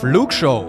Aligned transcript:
Flugshow, 0.00 0.64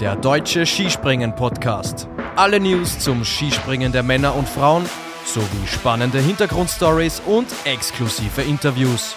der 0.00 0.16
deutsche 0.16 0.66
Skispringen-Podcast. 0.66 2.08
Alle 2.34 2.58
News 2.58 2.98
zum 2.98 3.24
Skispringen 3.24 3.92
der 3.92 4.02
Männer 4.02 4.34
und 4.34 4.48
Frauen 4.48 4.84
sowie 5.24 5.68
spannende 5.68 6.18
Hintergrundstories 6.18 7.22
und 7.24 7.46
exklusive 7.62 8.42
Interviews. 8.42 9.14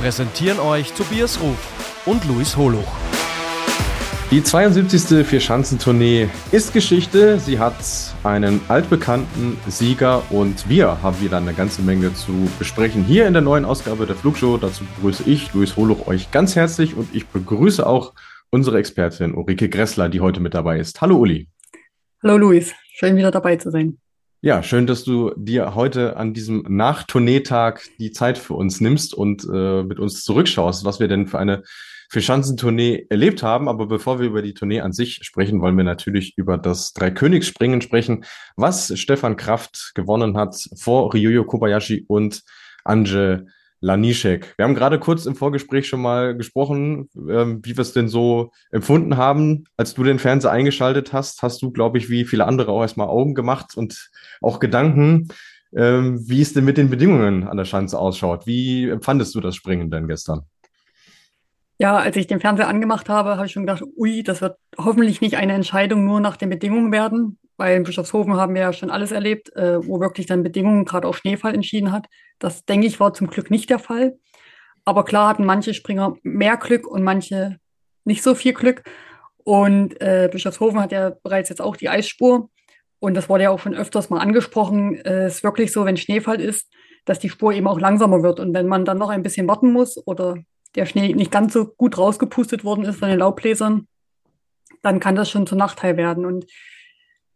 Präsentieren 0.00 0.60
euch 0.60 0.92
Tobias 0.92 1.40
Ruf 1.40 1.58
und 2.06 2.24
Luis 2.26 2.56
Holuch. 2.56 2.86
Die 4.30 4.44
72. 4.44 5.26
Vierschanzentournee 5.26 6.28
ist 6.52 6.72
Geschichte. 6.72 7.40
Sie 7.40 7.58
hat 7.58 7.74
einen 8.22 8.60
altbekannten 8.68 9.58
Sieger 9.66 10.22
und 10.30 10.68
wir 10.68 11.02
haben 11.02 11.20
wieder 11.20 11.38
eine 11.38 11.52
ganze 11.52 11.82
Menge 11.82 12.14
zu 12.14 12.48
besprechen 12.60 13.02
hier 13.02 13.26
in 13.26 13.32
der 13.32 13.42
neuen 13.42 13.64
Ausgabe 13.64 14.06
der 14.06 14.14
Flugshow. 14.14 14.56
Dazu 14.56 14.84
begrüße 14.84 15.24
ich, 15.26 15.52
Luis 15.52 15.74
Holuch, 15.74 16.06
euch 16.06 16.30
ganz 16.30 16.54
herzlich 16.54 16.96
und 16.96 17.12
ich 17.12 17.26
begrüße 17.26 17.84
auch 17.84 18.12
unsere 18.50 18.78
Expertin 18.78 19.34
Ulrike 19.34 19.68
Gressler, 19.68 20.08
die 20.08 20.20
heute 20.20 20.40
mit 20.40 20.54
dabei 20.54 20.78
ist. 20.78 21.00
Hallo 21.00 21.16
Uli. 21.16 21.48
Hallo 22.22 22.36
Luis, 22.36 22.74
schön 22.92 23.16
wieder 23.16 23.30
dabei 23.30 23.56
zu 23.56 23.70
sein. 23.70 23.98
Ja, 24.42 24.62
schön, 24.62 24.86
dass 24.86 25.04
du 25.04 25.32
dir 25.36 25.74
heute 25.74 26.16
an 26.16 26.32
diesem 26.32 26.64
Nachtourneetag 26.68 27.82
die 27.98 28.10
Zeit 28.10 28.38
für 28.38 28.54
uns 28.54 28.80
nimmst 28.80 29.14
und 29.14 29.46
äh, 29.52 29.82
mit 29.82 29.98
uns 29.98 30.24
zurückschaust, 30.24 30.84
was 30.84 30.98
wir 30.98 31.08
denn 31.08 31.26
für 31.26 31.38
eine 31.38 31.62
Vierschanzentournee 32.10 33.06
erlebt 33.10 33.42
haben. 33.42 33.68
Aber 33.68 33.86
bevor 33.86 34.18
wir 34.18 34.26
über 34.26 34.40
die 34.40 34.54
Tournee 34.54 34.80
an 34.80 34.92
sich 34.92 35.20
sprechen, 35.22 35.60
wollen 35.60 35.76
wir 35.76 35.84
natürlich 35.84 36.36
über 36.36 36.56
das 36.56 36.94
Dreikönigsspringen 36.94 37.82
sprechen, 37.82 38.24
was 38.56 38.98
Stefan 38.98 39.36
Kraft 39.36 39.92
gewonnen 39.94 40.36
hat 40.38 40.56
vor 40.76 41.12
Ryuyo 41.12 41.44
Kobayashi 41.44 42.06
und 42.08 42.42
Anje 42.84 43.46
Lanischek. 43.80 44.54
Wir 44.56 44.64
haben 44.64 44.74
gerade 44.74 44.98
kurz 44.98 45.26
im 45.26 45.34
Vorgespräch 45.34 45.88
schon 45.88 46.02
mal 46.02 46.36
gesprochen, 46.36 47.08
ähm, 47.16 47.60
wie 47.64 47.76
wir 47.76 47.82
es 47.82 47.92
denn 47.92 48.08
so 48.08 48.52
empfunden 48.70 49.16
haben. 49.16 49.64
Als 49.76 49.94
du 49.94 50.04
den 50.04 50.18
Fernseher 50.18 50.52
eingeschaltet 50.52 51.12
hast, 51.12 51.42
hast 51.42 51.62
du, 51.62 51.70
glaube 51.70 51.98
ich, 51.98 52.10
wie 52.10 52.24
viele 52.24 52.46
andere 52.46 52.72
auch 52.72 52.82
erstmal 52.82 53.08
Augen 53.08 53.34
gemacht 53.34 53.76
und 53.76 54.10
auch 54.42 54.60
Gedanken, 54.60 55.28
ähm, 55.74 56.20
wie 56.28 56.42
es 56.42 56.52
denn 56.52 56.64
mit 56.64 56.76
den 56.76 56.90
Bedingungen 56.90 57.48
an 57.48 57.56
der 57.56 57.64
Schanze 57.64 57.98
ausschaut. 57.98 58.46
Wie 58.46 58.88
empfandest 58.88 59.34
du 59.34 59.40
das 59.40 59.56
Springen 59.56 59.90
denn 59.90 60.08
gestern? 60.08 60.42
Ja, 61.78 61.96
als 61.96 62.14
ich 62.16 62.26
den 62.26 62.40
Fernseher 62.40 62.68
angemacht 62.68 63.08
habe, 63.08 63.36
habe 63.36 63.46
ich 63.46 63.52
schon 63.52 63.64
gedacht, 63.64 63.82
ui, 63.96 64.22
das 64.22 64.42
wird 64.42 64.58
hoffentlich 64.76 65.22
nicht 65.22 65.38
eine 65.38 65.54
Entscheidung 65.54 66.04
nur 66.04 66.20
nach 66.20 66.36
den 66.36 66.50
Bedingungen 66.50 66.92
werden, 66.92 67.38
weil 67.60 67.76
in 67.76 67.82
Bischofshofen 67.82 68.36
haben 68.36 68.54
wir 68.54 68.62
ja 68.62 68.72
schon 68.72 68.90
alles 68.90 69.12
erlebt, 69.12 69.54
äh, 69.54 69.86
wo 69.86 70.00
wirklich 70.00 70.24
dann 70.24 70.42
Bedingungen 70.42 70.86
gerade 70.86 71.06
auf 71.06 71.18
Schneefall 71.18 71.54
entschieden 71.54 71.92
hat. 71.92 72.06
Das, 72.38 72.64
denke 72.64 72.86
ich, 72.86 72.98
war 72.98 73.12
zum 73.12 73.26
Glück 73.26 73.50
nicht 73.50 73.68
der 73.68 73.78
Fall. 73.78 74.16
Aber 74.86 75.04
klar 75.04 75.28
hatten 75.28 75.44
manche 75.44 75.74
Springer 75.74 76.16
mehr 76.22 76.56
Glück 76.56 76.86
und 76.86 77.02
manche 77.02 77.58
nicht 78.06 78.22
so 78.22 78.34
viel 78.34 78.54
Glück. 78.54 78.82
Und 79.44 80.00
äh, 80.00 80.30
Bischofshofen 80.32 80.80
hat 80.80 80.90
ja 80.90 81.12
bereits 81.22 81.50
jetzt 81.50 81.60
auch 81.60 81.76
die 81.76 81.90
Eisspur. 81.90 82.48
Und 82.98 83.12
das 83.12 83.28
wurde 83.28 83.44
ja 83.44 83.50
auch 83.50 83.58
schon 83.58 83.74
öfters 83.74 84.08
mal 84.08 84.20
angesprochen. 84.20 84.94
Es 84.94 85.04
äh, 85.04 85.26
ist 85.26 85.44
wirklich 85.44 85.70
so, 85.70 85.84
wenn 85.84 85.98
Schneefall 85.98 86.40
ist, 86.40 86.72
dass 87.04 87.18
die 87.18 87.28
Spur 87.28 87.52
eben 87.52 87.66
auch 87.66 87.78
langsamer 87.78 88.22
wird. 88.22 88.40
Und 88.40 88.54
wenn 88.54 88.68
man 88.68 88.86
dann 88.86 88.96
noch 88.96 89.10
ein 89.10 89.22
bisschen 89.22 89.46
warten 89.46 89.70
muss 89.70 90.00
oder 90.06 90.38
der 90.76 90.86
Schnee 90.86 91.12
nicht 91.12 91.30
ganz 91.30 91.52
so 91.52 91.66
gut 91.66 91.98
rausgepustet 91.98 92.64
worden 92.64 92.86
ist 92.86 92.98
von 92.98 93.10
den 93.10 93.18
Laubbläsern, 93.18 93.86
dann 94.80 94.98
kann 94.98 95.14
das 95.14 95.28
schon 95.28 95.46
zu 95.46 95.56
Nachteil 95.56 95.98
werden. 95.98 96.24
Und 96.24 96.46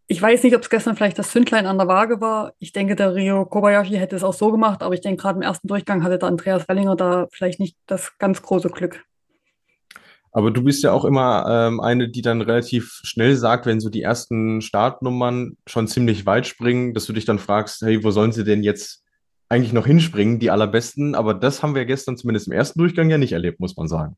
ich 0.07 0.21
weiß 0.21 0.43
nicht, 0.43 0.55
ob 0.55 0.63
es 0.63 0.71
gestern 0.71 0.97
vielleicht 0.97 1.19
das 1.19 1.31
Zündlein 1.31 1.67
an 1.67 1.79
der 1.79 1.89
Waage 1.89 2.21
war. 2.21 2.53
Ich 2.59 2.73
denke, 2.73 2.95
der 2.95 3.15
Rio 3.15 3.47
Kobayashi 3.47 3.95
hätte 3.95 4.17
es 4.17 4.25
auch 4.25 4.35
so 4.35 4.51
gemacht, 4.51 4.83
aber 4.83 4.95
ich 4.95 5.01
denke, 5.01 5.23
gerade 5.23 5.37
im 5.37 5.43
ersten 5.43 5.69
Durchgang 5.69 6.03
hatte 6.03 6.19
der 6.19 6.29
Andreas 6.29 6.69
Wellinger 6.69 6.97
da 6.97 7.27
vielleicht 7.31 7.59
nicht 7.59 7.77
das 7.87 8.13
ganz 8.19 8.43
große 8.43 8.69
Glück. 8.69 9.03
Aber 10.31 10.51
du 10.51 10.63
bist 10.63 10.83
ja 10.83 10.93
auch 10.93 11.05
immer 11.05 11.47
ähm, 11.49 11.81
eine, 11.81 12.09
die 12.09 12.21
dann 12.21 12.41
relativ 12.41 13.01
schnell 13.05 13.37
sagt, 13.37 13.67
wenn 13.67 13.81
so 13.81 13.89
die 13.89 14.03
ersten 14.03 14.61
Startnummern 14.61 15.57
schon 15.67 15.87
ziemlich 15.87 16.27
weit 16.27 16.47
springen, 16.47 16.93
dass 16.93 17.07
du 17.07 17.13
dich 17.13 17.25
dann 17.25 17.39
fragst, 17.39 17.83
hey, 17.83 18.03
wo 18.03 18.11
sollen 18.11 18.33
sie 18.33 18.43
denn 18.43 18.65
jetzt 18.65 19.05
eigentlich 19.49 19.73
noch 19.73 19.87
hinspringen, 19.87 20.41
die 20.41 20.51
allerbesten? 20.51 21.15
Aber 21.15 21.35
das 21.35 21.63
haben 21.63 21.77
wir 21.77 21.85
gestern 21.85 22.17
zumindest 22.17 22.49
im 22.49 22.53
ersten 22.53 22.81
Durchgang 22.81 23.09
ja 23.11 23.17
nicht 23.17 23.33
erlebt, 23.33 23.61
muss 23.61 23.77
man 23.77 23.87
sagen. 23.87 24.17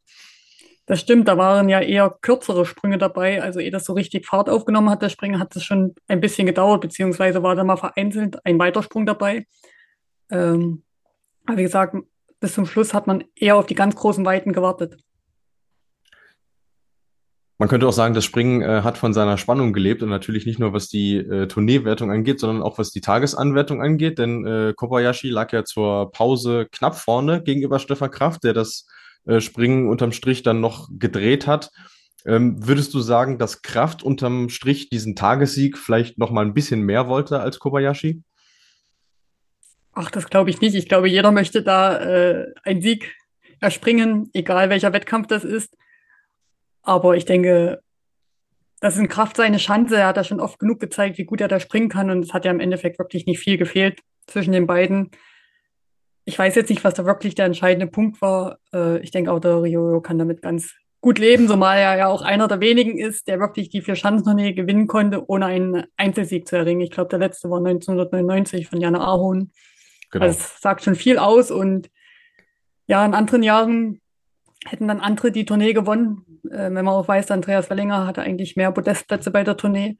Das 0.86 1.00
stimmt, 1.00 1.26
da 1.26 1.36
waren 1.36 1.68
ja 1.68 1.80
eher 1.80 2.16
kürzere 2.20 2.64
Sprünge 2.64 2.96
dabei. 2.96 3.42
Also 3.42 3.58
ehe 3.58 3.72
das 3.72 3.84
so 3.84 3.92
richtig 3.92 4.24
Fahrt 4.24 4.48
aufgenommen 4.48 4.88
hat, 4.88 5.02
der 5.02 5.08
Springen, 5.08 5.40
hat 5.40 5.54
es 5.56 5.64
schon 5.64 5.96
ein 6.06 6.20
bisschen 6.20 6.46
gedauert, 6.46 6.80
beziehungsweise 6.80 7.42
war 7.42 7.56
da 7.56 7.64
mal 7.64 7.76
vereinzelt 7.76 8.38
ein 8.46 8.58
Weitersprung 8.58 9.04
dabei. 9.04 9.46
Ähm, 10.30 10.84
aber 11.44 11.58
wie 11.58 11.64
gesagt, 11.64 11.96
bis 12.38 12.54
zum 12.54 12.66
Schluss 12.66 12.94
hat 12.94 13.08
man 13.08 13.24
eher 13.34 13.56
auf 13.56 13.66
die 13.66 13.74
ganz 13.74 13.96
großen 13.96 14.24
Weiten 14.24 14.52
gewartet. 14.52 14.96
Man 17.58 17.70
könnte 17.70 17.88
auch 17.88 17.92
sagen, 17.92 18.12
das 18.12 18.24
Springen 18.24 18.60
äh, 18.60 18.82
hat 18.82 18.98
von 18.98 19.14
seiner 19.14 19.38
Spannung 19.38 19.72
gelebt 19.72 20.02
und 20.02 20.10
natürlich 20.10 20.44
nicht 20.44 20.58
nur 20.58 20.74
was 20.74 20.88
die 20.88 21.16
äh, 21.16 21.48
Tourneewertung 21.48 22.12
angeht, 22.12 22.38
sondern 22.38 22.62
auch 22.62 22.78
was 22.78 22.90
die 22.90 23.00
Tagesanwertung 23.00 23.80
angeht, 23.80 24.18
denn 24.18 24.46
äh, 24.46 24.74
Kobayashi 24.76 25.30
lag 25.30 25.52
ja 25.52 25.64
zur 25.64 26.12
Pause 26.12 26.68
knapp 26.70 26.96
vorne 26.96 27.42
gegenüber 27.42 27.78
Stefan 27.78 28.10
Kraft, 28.10 28.44
der 28.44 28.52
das 28.52 28.86
äh, 29.26 29.40
Springen 29.40 29.88
unterm 29.88 30.12
Strich 30.12 30.42
dann 30.42 30.60
noch 30.60 30.88
gedreht 30.98 31.46
hat. 31.46 31.70
Ähm, 32.24 32.66
würdest 32.66 32.92
du 32.94 33.00
sagen, 33.00 33.38
dass 33.38 33.62
Kraft 33.62 34.02
unterm 34.02 34.48
Strich 34.48 34.88
diesen 34.88 35.14
Tagessieg 35.14 35.78
vielleicht 35.78 36.18
noch 36.18 36.30
mal 36.30 36.44
ein 36.44 36.54
bisschen 36.54 36.82
mehr 36.82 37.08
wollte 37.08 37.40
als 37.40 37.58
Kobayashi? 37.58 38.22
Ach, 39.92 40.10
das 40.10 40.28
glaube 40.28 40.50
ich 40.50 40.60
nicht. 40.60 40.74
Ich 40.74 40.88
glaube, 40.88 41.08
jeder 41.08 41.32
möchte 41.32 41.62
da 41.62 41.98
äh, 41.98 42.52
einen 42.64 42.82
Sieg 42.82 43.14
erspringen, 43.60 44.28
egal 44.34 44.68
welcher 44.70 44.92
Wettkampf 44.92 45.28
das 45.28 45.44
ist. 45.44 45.76
Aber 46.82 47.16
ich 47.16 47.24
denke, 47.24 47.80
das 48.80 48.94
ist 48.94 49.00
in 49.00 49.08
Kraft 49.08 49.36
seine 49.36 49.56
Chance. 49.56 49.96
Er 49.96 50.08
hat 50.08 50.16
da 50.16 50.24
schon 50.24 50.40
oft 50.40 50.58
genug 50.58 50.80
gezeigt, 50.80 51.18
wie 51.18 51.24
gut 51.24 51.40
er 51.40 51.48
da 51.48 51.60
springen 51.60 51.88
kann. 51.88 52.10
Und 52.10 52.24
es 52.24 52.34
hat 52.34 52.44
ja 52.44 52.50
im 52.50 52.60
Endeffekt 52.60 52.98
wirklich 52.98 53.26
nicht 53.26 53.38
viel 53.38 53.56
gefehlt 53.56 54.00
zwischen 54.26 54.52
den 54.52 54.66
beiden 54.66 55.10
ich 56.26 56.38
weiß 56.38 56.56
jetzt 56.56 56.68
nicht, 56.68 56.84
was 56.84 56.94
da 56.94 57.06
wirklich 57.06 57.36
der 57.36 57.46
entscheidende 57.46 57.86
Punkt 57.86 58.20
war. 58.20 58.58
Äh, 58.74 58.98
ich 58.98 59.12
denke 59.12 59.32
auch, 59.32 59.38
der 59.38 59.62
Rio 59.62 60.00
kann 60.00 60.18
damit 60.18 60.42
ganz 60.42 60.74
gut 61.00 61.20
leben, 61.20 61.46
zumal 61.46 61.78
er 61.78 61.96
ja 61.96 62.08
auch 62.08 62.20
einer 62.20 62.48
der 62.48 62.60
wenigen 62.60 62.98
ist, 62.98 63.28
der 63.28 63.38
wirklich 63.38 63.68
die 63.68 63.80
vier 63.80 63.94
Schanzentournee 63.94 64.52
gewinnen 64.52 64.88
konnte, 64.88 65.30
ohne 65.30 65.46
einen 65.46 65.84
Einzelsieg 65.96 66.48
zu 66.48 66.56
erringen. 66.56 66.80
Ich 66.80 66.90
glaube, 66.90 67.10
der 67.10 67.20
letzte 67.20 67.48
war 67.48 67.58
1999 67.58 68.66
von 68.66 68.80
Jana 68.80 69.06
Ahon. 69.06 69.52
Genau. 70.10 70.24
Also 70.24 70.38
das 70.38 70.60
sagt 70.60 70.82
schon 70.82 70.96
viel 70.96 71.18
aus 71.18 71.52
und 71.52 71.90
ja, 72.88 73.06
in 73.06 73.14
anderen 73.14 73.44
Jahren 73.44 74.00
hätten 74.64 74.88
dann 74.88 75.00
andere 75.00 75.30
die 75.30 75.44
Tournee 75.44 75.74
gewonnen. 75.74 76.40
Äh, 76.50 76.72
wenn 76.72 76.84
man 76.84 76.88
auch 76.88 77.06
weiß, 77.06 77.30
Andreas 77.30 77.70
Wellinger 77.70 78.04
hatte 78.04 78.22
eigentlich 78.22 78.56
mehr 78.56 78.72
Podestplätze 78.72 79.30
bei 79.30 79.44
der 79.44 79.56
Tournee. 79.56 79.96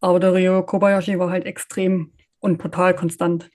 Aber 0.00 0.18
der 0.18 0.34
Rio 0.34 0.64
Kobayashi 0.64 1.16
war 1.20 1.30
halt 1.30 1.46
extrem 1.46 2.12
und 2.40 2.58
brutal 2.58 2.96
konstant. 2.96 3.50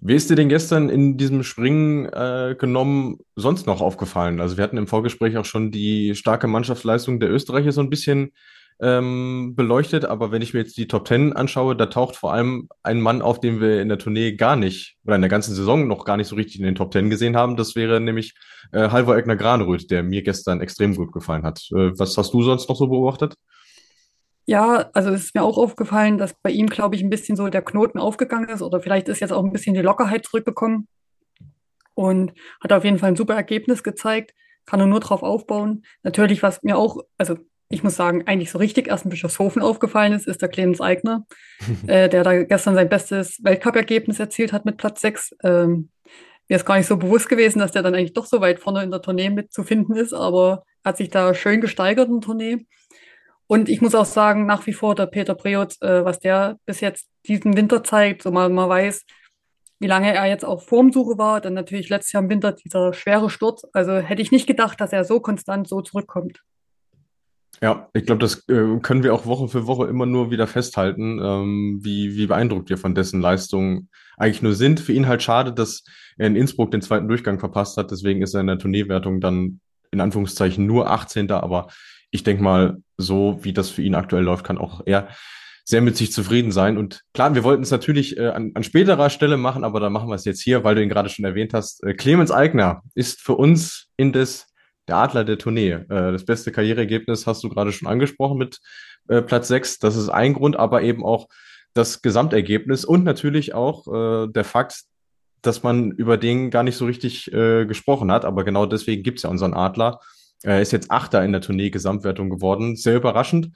Wie 0.00 0.14
ist 0.14 0.30
dir 0.30 0.36
denn 0.36 0.48
gestern 0.48 0.88
in 0.88 1.16
diesem 1.16 1.42
Springen 1.42 2.06
äh, 2.06 2.56
genommen 2.58 3.18
sonst 3.36 3.66
noch 3.66 3.80
aufgefallen? 3.80 4.40
Also 4.40 4.56
wir 4.56 4.64
hatten 4.64 4.76
im 4.76 4.86
Vorgespräch 4.86 5.36
auch 5.36 5.44
schon 5.44 5.70
die 5.70 6.14
starke 6.14 6.46
Mannschaftsleistung 6.46 7.20
der 7.20 7.30
Österreicher 7.30 7.72
so 7.72 7.80
ein 7.80 7.90
bisschen 7.90 8.32
ähm, 8.80 9.54
beleuchtet, 9.54 10.04
aber 10.04 10.32
wenn 10.32 10.42
ich 10.42 10.54
mir 10.54 10.60
jetzt 10.60 10.76
die 10.76 10.88
Top 10.88 11.04
Ten 11.04 11.32
anschaue, 11.32 11.76
da 11.76 11.86
taucht 11.86 12.16
vor 12.16 12.32
allem 12.32 12.68
ein 12.82 13.00
Mann 13.00 13.22
auf, 13.22 13.38
den 13.38 13.60
wir 13.60 13.80
in 13.80 13.88
der 13.88 13.98
Tournee 13.98 14.32
gar 14.32 14.56
nicht 14.56 14.96
oder 15.04 15.14
in 15.14 15.22
der 15.22 15.30
ganzen 15.30 15.54
Saison 15.54 15.86
noch 15.86 16.04
gar 16.04 16.16
nicht 16.16 16.26
so 16.26 16.34
richtig 16.36 16.58
in 16.58 16.64
den 16.64 16.74
Top 16.74 16.90
Ten 16.90 17.08
gesehen 17.08 17.36
haben. 17.36 17.56
Das 17.56 17.76
wäre 17.76 18.00
nämlich 18.00 18.34
äh, 18.72 18.88
Halvor 18.88 19.16
Egner 19.16 19.36
Granröth, 19.36 19.90
der 19.90 20.02
mir 20.02 20.22
gestern 20.22 20.60
extrem 20.60 20.96
gut 20.96 21.12
gefallen 21.12 21.44
hat. 21.44 21.60
Äh, 21.70 21.96
was 21.96 22.16
hast 22.18 22.34
du 22.34 22.42
sonst 22.42 22.68
noch 22.68 22.76
so 22.76 22.88
beobachtet? 22.88 23.34
Ja, 24.44 24.90
also 24.92 25.10
es 25.10 25.24
ist 25.24 25.34
mir 25.34 25.42
auch 25.42 25.56
aufgefallen, 25.56 26.18
dass 26.18 26.34
bei 26.34 26.50
ihm, 26.50 26.66
glaube 26.66 26.96
ich, 26.96 27.02
ein 27.02 27.10
bisschen 27.10 27.36
so 27.36 27.48
der 27.48 27.62
Knoten 27.62 27.98
aufgegangen 27.98 28.48
ist 28.48 28.62
oder 28.62 28.80
vielleicht 28.80 29.08
ist 29.08 29.20
jetzt 29.20 29.32
auch 29.32 29.44
ein 29.44 29.52
bisschen 29.52 29.74
die 29.74 29.82
Lockerheit 29.82 30.26
zurückgekommen 30.26 30.88
und 31.94 32.32
hat 32.60 32.72
auf 32.72 32.84
jeden 32.84 32.98
Fall 32.98 33.10
ein 33.10 33.16
super 33.16 33.34
Ergebnis 33.34 33.82
gezeigt, 33.82 34.34
kann 34.66 34.80
er 34.80 34.86
nur 34.86 35.00
drauf 35.00 35.22
aufbauen. 35.22 35.84
Natürlich, 36.02 36.42
was 36.42 36.62
mir 36.62 36.76
auch, 36.76 37.02
also 37.18 37.36
ich 37.68 37.82
muss 37.82 37.96
sagen, 37.96 38.26
eigentlich 38.26 38.50
so 38.50 38.58
richtig 38.58 38.88
erst 38.88 39.04
in 39.04 39.10
Bischofshofen 39.10 39.62
aufgefallen 39.62 40.12
ist, 40.12 40.26
ist 40.26 40.42
der 40.42 40.48
Clemens 40.48 40.80
Eigner, 40.80 41.26
äh, 41.86 42.08
der 42.08 42.24
da 42.24 42.42
gestern 42.42 42.74
sein 42.74 42.88
bestes 42.88 43.38
Weltcup-Ergebnis 43.42 44.18
erzielt 44.18 44.52
hat 44.52 44.64
mit 44.64 44.76
Platz 44.76 45.00
6. 45.00 45.36
Ähm, 45.44 45.90
mir 46.48 46.56
ist 46.56 46.66
gar 46.66 46.76
nicht 46.76 46.86
so 46.86 46.96
bewusst 46.96 47.28
gewesen, 47.28 47.60
dass 47.60 47.72
der 47.72 47.82
dann 47.82 47.94
eigentlich 47.94 48.12
doch 48.12 48.26
so 48.26 48.40
weit 48.40 48.60
vorne 48.60 48.82
in 48.82 48.90
der 48.90 49.00
Tournee 49.00 49.30
mitzufinden 49.30 49.96
ist, 49.96 50.12
aber 50.12 50.64
hat 50.84 50.96
sich 50.96 51.08
da 51.08 51.32
schön 51.32 51.60
gesteigert 51.60 52.08
in 52.08 52.20
der 52.20 52.26
Tournee. 52.26 52.66
Und 53.52 53.68
ich 53.68 53.82
muss 53.82 53.94
auch 53.94 54.06
sagen, 54.06 54.46
nach 54.46 54.66
wie 54.66 54.72
vor 54.72 54.94
der 54.94 55.04
Peter 55.04 55.34
Preutz, 55.34 55.76
äh, 55.82 56.06
was 56.06 56.18
der 56.18 56.56
bis 56.64 56.80
jetzt 56.80 57.10
diesen 57.26 57.54
Winter 57.54 57.84
zeigt, 57.84 58.22
so 58.22 58.30
man, 58.30 58.54
man 58.54 58.66
weiß, 58.66 59.04
wie 59.78 59.86
lange 59.86 60.14
er 60.14 60.24
jetzt 60.24 60.46
auf 60.46 60.64
Formsuche 60.64 61.18
war, 61.18 61.42
dann 61.42 61.52
natürlich 61.52 61.90
letztes 61.90 62.12
Jahr 62.12 62.22
im 62.22 62.30
Winter 62.30 62.52
dieser 62.52 62.94
schwere 62.94 63.28
Sturz. 63.28 63.66
Also 63.74 63.96
hätte 63.96 64.22
ich 64.22 64.32
nicht 64.32 64.46
gedacht, 64.46 64.80
dass 64.80 64.94
er 64.94 65.04
so 65.04 65.20
konstant 65.20 65.68
so 65.68 65.82
zurückkommt. 65.82 66.40
Ja, 67.60 67.90
ich 67.92 68.06
glaube, 68.06 68.20
das 68.20 68.48
äh, 68.48 68.78
können 68.80 69.02
wir 69.02 69.12
auch 69.12 69.26
Woche 69.26 69.48
für 69.48 69.66
Woche 69.66 69.86
immer 69.86 70.06
nur 70.06 70.30
wieder 70.30 70.46
festhalten, 70.46 71.20
ähm, 71.22 71.80
wie, 71.82 72.16
wie 72.16 72.28
beeindruckt 72.28 72.70
wir 72.70 72.78
von 72.78 72.94
dessen 72.94 73.20
Leistungen 73.20 73.90
eigentlich 74.16 74.40
nur 74.40 74.54
sind. 74.54 74.80
Für 74.80 74.94
ihn 74.94 75.08
halt 75.08 75.22
schade, 75.22 75.52
dass 75.52 75.84
er 76.16 76.26
in 76.26 76.36
Innsbruck 76.36 76.70
den 76.70 76.80
zweiten 76.80 77.06
Durchgang 77.06 77.38
verpasst 77.38 77.76
hat. 77.76 77.90
Deswegen 77.90 78.22
ist 78.22 78.32
er 78.32 78.40
in 78.40 78.46
der 78.46 78.58
Tourneewertung 78.58 79.20
dann 79.20 79.60
in 79.90 80.00
Anführungszeichen 80.00 80.64
nur 80.64 80.90
18. 80.90 81.30
Aber 81.32 81.68
ich 82.12 82.22
denke 82.22 82.42
mal, 82.42 82.76
so 82.96 83.40
wie 83.42 83.52
das 83.52 83.70
für 83.70 83.82
ihn 83.82 83.96
aktuell 83.96 84.22
läuft, 84.22 84.44
kann 84.44 84.58
auch 84.58 84.82
er 84.86 85.08
sehr 85.64 85.80
mit 85.80 85.96
sich 85.96 86.12
zufrieden 86.12 86.52
sein. 86.52 86.76
Und 86.76 87.02
klar, 87.14 87.34
wir 87.34 87.44
wollten 87.44 87.62
es 87.62 87.70
natürlich 87.70 88.16
äh, 88.16 88.28
an, 88.28 88.52
an 88.54 88.62
späterer 88.62 89.10
Stelle 89.10 89.36
machen, 89.36 89.64
aber 89.64 89.80
dann 89.80 89.92
machen 89.92 90.08
wir 90.08 90.14
es 90.14 90.24
jetzt 90.24 90.42
hier, 90.42 90.62
weil 90.62 90.74
du 90.74 90.82
ihn 90.82 90.88
gerade 90.88 91.08
schon 91.08 91.24
erwähnt 91.24 91.54
hast. 91.54 91.82
Äh, 91.84 91.94
Clemens 91.94 92.30
Eigner 92.30 92.82
ist 92.94 93.20
für 93.20 93.34
uns 93.34 93.88
indes 93.96 94.46
der 94.88 94.96
Adler 94.96 95.24
der 95.24 95.38
Tournee. 95.38 95.70
Äh, 95.70 95.86
das 96.12 96.24
beste 96.24 96.52
Karriereergebnis 96.52 97.26
hast 97.26 97.42
du 97.44 97.48
gerade 97.48 97.72
schon 97.72 97.88
angesprochen 97.88 98.38
mit 98.38 98.58
äh, 99.08 99.22
Platz 99.22 99.48
6. 99.48 99.78
Das 99.78 99.96
ist 99.96 100.08
ein 100.08 100.34
Grund, 100.34 100.56
aber 100.56 100.82
eben 100.82 101.04
auch 101.04 101.28
das 101.74 102.02
Gesamtergebnis 102.02 102.84
und 102.84 103.04
natürlich 103.04 103.54
auch 103.54 103.86
äh, 103.86 104.28
der 104.28 104.44
Fakt, 104.44 104.82
dass 105.40 105.62
man 105.62 105.90
über 105.92 106.18
den 106.18 106.50
gar 106.50 106.62
nicht 106.62 106.76
so 106.76 106.86
richtig 106.86 107.32
äh, 107.32 107.66
gesprochen 107.66 108.12
hat. 108.12 108.24
Aber 108.24 108.44
genau 108.44 108.66
deswegen 108.66 109.02
gibt's 109.02 109.22
ja 109.22 109.30
unseren 109.30 109.54
Adler. 109.54 110.00
Er 110.42 110.60
ist 110.60 110.72
jetzt 110.72 110.90
Achter 110.90 111.24
in 111.24 111.32
der 111.32 111.40
Tournee-Gesamtwertung 111.40 112.30
geworden. 112.30 112.76
Sehr 112.76 112.96
überraschend. 112.96 113.50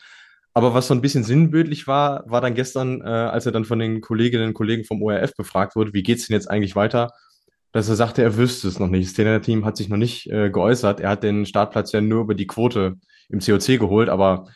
Aber 0.54 0.72
was 0.72 0.86
so 0.86 0.94
ein 0.94 1.02
bisschen 1.02 1.24
sinnbildlich 1.24 1.86
war, 1.86 2.24
war 2.26 2.40
dann 2.40 2.54
gestern, 2.54 3.02
äh, 3.02 3.04
als 3.04 3.44
er 3.44 3.52
dann 3.52 3.66
von 3.66 3.78
den 3.78 4.00
Kolleginnen 4.00 4.48
und 4.48 4.54
Kollegen 4.54 4.84
vom 4.84 5.02
ORF 5.02 5.34
befragt 5.34 5.76
wurde, 5.76 5.92
wie 5.92 6.02
geht's 6.02 6.26
denn 6.26 6.34
jetzt 6.34 6.50
eigentlich 6.50 6.74
weiter, 6.76 7.12
dass 7.72 7.90
er 7.90 7.94
sagte, 7.96 8.22
er 8.22 8.38
wüsste 8.38 8.68
es 8.68 8.78
noch 8.78 8.88
nicht. 8.88 9.06
Das 9.06 9.14
Trainerteam 9.14 9.66
hat 9.66 9.76
sich 9.76 9.90
noch 9.90 9.98
nicht 9.98 10.30
äh, 10.30 10.48
geäußert. 10.48 11.00
Er 11.00 11.10
hat 11.10 11.22
den 11.22 11.44
Startplatz 11.44 11.92
ja 11.92 12.00
nur 12.00 12.22
über 12.22 12.34
die 12.34 12.46
Quote 12.46 12.94
im 13.28 13.40
COC 13.40 13.78
geholt, 13.78 14.08
aber 14.08 14.48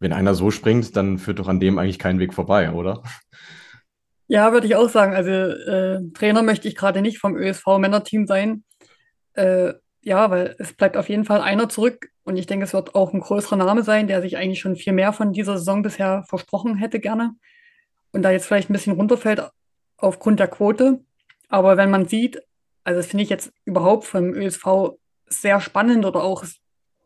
wenn 0.00 0.12
einer 0.12 0.34
so 0.34 0.50
springt, 0.50 0.96
dann 0.96 1.18
führt 1.18 1.38
doch 1.38 1.46
an 1.46 1.60
dem 1.60 1.78
eigentlich 1.78 2.00
kein 2.00 2.18
Weg 2.18 2.34
vorbei, 2.34 2.72
oder? 2.72 3.02
Ja, 4.26 4.52
würde 4.52 4.66
ich 4.66 4.74
auch 4.74 4.88
sagen. 4.88 5.14
Also 5.14 5.30
äh, 5.30 6.00
Trainer 6.14 6.42
möchte 6.42 6.66
ich 6.66 6.74
gerade 6.74 7.00
nicht 7.00 7.18
vom 7.18 7.36
ÖSV-Männerteam 7.36 8.26
sein. 8.26 8.64
Äh, 9.34 9.74
ja, 10.04 10.30
weil 10.30 10.54
es 10.58 10.74
bleibt 10.74 10.96
auf 10.96 11.08
jeden 11.08 11.24
Fall 11.24 11.40
einer 11.40 11.68
zurück 11.68 12.10
und 12.24 12.36
ich 12.36 12.46
denke, 12.46 12.64
es 12.64 12.74
wird 12.74 12.94
auch 12.94 13.12
ein 13.12 13.20
größerer 13.20 13.56
Name 13.56 13.82
sein, 13.82 14.06
der 14.06 14.22
sich 14.22 14.36
eigentlich 14.36 14.60
schon 14.60 14.76
viel 14.76 14.92
mehr 14.92 15.12
von 15.12 15.32
dieser 15.32 15.56
Saison 15.58 15.82
bisher 15.82 16.24
versprochen 16.28 16.76
hätte 16.76 17.00
gerne 17.00 17.34
und 18.12 18.22
da 18.22 18.30
jetzt 18.30 18.46
vielleicht 18.46 18.70
ein 18.70 18.74
bisschen 18.74 18.94
runterfällt 18.94 19.42
aufgrund 19.96 20.40
der 20.40 20.48
Quote. 20.48 21.00
Aber 21.48 21.76
wenn 21.76 21.90
man 21.90 22.06
sieht, 22.06 22.40
also 22.84 22.98
das 22.98 23.06
finde 23.06 23.24
ich 23.24 23.30
jetzt 23.30 23.52
überhaupt 23.64 24.04
vom 24.04 24.34
ÖSV 24.34 24.92
sehr 25.26 25.60
spannend 25.60 26.04
oder 26.04 26.22
auch, 26.22 26.44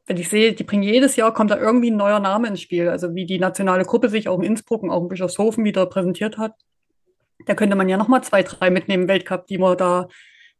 wenn 0.06 0.16
ich 0.16 0.28
sehe, 0.28 0.52
die 0.52 0.64
bringen 0.64 0.82
jedes 0.82 1.16
Jahr, 1.16 1.32
kommt 1.32 1.50
da 1.50 1.58
irgendwie 1.58 1.90
ein 1.90 1.96
neuer 1.96 2.18
Name 2.18 2.48
ins 2.48 2.60
Spiel. 2.60 2.88
Also 2.88 3.14
wie 3.14 3.26
die 3.26 3.38
nationale 3.38 3.84
Gruppe 3.84 4.08
sich 4.08 4.28
auch 4.28 4.38
in 4.38 4.44
Innsbruck 4.44 4.82
und 4.82 4.90
auch 4.90 5.02
in 5.02 5.08
Bischofshofen 5.08 5.64
wieder 5.64 5.86
präsentiert 5.86 6.36
hat. 6.36 6.54
Da 7.46 7.54
könnte 7.54 7.76
man 7.76 7.88
ja 7.88 7.96
nochmal 7.96 8.24
zwei, 8.24 8.42
drei 8.42 8.70
mitnehmen 8.70 9.04
im 9.04 9.08
Weltcup, 9.08 9.46
die 9.46 9.58
man 9.58 9.76
da 9.76 10.08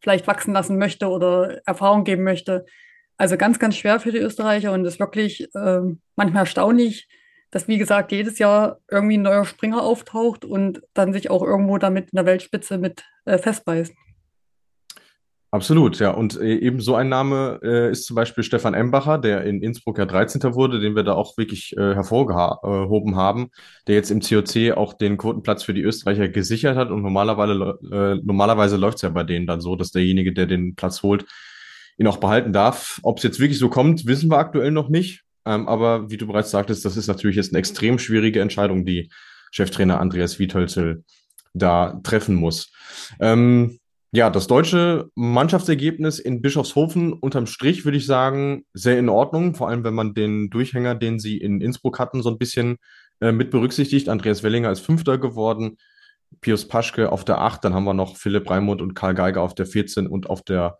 vielleicht 0.00 0.26
wachsen 0.26 0.52
lassen 0.52 0.78
möchte 0.78 1.08
oder 1.08 1.60
Erfahrung 1.66 2.04
geben 2.04 2.24
möchte. 2.24 2.66
Also 3.16 3.36
ganz, 3.36 3.58
ganz 3.58 3.76
schwer 3.76 4.00
für 4.00 4.12
die 4.12 4.18
Österreicher 4.18 4.72
und 4.72 4.84
es 4.84 4.94
ist 4.94 5.00
wirklich 5.00 5.52
äh, 5.54 5.80
manchmal 6.16 6.42
erstaunlich, 6.42 7.08
dass, 7.50 7.66
wie 7.66 7.78
gesagt, 7.78 8.12
jedes 8.12 8.38
Jahr 8.38 8.78
irgendwie 8.90 9.18
ein 9.18 9.22
neuer 9.22 9.44
Springer 9.44 9.82
auftaucht 9.82 10.44
und 10.44 10.82
dann 10.94 11.12
sich 11.12 11.30
auch 11.30 11.42
irgendwo 11.42 11.78
damit 11.78 12.10
in 12.12 12.16
der 12.16 12.26
Weltspitze 12.26 12.78
mit 12.78 13.04
äh, 13.24 13.38
festbeißt. 13.38 13.92
Absolut, 15.50 15.98
ja. 15.98 16.10
Und 16.10 16.38
äh, 16.38 16.56
eben 16.56 16.80
so 16.80 16.94
ein 16.94 17.08
Name 17.08 17.58
äh, 17.62 17.90
ist 17.90 18.04
zum 18.04 18.16
Beispiel 18.16 18.44
Stefan 18.44 18.74
Embacher, 18.74 19.16
der 19.16 19.44
in 19.44 19.62
Innsbruck 19.62 19.96
ja 19.96 20.04
13. 20.04 20.54
wurde, 20.54 20.78
den 20.78 20.94
wir 20.94 21.04
da 21.04 21.14
auch 21.14 21.38
wirklich 21.38 21.74
äh, 21.78 21.94
hervorgehoben 21.94 23.16
haben, 23.16 23.50
der 23.86 23.94
jetzt 23.94 24.10
im 24.10 24.20
COC 24.20 24.76
auch 24.76 24.92
den 24.92 25.16
Quotenplatz 25.16 25.62
für 25.62 25.72
die 25.72 25.82
Österreicher 25.82 26.28
gesichert 26.28 26.76
hat. 26.76 26.90
Und 26.90 27.00
normalerweise, 27.00 27.78
äh, 27.90 28.20
normalerweise 28.22 28.76
läuft 28.76 28.96
es 28.96 29.02
ja 29.02 29.08
bei 29.08 29.24
denen 29.24 29.46
dann 29.46 29.62
so, 29.62 29.74
dass 29.74 29.90
derjenige, 29.90 30.34
der 30.34 30.44
den 30.44 30.74
Platz 30.74 31.02
holt, 31.02 31.24
ihn 31.96 32.06
auch 32.06 32.18
behalten 32.18 32.52
darf. 32.52 33.00
Ob 33.02 33.16
es 33.16 33.24
jetzt 33.24 33.40
wirklich 33.40 33.58
so 33.58 33.70
kommt, 33.70 34.04
wissen 34.04 34.30
wir 34.30 34.36
aktuell 34.36 34.70
noch 34.70 34.90
nicht. 34.90 35.22
Ähm, 35.46 35.66
aber 35.66 36.10
wie 36.10 36.18
du 36.18 36.26
bereits 36.26 36.50
sagtest, 36.50 36.84
das 36.84 36.98
ist 36.98 37.06
natürlich 37.06 37.36
jetzt 37.36 37.52
eine 37.52 37.58
extrem 37.58 37.98
schwierige 37.98 38.42
Entscheidung, 38.42 38.84
die 38.84 39.08
Cheftrainer 39.50 39.98
Andreas 39.98 40.38
Wiethölzel 40.38 41.04
da 41.54 41.98
treffen 42.02 42.34
muss. 42.34 42.70
Ähm, 43.18 43.78
ja, 44.10 44.30
das 44.30 44.46
deutsche 44.46 45.10
Mannschaftsergebnis 45.14 46.18
in 46.18 46.40
Bischofshofen 46.40 47.12
unterm 47.12 47.46
Strich 47.46 47.84
würde 47.84 47.98
ich 47.98 48.06
sagen, 48.06 48.64
sehr 48.72 48.98
in 48.98 49.10
Ordnung. 49.10 49.54
Vor 49.54 49.68
allem, 49.68 49.84
wenn 49.84 49.94
man 49.94 50.14
den 50.14 50.48
Durchhänger, 50.48 50.94
den 50.94 51.18
sie 51.18 51.36
in 51.36 51.60
Innsbruck 51.60 51.98
hatten, 51.98 52.22
so 52.22 52.30
ein 52.30 52.38
bisschen 52.38 52.78
äh, 53.20 53.32
mit 53.32 53.50
berücksichtigt. 53.50 54.08
Andreas 54.08 54.42
Wellinger 54.42 54.72
ist 54.72 54.80
Fünfter 54.80 55.18
geworden, 55.18 55.76
Pius 56.40 56.66
Paschke 56.66 57.12
auf 57.12 57.24
der 57.24 57.38
Acht, 57.40 57.64
dann 57.64 57.74
haben 57.74 57.84
wir 57.84 57.94
noch 57.94 58.16
Philipp 58.16 58.48
Raimund 58.48 58.80
und 58.80 58.94
Karl 58.94 59.14
Geiger 59.14 59.42
auf 59.42 59.54
der 59.54 59.66
14 59.66 60.06
und 60.06 60.30
auf 60.30 60.42
der 60.42 60.78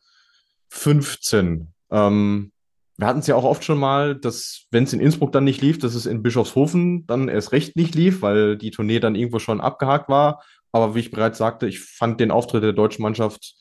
15. 0.69 1.73
Ähm, 1.91 2.53
wir 2.97 3.07
hatten 3.07 3.21
es 3.21 3.27
ja 3.27 3.37
auch 3.37 3.45
oft 3.45 3.63
schon 3.63 3.79
mal, 3.79 4.17
dass 4.17 4.67
wenn 4.71 4.85
es 4.85 4.93
in 4.93 5.01
Innsbruck 5.01 5.33
dann 5.33 5.45
nicht 5.45 5.63
lief, 5.63 5.79
dass 5.79 5.95
es 5.95 6.07
in 6.07 6.23
Bischofshofen 6.23 7.07
dann 7.07 7.29
erst 7.29 7.53
recht 7.53 7.77
nicht 7.77 7.95
lief, 7.95 8.23
weil 8.23 8.57
die 8.57 8.71
Tournee 8.71 9.01
dann 9.01 9.15
irgendwo 9.15 9.39
schon 9.39 9.61
abgehakt 9.61 10.09
war 10.09 10.43
aber 10.73 10.95
wie 10.95 11.01
ich 11.01 11.11
bereits 11.11 11.39
sagte, 11.39 11.67
ich 11.67 11.81
fand 11.81 12.21
den 12.21 12.31
Auftritt 12.31 12.63
der 12.63 12.73
deutschen 12.73 13.03
Mannschaft 13.03 13.55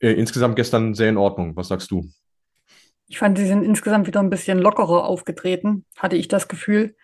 äh, 0.00 0.12
insgesamt 0.12 0.56
gestern 0.56 0.94
sehr 0.94 1.08
in 1.08 1.16
Ordnung. 1.16 1.56
Was 1.56 1.68
sagst 1.68 1.90
du? 1.90 2.08
Ich 3.08 3.18
fand, 3.18 3.38
sie 3.38 3.46
sind 3.46 3.62
insgesamt 3.62 4.06
wieder 4.06 4.20
ein 4.20 4.30
bisschen 4.30 4.58
lockerer 4.58 5.04
aufgetreten, 5.04 5.84
hatte 5.96 6.16
ich 6.16 6.28
das 6.28 6.48
Gefühl. 6.48 6.94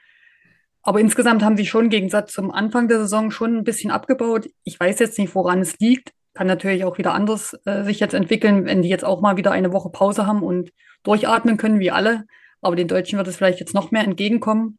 Aber 0.82 1.00
insgesamt 1.00 1.42
haben 1.42 1.56
sie 1.56 1.66
schon 1.66 1.86
im 1.86 1.90
Gegensatz 1.90 2.32
zum 2.32 2.50
Anfang 2.50 2.88
der 2.88 3.00
Saison 3.00 3.30
schon 3.30 3.56
ein 3.56 3.64
bisschen 3.64 3.90
abgebaut. 3.90 4.48
Ich 4.64 4.78
weiß 4.78 4.98
jetzt 5.00 5.18
nicht, 5.18 5.34
woran 5.34 5.60
es 5.60 5.78
liegt. 5.78 6.12
Kann 6.34 6.46
natürlich 6.46 6.84
auch 6.84 6.98
wieder 6.98 7.14
anders 7.14 7.58
äh, 7.66 7.82
sich 7.84 8.00
jetzt 8.00 8.14
entwickeln, 8.14 8.64
wenn 8.64 8.82
die 8.82 8.88
jetzt 8.88 9.04
auch 9.04 9.20
mal 9.20 9.36
wieder 9.36 9.50
eine 9.50 9.72
Woche 9.72 9.90
Pause 9.90 10.26
haben 10.26 10.42
und 10.42 10.72
durchatmen 11.02 11.56
können, 11.56 11.80
wie 11.80 11.90
alle. 11.90 12.24
Aber 12.60 12.76
den 12.76 12.88
Deutschen 12.88 13.18
wird 13.18 13.28
es 13.28 13.36
vielleicht 13.36 13.60
jetzt 13.60 13.74
noch 13.74 13.90
mehr 13.90 14.04
entgegenkommen. 14.04 14.78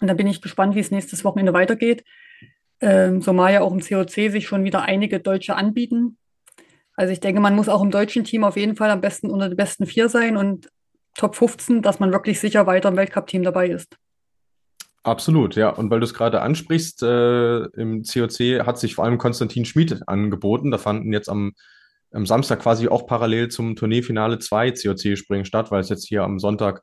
Und 0.00 0.06
da 0.08 0.14
bin 0.14 0.26
ich 0.26 0.40
gespannt, 0.40 0.74
wie 0.74 0.80
es 0.80 0.90
nächstes 0.90 1.24
Wochenende 1.24 1.52
weitergeht 1.52 2.04
ähm, 2.82 3.22
zumal 3.22 3.52
ja 3.52 3.60
auch 3.62 3.72
im 3.72 3.80
COC 3.80 4.30
sich 4.30 4.46
schon 4.46 4.64
wieder 4.64 4.82
einige 4.82 5.20
Deutsche 5.20 5.54
anbieten. 5.54 6.18
Also 6.94 7.12
ich 7.12 7.20
denke, 7.20 7.40
man 7.40 7.56
muss 7.56 7.68
auch 7.68 7.82
im 7.82 7.90
deutschen 7.90 8.24
Team 8.24 8.44
auf 8.44 8.56
jeden 8.56 8.76
Fall 8.76 8.90
am 8.90 9.00
besten 9.00 9.30
unter 9.30 9.48
den 9.48 9.56
besten 9.56 9.86
vier 9.86 10.08
sein 10.08 10.36
und 10.36 10.68
Top 11.14 11.36
15, 11.36 11.82
dass 11.82 12.00
man 12.00 12.12
wirklich 12.12 12.40
sicher 12.40 12.66
weiter 12.66 12.88
im 12.88 12.96
Weltcup-Team 12.96 13.42
dabei 13.42 13.68
ist. 13.68 13.96
Absolut, 15.04 15.56
ja. 15.56 15.68
Und 15.68 15.90
weil 15.90 16.00
du 16.00 16.04
es 16.04 16.14
gerade 16.14 16.40
ansprichst, 16.40 17.02
äh, 17.02 17.64
im 17.76 18.02
COC 18.02 18.64
hat 18.66 18.78
sich 18.78 18.94
vor 18.94 19.04
allem 19.04 19.18
Konstantin 19.18 19.64
Schmid 19.64 20.02
angeboten. 20.06 20.70
Da 20.70 20.78
fanden 20.78 21.12
jetzt 21.12 21.28
am, 21.28 21.52
am 22.12 22.24
Samstag 22.24 22.60
quasi 22.60 22.88
auch 22.88 23.06
parallel 23.06 23.48
zum 23.48 23.76
Tourneefinale 23.76 24.38
zwei 24.38 24.70
COC-Springen 24.70 25.44
statt, 25.44 25.70
weil 25.70 25.80
es 25.80 25.88
jetzt 25.88 26.06
hier 26.06 26.22
am 26.22 26.38
Sonntag 26.38 26.82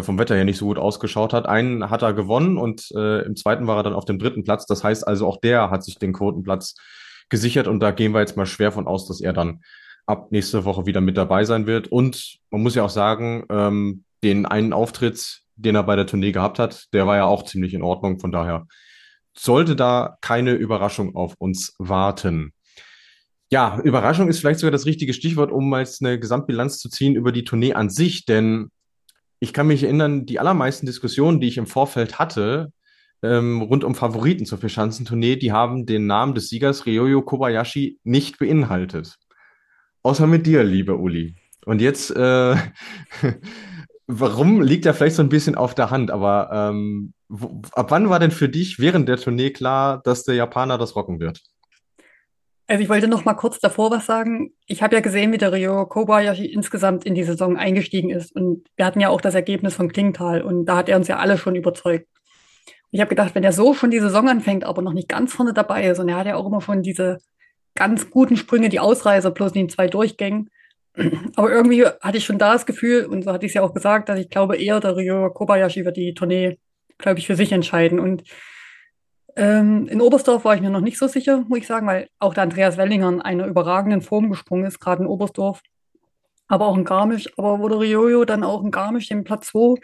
vom 0.00 0.18
Wetter 0.18 0.34
her 0.34 0.44
nicht 0.44 0.58
so 0.58 0.66
gut 0.66 0.78
ausgeschaut 0.78 1.32
hat. 1.32 1.46
Einen 1.46 1.90
hat 1.90 2.02
er 2.02 2.14
gewonnen 2.14 2.56
und 2.56 2.90
äh, 2.94 3.22
im 3.22 3.36
zweiten 3.36 3.66
war 3.66 3.76
er 3.76 3.82
dann 3.82 3.92
auf 3.92 4.06
dem 4.06 4.18
dritten 4.18 4.44
Platz. 4.44 4.64
Das 4.66 4.82
heißt 4.82 5.06
also, 5.06 5.26
auch 5.26 5.40
der 5.40 5.70
hat 5.70 5.84
sich 5.84 5.98
den 5.98 6.12
Quotenplatz 6.12 6.76
gesichert 7.28 7.66
und 7.66 7.80
da 7.80 7.90
gehen 7.90 8.12
wir 8.12 8.20
jetzt 8.20 8.36
mal 8.36 8.46
schwer 8.46 8.72
von 8.72 8.86
aus, 8.86 9.06
dass 9.06 9.20
er 9.20 9.32
dann 9.32 9.60
ab 10.06 10.32
nächste 10.32 10.64
Woche 10.64 10.86
wieder 10.86 11.00
mit 11.00 11.16
dabei 11.16 11.44
sein 11.44 11.66
wird. 11.66 11.88
Und 11.88 12.38
man 12.50 12.62
muss 12.62 12.74
ja 12.74 12.84
auch 12.84 12.90
sagen, 12.90 13.44
ähm, 13.50 14.04
den 14.22 14.46
einen 14.46 14.72
Auftritt, 14.72 15.42
den 15.56 15.74
er 15.74 15.82
bei 15.82 15.96
der 15.96 16.06
Tournee 16.06 16.32
gehabt 16.32 16.58
hat, 16.58 16.86
der 16.92 17.06
war 17.06 17.16
ja 17.16 17.24
auch 17.24 17.44
ziemlich 17.44 17.74
in 17.74 17.82
Ordnung. 17.82 18.18
Von 18.18 18.32
daher 18.32 18.66
sollte 19.36 19.76
da 19.76 20.16
keine 20.20 20.52
Überraschung 20.52 21.14
auf 21.16 21.34
uns 21.38 21.74
warten. 21.78 22.52
Ja, 23.50 23.78
Überraschung 23.82 24.28
ist 24.28 24.40
vielleicht 24.40 24.60
sogar 24.60 24.70
das 24.70 24.86
richtige 24.86 25.12
Stichwort, 25.12 25.50
um 25.50 25.68
mal 25.68 25.80
jetzt 25.80 26.02
eine 26.02 26.18
Gesamtbilanz 26.18 26.78
zu 26.78 26.88
ziehen 26.88 27.16
über 27.16 27.32
die 27.32 27.44
Tournee 27.44 27.74
an 27.74 27.90
sich, 27.90 28.24
denn 28.24 28.70
ich 29.42 29.52
kann 29.52 29.66
mich 29.66 29.82
erinnern, 29.82 30.24
die 30.24 30.38
allermeisten 30.38 30.86
Diskussionen, 30.86 31.40
die 31.40 31.48
ich 31.48 31.58
im 31.58 31.66
Vorfeld 31.66 32.20
hatte, 32.20 32.72
ähm, 33.24 33.60
rund 33.60 33.82
um 33.82 33.96
Favoriten 33.96 34.46
zur 34.46 34.58
Vierschanzentournee, 34.58 35.34
die 35.34 35.50
haben 35.50 35.84
den 35.84 36.06
Namen 36.06 36.36
des 36.36 36.48
Siegers 36.48 36.86
Ryoyo 36.86 37.22
Kobayashi 37.22 37.98
nicht 38.04 38.38
beinhaltet. 38.38 39.16
Außer 40.04 40.28
mit 40.28 40.46
dir, 40.46 40.62
lieber 40.62 40.96
Uli. 40.96 41.34
Und 41.66 41.80
jetzt, 41.80 42.14
äh, 42.14 42.54
warum 44.06 44.62
liegt 44.62 44.86
er 44.86 44.94
vielleicht 44.94 45.16
so 45.16 45.24
ein 45.24 45.28
bisschen 45.28 45.56
auf 45.56 45.74
der 45.74 45.90
Hand, 45.90 46.12
aber 46.12 46.50
ähm, 46.52 47.12
ab 47.72 47.90
wann 47.90 48.10
war 48.10 48.20
denn 48.20 48.30
für 48.30 48.48
dich 48.48 48.78
während 48.78 49.08
der 49.08 49.16
Tournee 49.16 49.50
klar, 49.50 50.02
dass 50.04 50.22
der 50.22 50.36
Japaner 50.36 50.78
das 50.78 50.94
rocken 50.94 51.18
wird? 51.18 51.42
Also 52.72 52.84
ich 52.84 52.88
wollte 52.88 53.06
noch 53.06 53.26
mal 53.26 53.34
kurz 53.34 53.58
davor 53.58 53.90
was 53.90 54.06
sagen. 54.06 54.54
Ich 54.64 54.82
habe 54.82 54.94
ja 54.94 55.02
gesehen, 55.02 55.30
wie 55.30 55.36
der 55.36 55.52
Ryo 55.52 55.84
Kobayashi 55.84 56.46
insgesamt 56.46 57.04
in 57.04 57.14
die 57.14 57.22
Saison 57.22 57.58
eingestiegen 57.58 58.08
ist. 58.08 58.34
Und 58.34 58.66
wir 58.76 58.86
hatten 58.86 58.98
ja 58.98 59.10
auch 59.10 59.20
das 59.20 59.34
Ergebnis 59.34 59.74
von 59.74 59.92
Klingenthal 59.92 60.40
und 60.40 60.64
da 60.64 60.78
hat 60.78 60.88
er 60.88 60.96
uns 60.96 61.06
ja 61.06 61.18
alle 61.18 61.36
schon 61.36 61.54
überzeugt. 61.54 62.08
Ich 62.90 63.00
habe 63.00 63.10
gedacht, 63.10 63.34
wenn 63.34 63.44
er 63.44 63.52
so 63.52 63.74
schon 63.74 63.90
die 63.90 64.00
Saison 64.00 64.26
anfängt, 64.26 64.64
aber 64.64 64.80
noch 64.80 64.94
nicht 64.94 65.10
ganz 65.10 65.34
vorne 65.34 65.52
dabei 65.52 65.86
ist 65.86 65.98
und 65.98 66.08
er 66.08 66.16
hat 66.16 66.26
ja 66.26 66.36
auch 66.36 66.46
immer 66.46 66.62
schon 66.62 66.82
diese 66.82 67.18
ganz 67.74 68.08
guten 68.08 68.38
Sprünge, 68.38 68.70
die 68.70 68.80
Ausreise, 68.80 69.30
bloß 69.30 69.52
in 69.52 69.64
den 69.66 69.68
zwei 69.68 69.88
Durchgängen. 69.88 70.48
Aber 71.36 71.52
irgendwie 71.52 71.84
hatte 71.84 72.16
ich 72.16 72.24
schon 72.24 72.38
da 72.38 72.54
das 72.54 72.64
Gefühl, 72.64 73.04
und 73.04 73.24
so 73.24 73.34
hatte 73.34 73.44
ich 73.44 73.50
es 73.50 73.54
ja 73.54 73.60
auch 73.60 73.74
gesagt, 73.74 74.08
dass 74.08 74.18
ich 74.18 74.30
glaube 74.30 74.56
eher, 74.56 74.80
der 74.80 74.96
Ryo 74.96 75.28
Kobayashi 75.28 75.84
wird 75.84 75.98
die 75.98 76.14
Tournee, 76.14 76.56
glaube 76.96 77.18
ich, 77.18 77.26
für 77.26 77.36
sich 77.36 77.52
entscheiden. 77.52 78.00
Und 78.00 78.22
ähm, 79.36 79.88
in 79.88 80.00
Oberstdorf 80.00 80.44
war 80.44 80.54
ich 80.54 80.60
mir 80.60 80.70
noch 80.70 80.80
nicht 80.80 80.98
so 80.98 81.06
sicher, 81.06 81.44
muss 81.48 81.58
ich 81.58 81.66
sagen, 81.66 81.86
weil 81.86 82.08
auch 82.18 82.34
der 82.34 82.42
Andreas 82.42 82.76
Wellinger 82.76 83.08
in 83.08 83.20
einer 83.20 83.46
überragenden 83.46 84.02
Form 84.02 84.30
gesprungen 84.30 84.66
ist, 84.66 84.80
gerade 84.80 85.02
in 85.02 85.08
Oberstdorf, 85.08 85.62
aber 86.48 86.66
auch 86.66 86.76
in 86.76 86.84
Garmisch. 86.84 87.28
Aber 87.38 87.58
wo 87.58 87.68
der 87.68 87.80
Riojo 87.80 88.24
dann 88.24 88.44
auch 88.44 88.62
in 88.62 88.70
Garmisch 88.70 89.08
den 89.08 89.24
Platz 89.24 89.48
2 89.48 89.80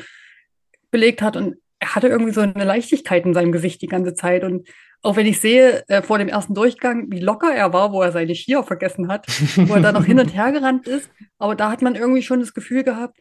belegt 0.91 1.23
hat 1.23 1.37
und 1.37 1.57
er 1.81 1.95
hatte 1.95 2.09
irgendwie 2.09 2.33
so 2.33 2.41
eine 2.41 2.65
Leichtigkeit 2.65 3.25
in 3.25 3.35
seinem 3.35 3.53
Gesicht 3.53 3.81
die 3.83 3.87
ganze 3.87 4.15
Zeit. 4.15 4.43
Und 4.43 4.69
auch 5.03 5.17
wenn 5.17 5.27
ich 5.27 5.41
sehe, 5.41 5.85
äh, 5.89 6.03
vor 6.03 6.19
dem 6.19 6.29
ersten 6.29 6.55
Durchgang, 6.55 7.07
wie 7.11 7.21
locker 7.21 7.55
er 7.55 7.73
war, 7.73 7.93
wo 7.93 8.03
er 8.03 8.13
seine 8.13 8.35
Skier 8.35 8.65
vergessen 8.65 9.09
hat, 9.09 9.27
wo 9.57 9.75
er 9.75 9.81
da 9.81 9.93
noch 9.93 10.05
hin 10.05 10.19
und 10.19 10.35
her 10.35 10.53
gerannt 10.53 10.89
ist, 10.89 11.11
aber 11.39 11.55
da 11.55 11.71
hat 11.71 11.83
man 11.83 11.95
irgendwie 11.95 12.23
schon 12.23 12.41
das 12.41 12.53
Gefühl 12.53 12.83
gehabt, 12.83 13.17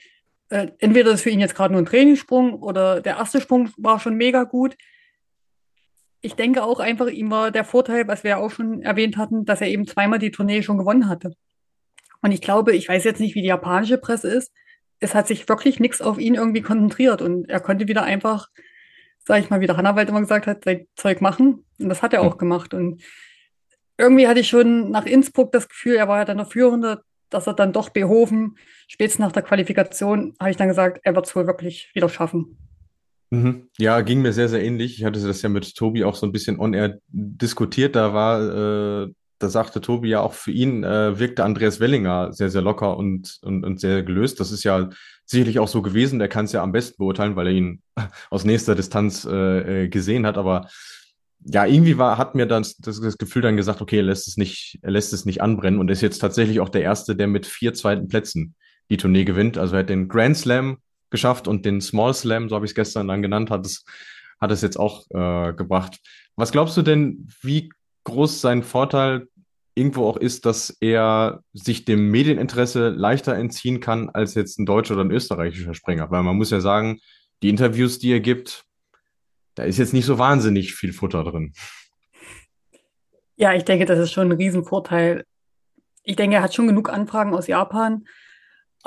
äh, 0.49 0.67
entweder 0.79 1.11
ist 1.11 1.21
für 1.21 1.29
ihn 1.29 1.39
jetzt 1.39 1.55
gerade 1.55 1.73
nur 1.73 1.81
ein 1.81 1.85
Trainingssprung 1.85 2.53
oder 2.55 3.01
der 3.01 3.17
erste 3.17 3.41
Sprung 3.41 3.69
war 3.77 3.99
schon 3.99 4.15
mega 4.15 4.43
gut. 4.43 4.75
Ich 6.21 6.35
denke 6.35 6.63
auch 6.63 6.79
einfach, 6.79 7.07
ihm 7.07 7.29
war 7.29 7.51
der 7.51 7.63
Vorteil, 7.63 8.07
was 8.07 8.23
wir 8.23 8.31
ja 8.31 8.37
auch 8.37 8.51
schon 8.51 8.81
erwähnt 8.81 9.17
hatten, 9.17 9.45
dass 9.45 9.61
er 9.61 9.67
eben 9.67 9.85
zweimal 9.85 10.19
die 10.19 10.31
Tournee 10.31 10.63
schon 10.63 10.77
gewonnen 10.77 11.07
hatte. 11.07 11.33
Und 12.21 12.31
ich 12.31 12.41
glaube, 12.41 12.75
ich 12.75 12.89
weiß 12.89 13.03
jetzt 13.03 13.19
nicht, 13.19 13.35
wie 13.35 13.41
die 13.41 13.47
japanische 13.47 13.97
Presse 13.97 14.29
ist, 14.29 14.51
es 14.99 15.13
hat 15.13 15.27
sich 15.27 15.47
wirklich 15.47 15.79
nichts 15.79 16.01
auf 16.01 16.17
ihn 16.17 16.35
irgendwie 16.35 16.61
konzentriert 16.61 17.21
und 17.21 17.49
er 17.49 17.59
konnte 17.59 17.87
wieder 17.87 18.03
einfach, 18.03 18.49
sag 19.23 19.39
ich 19.39 19.49
mal, 19.49 19.61
wie 19.61 19.67
der 19.67 19.77
Hannawald 19.77 20.09
immer 20.09 20.21
gesagt 20.21 20.47
hat, 20.47 20.63
sein 20.63 20.87
Zeug 20.95 21.21
machen. 21.21 21.65
Und 21.79 21.89
das 21.89 22.01
hat 22.01 22.13
er 22.13 22.21
auch 22.21 22.37
gemacht. 22.37 22.73
Und 22.73 23.03
irgendwie 23.97 24.27
hatte 24.27 24.39
ich 24.39 24.47
schon 24.47 24.89
nach 24.89 25.05
Innsbruck 25.05 25.51
das 25.51 25.69
Gefühl, 25.69 25.95
er 25.95 26.07
war 26.07 26.19
ja 26.19 26.25
dann 26.25 26.37
der 26.37 26.47
Führende, 26.47 27.03
dass 27.29 27.47
er 27.47 27.53
dann 27.53 27.73
doch 27.73 27.89
behoben, 27.89 28.55
spätestens 28.87 29.19
nach 29.19 29.31
der 29.31 29.43
Qualifikation, 29.43 30.35
habe 30.39 30.49
ich 30.49 30.57
dann 30.57 30.69
gesagt, 30.69 31.01
er 31.03 31.15
wird 31.15 31.27
es 31.27 31.35
wohl 31.35 31.45
wirklich 31.45 31.91
wieder 31.93 32.09
schaffen. 32.09 32.57
Mhm. 33.29 33.69
Ja, 33.77 34.01
ging 34.01 34.21
mir 34.21 34.33
sehr, 34.33 34.49
sehr 34.49 34.63
ähnlich. 34.63 34.97
Ich 34.97 35.05
hatte 35.05 35.25
das 35.25 35.41
ja 35.41 35.49
mit 35.49 35.75
Tobi 35.75 36.03
auch 36.03 36.15
so 36.15 36.25
ein 36.25 36.31
bisschen 36.31 36.59
on-air 36.59 36.99
diskutiert. 37.09 37.95
Da 37.95 38.13
war 38.13 39.03
äh, 39.03 39.11
da 39.39 39.49
sagte 39.49 39.81
Tobi 39.81 40.09
ja 40.09 40.21
auch, 40.21 40.33
für 40.33 40.51
ihn 40.51 40.83
äh, 40.83 41.19
wirkte 41.19 41.43
Andreas 41.43 41.79
Wellinger 41.79 42.33
sehr, 42.33 42.49
sehr 42.49 42.61
locker 42.61 42.97
und, 42.97 43.37
und, 43.43 43.63
und 43.63 43.79
sehr 43.79 44.03
gelöst. 44.03 44.39
Das 44.39 44.51
ist 44.51 44.63
ja 44.63 44.89
sicherlich 45.25 45.59
auch 45.59 45.67
so 45.67 45.81
gewesen. 45.81 46.19
Der 46.19 46.27
kann 46.27 46.45
es 46.45 46.53
ja 46.53 46.63
am 46.63 46.71
besten 46.71 46.97
beurteilen, 46.97 47.35
weil 47.35 47.47
er 47.47 47.53
ihn 47.53 47.81
aus 48.29 48.45
nächster 48.45 48.75
Distanz 48.75 49.25
äh, 49.25 49.83
äh, 49.83 49.89
gesehen 49.89 50.25
hat. 50.25 50.37
Aber 50.37 50.67
ja, 51.41 51.65
irgendwie 51.65 51.97
war, 51.97 52.17
hat 52.17 52.35
mir 52.35 52.47
dann 52.47 52.63
das, 52.79 52.99
das, 52.99 53.17
Gefühl 53.17 53.43
dann 53.43 53.57
gesagt, 53.57 53.81
okay, 53.81 53.97
er 53.97 54.03
lässt 54.03 54.27
es 54.27 54.37
nicht, 54.37 54.79
er 54.81 54.91
lässt 54.91 55.13
es 55.13 55.25
nicht 55.25 55.41
anbrennen 55.41 55.79
und 55.79 55.91
ist 55.91 56.01
jetzt 56.01 56.19
tatsächlich 56.19 56.59
auch 56.59 56.69
der 56.69 56.81
Erste, 56.81 57.15
der 57.15 57.27
mit 57.27 57.45
vier 57.45 57.73
zweiten 57.73 58.07
Plätzen 58.07 58.55
die 58.89 58.97
Tournee 58.97 59.23
gewinnt. 59.23 59.57
Also 59.57 59.75
er 59.75 59.81
hat 59.81 59.89
den 59.89 60.07
Grand 60.07 60.37
Slam 60.37 60.77
geschafft 61.09 61.47
und 61.47 61.65
den 61.65 61.81
Small 61.81 62.13
Slam, 62.13 62.49
so 62.49 62.55
habe 62.55 62.65
ich 62.65 62.71
es 62.71 62.75
gestern 62.75 63.07
dann 63.07 63.21
genannt, 63.21 63.49
hat 63.49 63.65
es, 63.65 63.85
hat 64.39 64.51
es 64.51 64.61
jetzt 64.61 64.77
auch 64.77 65.05
äh, 65.09 65.53
gebracht. 65.53 65.99
Was 66.35 66.51
glaubst 66.51 66.77
du 66.77 66.81
denn, 66.81 67.27
wie 67.41 67.69
groß 68.03 68.41
sein 68.41 68.63
Vorteil 68.63 69.27
irgendwo 69.77 70.07
auch 70.07 70.17
ist, 70.17 70.45
dass 70.45 70.75
er 70.81 71.43
sich 71.53 71.85
dem 71.85 72.09
Medieninteresse 72.09 72.89
leichter 72.89 73.35
entziehen 73.35 73.79
kann 73.79 74.09
als 74.09 74.33
jetzt 74.33 74.57
ein 74.59 74.65
deutscher 74.65 74.95
oder 74.95 75.03
ein 75.03 75.11
österreichischer 75.11 75.75
Springer. 75.75 76.09
Weil 76.09 76.23
man 76.23 76.35
muss 76.35 76.49
ja 76.49 76.59
sagen, 76.59 76.99
die 77.43 77.49
Interviews, 77.49 77.99
die 77.99 78.11
er 78.11 78.19
gibt, 78.19 78.65
da 79.53 79.63
ist 79.63 79.77
jetzt 79.77 79.93
nicht 79.93 80.05
so 80.05 80.17
wahnsinnig 80.17 80.73
viel 80.73 80.93
Futter 80.93 81.23
drin. 81.23 81.53
Ja, 83.35 83.53
ich 83.53 83.65
denke, 83.65 83.85
das 83.85 83.99
ist 83.99 84.11
schon 84.11 84.29
ein 84.29 84.37
Riesenvorteil. 84.37 85.23
Ich 86.03 86.15
denke, 86.15 86.37
er 86.37 86.41
hat 86.41 86.55
schon 86.55 86.67
genug 86.67 86.89
Anfragen 86.89 87.35
aus 87.35 87.45
Japan, 87.45 88.07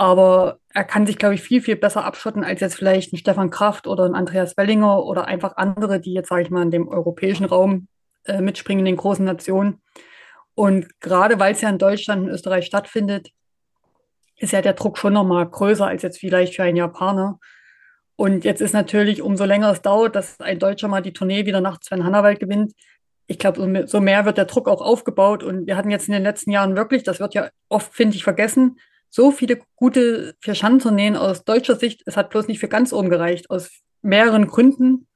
aber 0.00 0.60
er 0.72 0.84
kann 0.84 1.06
sich, 1.06 1.18
glaube 1.18 1.34
ich, 1.34 1.42
viel, 1.42 1.60
viel 1.60 1.76
besser 1.76 2.06
abschotten 2.06 2.42
als 2.42 2.62
jetzt 2.62 2.76
vielleicht 2.76 3.12
ein 3.12 3.18
Stefan 3.18 3.50
Kraft 3.50 3.86
oder 3.86 4.06
ein 4.06 4.14
Andreas 4.14 4.56
Wellinger 4.56 5.04
oder 5.04 5.26
einfach 5.26 5.58
andere, 5.58 6.00
die 6.00 6.14
jetzt, 6.14 6.30
sage 6.30 6.40
ich 6.40 6.48
mal, 6.48 6.62
in 6.62 6.70
dem 6.70 6.88
europäischen 6.88 7.44
Raum 7.44 7.86
äh, 8.24 8.40
mitspringen, 8.40 8.78
in 8.78 8.92
den 8.92 8.96
großen 8.96 9.26
Nationen. 9.26 9.82
Und 10.54 10.88
gerade 11.00 11.38
weil 11.38 11.52
es 11.52 11.60
ja 11.60 11.68
in 11.68 11.76
Deutschland 11.76 12.22
und 12.22 12.30
Österreich 12.30 12.64
stattfindet, 12.64 13.28
ist 14.38 14.54
ja 14.54 14.62
der 14.62 14.72
Druck 14.72 14.96
schon 14.96 15.12
nochmal 15.12 15.46
größer 15.46 15.86
als 15.86 16.00
jetzt 16.00 16.18
vielleicht 16.18 16.56
für 16.56 16.62
einen 16.62 16.78
Japaner. 16.78 17.38
Und 18.16 18.46
jetzt 18.46 18.62
ist 18.62 18.72
natürlich, 18.72 19.20
umso 19.20 19.44
länger 19.44 19.70
es 19.70 19.82
dauert, 19.82 20.16
dass 20.16 20.40
ein 20.40 20.58
Deutscher 20.58 20.88
mal 20.88 21.02
die 21.02 21.12
Tournee 21.12 21.44
wieder 21.44 21.60
nach 21.60 21.78
Sven 21.82 22.04
Hannawald 22.04 22.40
gewinnt, 22.40 22.72
ich 23.26 23.38
glaube, 23.38 23.86
so 23.86 24.00
mehr 24.00 24.24
wird 24.24 24.38
der 24.38 24.46
Druck 24.46 24.66
auch 24.66 24.80
aufgebaut. 24.80 25.42
Und 25.42 25.66
wir 25.66 25.76
hatten 25.76 25.90
jetzt 25.90 26.08
in 26.08 26.14
den 26.14 26.22
letzten 26.22 26.52
Jahren 26.52 26.74
wirklich, 26.74 27.02
das 27.02 27.20
wird 27.20 27.34
ja 27.34 27.50
oft, 27.68 27.92
finde 27.92 28.16
ich, 28.16 28.24
vergessen, 28.24 28.78
so 29.10 29.32
viele 29.32 29.60
gute 29.76 30.34
Vierschanzentourneen 30.40 31.16
aus 31.16 31.44
deutscher 31.44 31.76
Sicht. 31.76 32.02
Es 32.06 32.16
hat 32.16 32.30
bloß 32.30 32.48
nicht 32.48 32.60
für 32.60 32.68
ganz 32.68 32.92
oben 32.92 33.10
gereicht, 33.10 33.50
aus 33.50 33.70
mehreren 34.02 34.46
Gründen. 34.46 35.08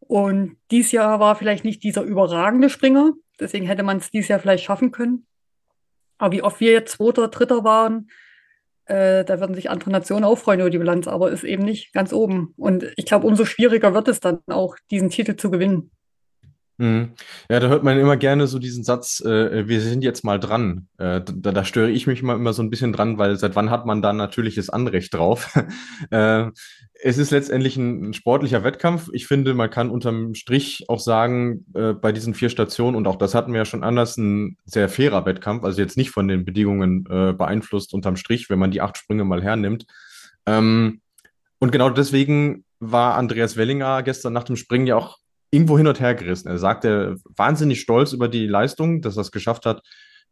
Und 0.00 0.56
dies 0.70 0.90
Jahr 0.90 1.20
war 1.20 1.36
vielleicht 1.36 1.64
nicht 1.64 1.84
dieser 1.84 2.02
überragende 2.02 2.70
Springer, 2.70 3.12
Deswegen 3.40 3.66
hätte 3.66 3.82
man 3.82 3.96
es 3.96 4.10
dieses 4.10 4.28
Jahr 4.28 4.38
vielleicht 4.38 4.64
schaffen 4.64 4.92
können. 4.92 5.26
Aber 6.18 6.32
wie 6.32 6.42
oft 6.42 6.60
wir 6.60 6.72
jetzt 6.72 6.92
Zweiter, 6.92 7.28
Dritter 7.28 7.64
waren, 7.64 8.10
äh, 8.84 9.24
da 9.24 9.40
würden 9.40 9.54
sich 9.54 9.70
andere 9.70 9.90
Nationen 9.90 10.24
auch 10.24 10.36
freuen 10.36 10.60
über 10.60 10.70
die 10.70 10.78
Bilanz, 10.78 11.08
aber 11.08 11.30
ist 11.30 11.44
eben 11.44 11.64
nicht 11.64 11.92
ganz 11.92 12.12
oben. 12.12 12.52
Und 12.56 12.92
ich 12.96 13.06
glaube, 13.06 13.26
umso 13.26 13.46
schwieriger 13.46 13.94
wird 13.94 14.08
es 14.08 14.20
dann 14.20 14.40
auch, 14.48 14.76
diesen 14.90 15.08
Titel 15.08 15.36
zu 15.36 15.50
gewinnen. 15.50 15.90
Mhm. 16.80 17.10
Ja, 17.50 17.60
da 17.60 17.68
hört 17.68 17.84
man 17.84 17.98
immer 17.98 18.16
gerne 18.16 18.46
so 18.46 18.58
diesen 18.58 18.84
Satz, 18.84 19.20
äh, 19.20 19.68
wir 19.68 19.82
sind 19.82 20.02
jetzt 20.02 20.24
mal 20.24 20.40
dran. 20.40 20.88
Äh, 20.96 21.20
da, 21.20 21.52
da 21.52 21.62
störe 21.62 21.90
ich 21.90 22.06
mich 22.06 22.22
mal 22.22 22.36
immer 22.36 22.54
so 22.54 22.62
ein 22.62 22.70
bisschen 22.70 22.94
dran, 22.94 23.18
weil 23.18 23.36
seit 23.36 23.54
wann 23.54 23.68
hat 23.68 23.84
man 23.84 24.00
da 24.00 24.14
natürliches 24.14 24.70
Anrecht 24.70 25.12
drauf? 25.12 25.54
äh, 26.10 26.46
es 27.02 27.18
ist 27.18 27.32
letztendlich 27.32 27.76
ein, 27.76 28.08
ein, 28.08 28.14
sportlicher 28.14 28.64
Wettkampf. 28.64 29.10
Ich 29.12 29.26
finde, 29.26 29.52
man 29.52 29.68
kann 29.68 29.90
unterm 29.90 30.34
Strich 30.34 30.86
auch 30.88 31.00
sagen, 31.00 31.66
äh, 31.74 31.92
bei 31.92 32.12
diesen 32.12 32.32
vier 32.32 32.48
Stationen, 32.48 32.96
und 32.96 33.06
auch 33.06 33.16
das 33.16 33.34
hatten 33.34 33.52
wir 33.52 33.58
ja 33.58 33.64
schon 33.66 33.84
anders, 33.84 34.16
ein 34.16 34.56
sehr 34.64 34.88
fairer 34.88 35.26
Wettkampf, 35.26 35.64
also 35.64 35.82
jetzt 35.82 35.98
nicht 35.98 36.10
von 36.10 36.28
den 36.28 36.46
Bedingungen 36.46 37.04
äh, 37.10 37.34
beeinflusst 37.34 37.92
unterm 37.92 38.16
Strich, 38.16 38.48
wenn 38.48 38.58
man 38.58 38.70
die 38.70 38.80
acht 38.80 38.96
Sprünge 38.96 39.24
mal 39.24 39.42
hernimmt. 39.42 39.84
Ähm, 40.46 41.02
und 41.58 41.72
genau 41.72 41.90
deswegen 41.90 42.64
war 42.78 43.16
Andreas 43.16 43.58
Wellinger 43.58 44.02
gestern 44.02 44.32
nach 44.32 44.44
dem 44.44 44.56
Springen 44.56 44.86
ja 44.86 44.96
auch 44.96 45.18
irgendwo 45.50 45.76
hin 45.76 45.86
und 45.86 46.00
her 46.00 46.14
gerissen. 46.14 46.48
Er 46.48 46.58
sagte, 46.58 47.16
wahnsinnig 47.36 47.80
stolz 47.80 48.12
über 48.12 48.28
die 48.28 48.46
Leistung, 48.46 49.00
dass 49.02 49.16
er 49.16 49.22
es 49.22 49.32
geschafft 49.32 49.66
hat, 49.66 49.82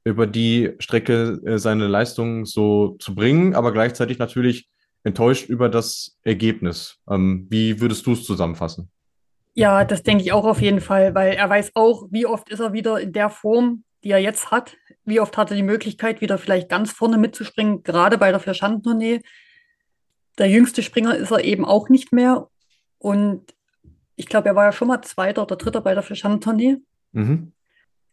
über 0.05 0.27
die 0.27 0.75
Strecke 0.79 1.41
äh, 1.45 1.59
seine 1.59 1.87
Leistung 1.87 2.47
so 2.47 2.97
zu 3.01 3.15
bringen, 3.15 3.55
aber 3.55 3.73
gleichzeitig 3.73 4.19
natürlich 4.19 4.69
enttäuscht 5.05 5.49
über 5.49 5.69
das 5.69 6.19
Ergebnis. 6.23 6.99
Ähm, 7.11 7.47
wie 7.51 7.81
würdest 7.81 8.07
du 8.07 8.13
es 8.13 8.25
zusammenfassen? 8.25 8.91
Ja, 9.55 9.85
das 9.85 10.03
denke 10.03 10.23
ich 10.23 10.33
auch 10.33 10.45
auf 10.45 10.61
jeden 10.61 10.81
Fall, 10.81 11.15
weil 11.15 11.35
er 11.35 11.51
weiß 11.51 11.73
auch, 11.75 12.07
wie 12.11 12.27
oft 12.27 12.49
ist 12.49 12.61
er 12.61 12.73
wieder 12.73 13.01
in 13.01 13.13
der 13.13 13.29
Form, 13.29 13.83
die 14.05 14.11
er 14.11 14.19
jetzt 14.19 14.51
hat. 14.53 14.77
Wie 15.05 15.21
oft 15.21 15.37
hat 15.37 15.51
er 15.51 15.57
die 15.57 15.63
Möglichkeit, 15.63 16.21
wieder 16.21 16.39
vielleicht 16.39 16.69
ganz 16.69 16.93
vorne 16.93 17.19
mitzuspringen, 17.19 17.83
gerade 17.83 18.19
bei 18.19 18.31
der 18.31 18.41
Vierschandentournee. 18.41 19.21
Der 20.39 20.49
jüngste 20.49 20.83
Springer 20.83 21.17
ist 21.17 21.33
er 21.33 21.43
eben 21.43 21.65
auch 21.65 21.89
nicht 21.89 22.13
mehr. 22.13 22.49
Und 22.99 23.53
ich 24.19 24.27
glaube, 24.27 24.49
er 24.49 24.57
war 24.57 24.65
ja 24.65 24.73
schon 24.73 24.89
mal 24.89 25.01
Zweiter 25.03 25.43
oder 25.43 25.57
Dritter 25.57 25.81
bei 25.81 25.95
der 25.95 26.03
Fischhandtournee. 26.03 26.79
Mhm. 27.13 27.53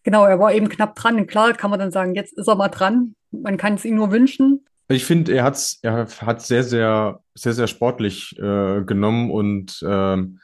Genau, 0.04 0.26
er 0.26 0.40
war 0.40 0.54
eben 0.54 0.70
knapp 0.70 0.96
dran. 0.96 1.16
Und 1.16 1.28
klar 1.28 1.54
kann 1.54 1.72
man 1.72 1.80
dann 1.80 1.92
sagen, 1.92 2.14
jetzt 2.14 2.38
ist 2.38 2.48
er 2.48 2.56
mal 2.56 2.70
dran. 2.70 3.16
Man 3.32 3.58
kann 3.58 3.74
es 3.74 3.86
ihm 3.86 3.96
nur 3.96 4.12
wünschen. 4.12 4.66
Ich 4.88 5.04
finde, 5.04 5.34
er 5.34 5.52
er 5.82 6.08
hat 6.22 6.42
sehr, 6.44 6.64
sehr, 6.64 7.22
sehr, 7.34 7.54
sehr 7.54 7.68
sportlich 7.68 8.38
äh, 8.38 8.84
genommen 8.84 9.32
und 9.32 9.84
ähm, 9.84 10.40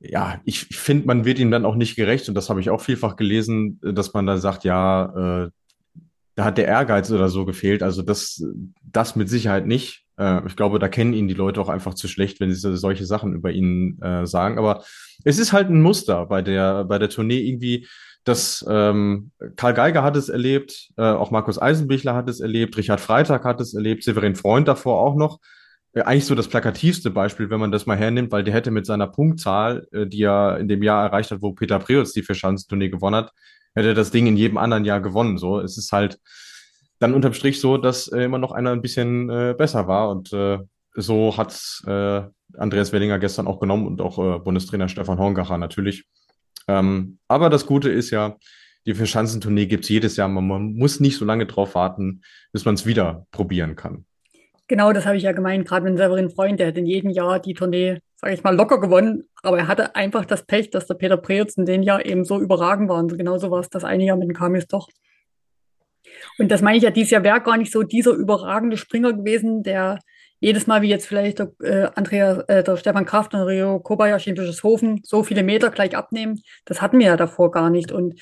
ja, 0.00 0.38
ich, 0.44 0.66
ich 0.68 0.76
finde, 0.76 1.06
man 1.06 1.24
wird 1.24 1.38
ihm 1.38 1.50
dann 1.50 1.64
auch 1.64 1.76
nicht 1.76 1.96
gerecht 1.96 2.28
und 2.28 2.34
das 2.34 2.50
habe 2.50 2.60
ich 2.60 2.68
auch 2.68 2.82
vielfach 2.82 3.16
gelesen, 3.16 3.80
dass 3.80 4.12
man 4.12 4.26
da 4.26 4.36
sagt, 4.36 4.64
ja, 4.64 5.44
äh, 5.46 5.50
da 6.34 6.44
hat 6.44 6.58
der 6.58 6.66
Ehrgeiz 6.66 7.10
oder 7.10 7.30
so 7.30 7.46
gefehlt. 7.46 7.82
Also 7.82 8.02
das, 8.02 8.44
das 8.82 9.16
mit 9.16 9.30
Sicherheit 9.30 9.66
nicht. 9.66 10.03
Äh, 10.18 10.46
ich 10.46 10.56
glaube, 10.56 10.78
da 10.78 10.88
kennen 10.88 11.12
ihn 11.12 11.28
die 11.28 11.34
Leute 11.34 11.60
auch 11.60 11.68
einfach 11.68 11.94
zu 11.94 12.08
schlecht, 12.08 12.40
wenn 12.40 12.52
sie 12.52 12.76
solche 12.76 13.06
Sachen 13.06 13.34
über 13.34 13.50
ihn 13.50 14.00
äh, 14.02 14.26
sagen. 14.26 14.58
Aber 14.58 14.84
es 15.24 15.38
ist 15.38 15.52
halt 15.52 15.68
ein 15.70 15.80
Muster 15.82 16.26
bei 16.26 16.42
der, 16.42 16.84
bei 16.84 16.98
der 16.98 17.08
Tournee 17.10 17.40
irgendwie. 17.40 17.86
dass 18.24 18.64
ähm, 18.68 19.30
Karl 19.56 19.74
Geiger 19.74 20.02
hat 20.02 20.16
es 20.16 20.30
erlebt, 20.30 20.90
äh, 20.96 21.02
auch 21.02 21.30
Markus 21.30 21.60
Eisenbichler 21.60 22.14
hat 22.14 22.28
es 22.28 22.40
erlebt, 22.40 22.76
Richard 22.76 23.00
Freitag 23.00 23.44
hat 23.44 23.60
es 23.60 23.74
erlebt, 23.74 24.02
Severin 24.02 24.34
Freund 24.34 24.66
davor 24.66 25.00
auch 25.00 25.14
noch. 25.14 25.40
Äh, 25.92 26.02
eigentlich 26.02 26.26
so 26.26 26.34
das 26.34 26.48
plakativste 26.48 27.10
Beispiel, 27.10 27.50
wenn 27.50 27.60
man 27.60 27.70
das 27.72 27.86
mal 27.86 27.96
hernimmt, 27.96 28.32
weil 28.32 28.44
der 28.44 28.54
hätte 28.54 28.70
mit 28.70 28.86
seiner 28.86 29.08
Punktzahl, 29.08 29.86
äh, 29.92 30.06
die 30.06 30.22
er 30.22 30.58
in 30.58 30.68
dem 30.68 30.82
Jahr 30.82 31.04
erreicht 31.04 31.30
hat, 31.30 31.42
wo 31.42 31.52
Peter 31.52 31.78
Preutz 31.78 32.12
die 32.12 32.22
Verschanzentournee 32.22 32.88
gewonnen 32.88 33.16
hat, 33.16 33.32
hätte 33.74 33.94
das 33.94 34.10
Ding 34.10 34.26
in 34.26 34.36
jedem 34.36 34.56
anderen 34.56 34.84
Jahr 34.84 35.00
gewonnen. 35.00 35.38
So, 35.38 35.60
es 35.60 35.76
ist 35.78 35.92
halt, 35.92 36.18
dann 37.04 37.14
unterm 37.14 37.34
Strich 37.34 37.60
so, 37.60 37.76
dass 37.76 38.08
äh, 38.08 38.22
immer 38.22 38.38
noch 38.38 38.52
einer 38.52 38.72
ein 38.72 38.80
bisschen 38.80 39.28
äh, 39.28 39.54
besser 39.56 39.86
war. 39.86 40.08
Und 40.10 40.32
äh, 40.32 40.58
so 40.94 41.36
hat 41.36 41.82
äh, 41.86 42.22
Andreas 42.56 42.92
Wellinger 42.92 43.18
gestern 43.18 43.46
auch 43.46 43.60
genommen 43.60 43.86
und 43.86 44.00
auch 44.00 44.18
äh, 44.18 44.38
Bundestrainer 44.38 44.88
Stefan 44.88 45.18
Horngacher 45.18 45.58
natürlich. 45.58 46.04
Ähm, 46.66 47.18
aber 47.28 47.50
das 47.50 47.66
Gute 47.66 47.90
ist 47.90 48.10
ja, 48.10 48.36
die 48.86 48.94
Verschanzentournee 48.94 49.66
gibt 49.66 49.84
es 49.84 49.90
jedes 49.90 50.16
Jahr. 50.16 50.28
Man, 50.28 50.48
man, 50.48 50.74
muss 50.74 50.98
nicht 50.98 51.18
so 51.18 51.26
lange 51.26 51.44
drauf 51.44 51.74
warten, 51.74 52.22
bis 52.52 52.64
man 52.64 52.74
es 52.74 52.86
wieder 52.86 53.26
probieren 53.32 53.76
kann. 53.76 54.06
Genau, 54.66 54.94
das 54.94 55.04
habe 55.04 55.18
ich 55.18 55.24
ja 55.24 55.32
gemeint, 55.32 55.68
gerade 55.68 55.84
mit 55.84 55.98
Severin 55.98 56.30
Freund, 56.30 56.58
der 56.58 56.68
hat 56.68 56.78
in 56.78 56.86
jedem 56.86 57.10
Jahr 57.10 57.38
die 57.38 57.52
Tournee, 57.52 57.98
sage 58.16 58.32
ich 58.32 58.42
mal, 58.42 58.56
locker 58.56 58.80
gewonnen. 58.80 59.24
Aber 59.42 59.58
er 59.58 59.68
hatte 59.68 59.94
einfach 59.94 60.24
das 60.24 60.46
Pech, 60.46 60.70
dass 60.70 60.86
der 60.86 60.94
Peter 60.94 61.18
Preetz 61.18 61.58
in 61.58 61.66
dem 61.66 61.82
Jahr 61.82 62.06
eben 62.06 62.24
so 62.24 62.40
überragend 62.40 62.88
war. 62.88 62.98
Und 62.98 63.18
genauso 63.18 63.50
war 63.50 63.60
es 63.60 63.68
das 63.68 63.84
eine 63.84 64.04
Jahr 64.04 64.16
mit 64.16 64.26
dem 64.26 64.34
Kamis 64.34 64.66
doch. 64.66 64.88
Und 66.38 66.50
das 66.50 66.62
meine 66.62 66.76
ich 66.76 66.82
ja, 66.82 66.90
dieses 66.90 67.10
Jahr 67.10 67.24
wäre 67.24 67.40
gar 67.40 67.56
nicht 67.56 67.72
so 67.72 67.82
dieser 67.82 68.12
überragende 68.12 68.76
Springer 68.76 69.12
gewesen, 69.12 69.62
der 69.62 69.98
jedes 70.40 70.66
Mal, 70.66 70.82
wie 70.82 70.88
jetzt 70.88 71.06
vielleicht 71.06 71.38
der, 71.38 71.52
äh, 71.62 71.88
Andrea, 71.94 72.44
äh, 72.48 72.62
der 72.62 72.76
Stefan 72.76 73.06
Kraft 73.06 73.32
und 73.34 73.40
Rio 73.42 73.80
Kobayashi 73.80 74.30
in 74.30 74.36
Bischofshofen 74.36 75.00
so 75.02 75.22
viele 75.22 75.42
Meter 75.42 75.70
gleich 75.70 75.96
abnehmen, 75.96 76.42
das 76.66 76.82
hatten 76.82 76.98
wir 76.98 77.06
ja 77.06 77.16
davor 77.16 77.50
gar 77.50 77.70
nicht. 77.70 77.92
Und 77.92 78.20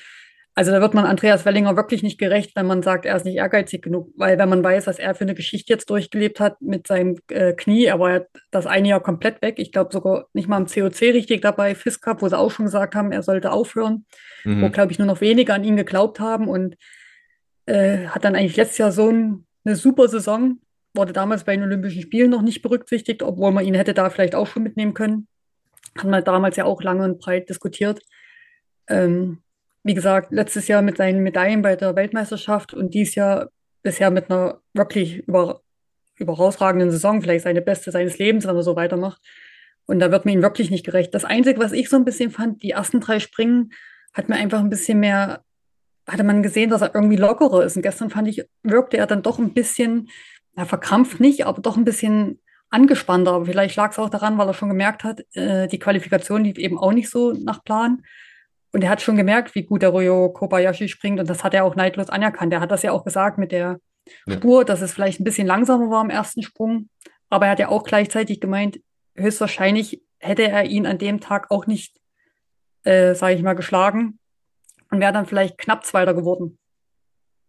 also 0.55 0.71
da 0.71 0.81
wird 0.81 0.93
man 0.93 1.05
Andreas 1.05 1.45
Wellinger 1.45 1.75
wirklich 1.75 2.03
nicht 2.03 2.19
gerecht, 2.19 2.55
wenn 2.55 2.67
man 2.67 2.83
sagt, 2.83 3.05
er 3.05 3.15
ist 3.15 3.25
nicht 3.25 3.37
ehrgeizig 3.37 3.81
genug, 3.81 4.11
weil 4.15 4.37
wenn 4.37 4.49
man 4.49 4.63
weiß, 4.63 4.85
was 4.85 4.99
er 4.99 5.15
für 5.15 5.23
eine 5.23 5.33
Geschichte 5.33 5.73
jetzt 5.73 5.89
durchgelebt 5.89 6.39
hat 6.39 6.61
mit 6.61 6.85
seinem 6.85 7.17
äh, 7.29 7.53
Knie, 7.53 7.85
er 7.85 7.99
war 7.99 8.11
ja 8.11 8.21
das 8.51 8.67
eine 8.67 8.87
Jahr 8.87 9.01
komplett 9.01 9.41
weg. 9.41 9.55
Ich 9.57 9.71
glaube 9.71 9.91
sogar 9.91 10.27
nicht 10.33 10.47
mal 10.47 10.57
im 10.57 10.67
COC 10.67 11.01
richtig 11.01 11.41
dabei, 11.41 11.73
FIS 11.73 12.01
Cup, 12.01 12.21
wo 12.21 12.29
sie 12.29 12.37
auch 12.37 12.51
schon 12.51 12.65
gesagt 12.65 12.93
haben, 12.93 13.11
er 13.11 13.23
sollte 13.23 13.51
aufhören, 13.51 14.05
mhm. 14.45 14.61
wo 14.61 14.69
glaube 14.69 14.91
ich 14.91 14.99
nur 14.99 15.07
noch 15.07 15.21
wenige 15.21 15.53
an 15.53 15.63
ihn 15.63 15.75
geglaubt 15.75 16.19
haben 16.19 16.47
und 16.47 16.75
äh, 17.65 18.07
hat 18.07 18.23
dann 18.23 18.35
eigentlich 18.35 18.57
letztes 18.57 18.77
Jahr 18.77 18.91
so 18.91 19.09
ein, 19.09 19.45
eine 19.65 19.75
super 19.75 20.07
Saison, 20.07 20.59
wurde 20.93 21.13
damals 21.13 21.43
bei 21.43 21.55
den 21.55 21.63
Olympischen 21.63 22.01
Spielen 22.01 22.29
noch 22.29 22.41
nicht 22.41 22.61
berücksichtigt, 22.61 23.23
obwohl 23.23 23.51
man 23.51 23.65
ihn 23.65 23.73
hätte 23.73 23.93
da 23.93 24.09
vielleicht 24.09 24.35
auch 24.35 24.47
schon 24.47 24.63
mitnehmen 24.63 24.93
können. 24.93 25.27
Haben 25.97 26.09
wir 26.11 26.21
damals 26.21 26.55
ja 26.55 26.65
auch 26.65 26.81
lange 26.81 27.03
und 27.05 27.19
breit 27.19 27.49
diskutiert. 27.49 28.01
Ähm, 28.87 29.39
wie 29.83 29.93
gesagt, 29.93 30.31
letztes 30.31 30.67
Jahr 30.67 30.81
mit 30.81 30.97
seinen 30.97 31.23
Medaillen 31.23 31.61
bei 31.61 31.75
der 31.75 31.95
Weltmeisterschaft 31.95 32.73
und 32.73 32.93
dieses 32.93 33.15
Jahr 33.15 33.49
bisher 33.81 34.11
mit 34.11 34.31
einer 34.31 34.61
wirklich 34.73 35.17
über, 35.17 35.61
überausragenden 36.15 36.89
Saison, 36.89 37.21
vielleicht 37.21 37.43
seine 37.43 37.61
beste 37.61 37.91
seines 37.91 38.17
Lebens, 38.17 38.47
wenn 38.47 38.55
er 38.55 38.63
so 38.63 38.75
weitermacht. 38.75 39.21
Und 39.85 39.99
da 39.99 40.11
wird 40.11 40.25
mir 40.25 40.31
ihn 40.31 40.41
wirklich 40.41 40.71
nicht 40.71 40.85
gerecht. 40.85 41.13
Das 41.13 41.25
Einzige, 41.25 41.59
was 41.59 41.73
ich 41.73 41.89
so 41.89 41.97
ein 41.97 42.05
bisschen 42.05 42.31
fand, 42.31 42.63
die 42.63 42.71
ersten 42.71 43.01
drei 43.01 43.19
Springen 43.19 43.73
hat 44.13 44.29
mir 44.29 44.35
einfach 44.35 44.59
ein 44.59 44.69
bisschen 44.69 44.99
mehr, 44.99 45.43
hatte 46.07 46.23
man 46.23 46.43
gesehen, 46.43 46.69
dass 46.69 46.81
er 46.81 46.93
irgendwie 46.93 47.15
lockerer 47.15 47.63
ist. 47.63 47.75
Und 47.75 47.81
gestern 47.81 48.09
fand 48.09 48.27
ich, 48.27 48.45
wirkte 48.63 48.97
er 48.97 49.07
dann 49.07 49.23
doch 49.23 49.39
ein 49.39 49.53
bisschen, 49.53 50.09
na, 50.55 50.65
verkrampft 50.65 51.19
nicht, 51.19 51.45
aber 51.45 51.61
doch 51.61 51.77
ein 51.77 51.85
bisschen 51.85 52.41
angespannter. 52.69 53.31
Aber 53.31 53.45
vielleicht 53.45 53.75
lag 53.75 53.91
es 53.91 53.99
auch 53.99 54.09
daran, 54.09 54.37
weil 54.37 54.47
er 54.47 54.53
schon 54.53 54.69
gemerkt 54.69 55.03
hat, 55.03 55.21
äh, 55.33 55.67
die 55.67 55.79
Qualifikation 55.79 56.43
lief 56.43 56.57
eben 56.57 56.77
auch 56.77 56.91
nicht 56.91 57.09
so 57.09 57.31
nach 57.31 57.63
Plan. 57.63 58.03
Und 58.71 58.83
er 58.83 58.89
hat 58.89 59.01
schon 59.01 59.15
gemerkt, 59.15 59.55
wie 59.55 59.63
gut 59.63 59.83
der 59.83 59.93
Ryo 59.93 60.29
Kobayashi 60.29 60.87
springt. 60.87 61.19
Und 61.19 61.29
das 61.29 61.43
hat 61.43 61.53
er 61.53 61.63
auch 61.63 61.75
neidlos 61.75 62.09
anerkannt. 62.09 62.51
Er 62.51 62.59
hat 62.59 62.71
das 62.71 62.83
ja 62.83 62.91
auch 62.91 63.05
gesagt 63.05 63.37
mit 63.37 63.51
der 63.51 63.79
ja. 64.25 64.33
Spur, 64.33 64.65
dass 64.65 64.81
es 64.81 64.91
vielleicht 64.91 65.21
ein 65.21 65.23
bisschen 65.23 65.47
langsamer 65.47 65.89
war 65.89 66.03
im 66.03 66.09
ersten 66.09 66.41
Sprung. 66.41 66.89
Aber 67.29 67.45
er 67.45 67.51
hat 67.51 67.59
ja 67.59 67.69
auch 67.69 67.83
gleichzeitig 67.83 68.41
gemeint, 68.41 68.79
höchstwahrscheinlich 69.15 70.01
hätte 70.19 70.43
er 70.43 70.65
ihn 70.65 70.85
an 70.85 70.97
dem 70.97 71.21
Tag 71.21 71.51
auch 71.51 71.67
nicht, 71.67 71.97
äh, 72.83 73.13
sage 73.13 73.35
ich 73.35 73.43
mal, 73.43 73.53
geschlagen 73.53 74.19
und 74.93 74.99
wäre 74.99 75.11
dann 75.11 75.25
vielleicht 75.25 75.57
knapp 75.57 75.85
Zweiter 75.85 76.13
geworden. 76.13 76.59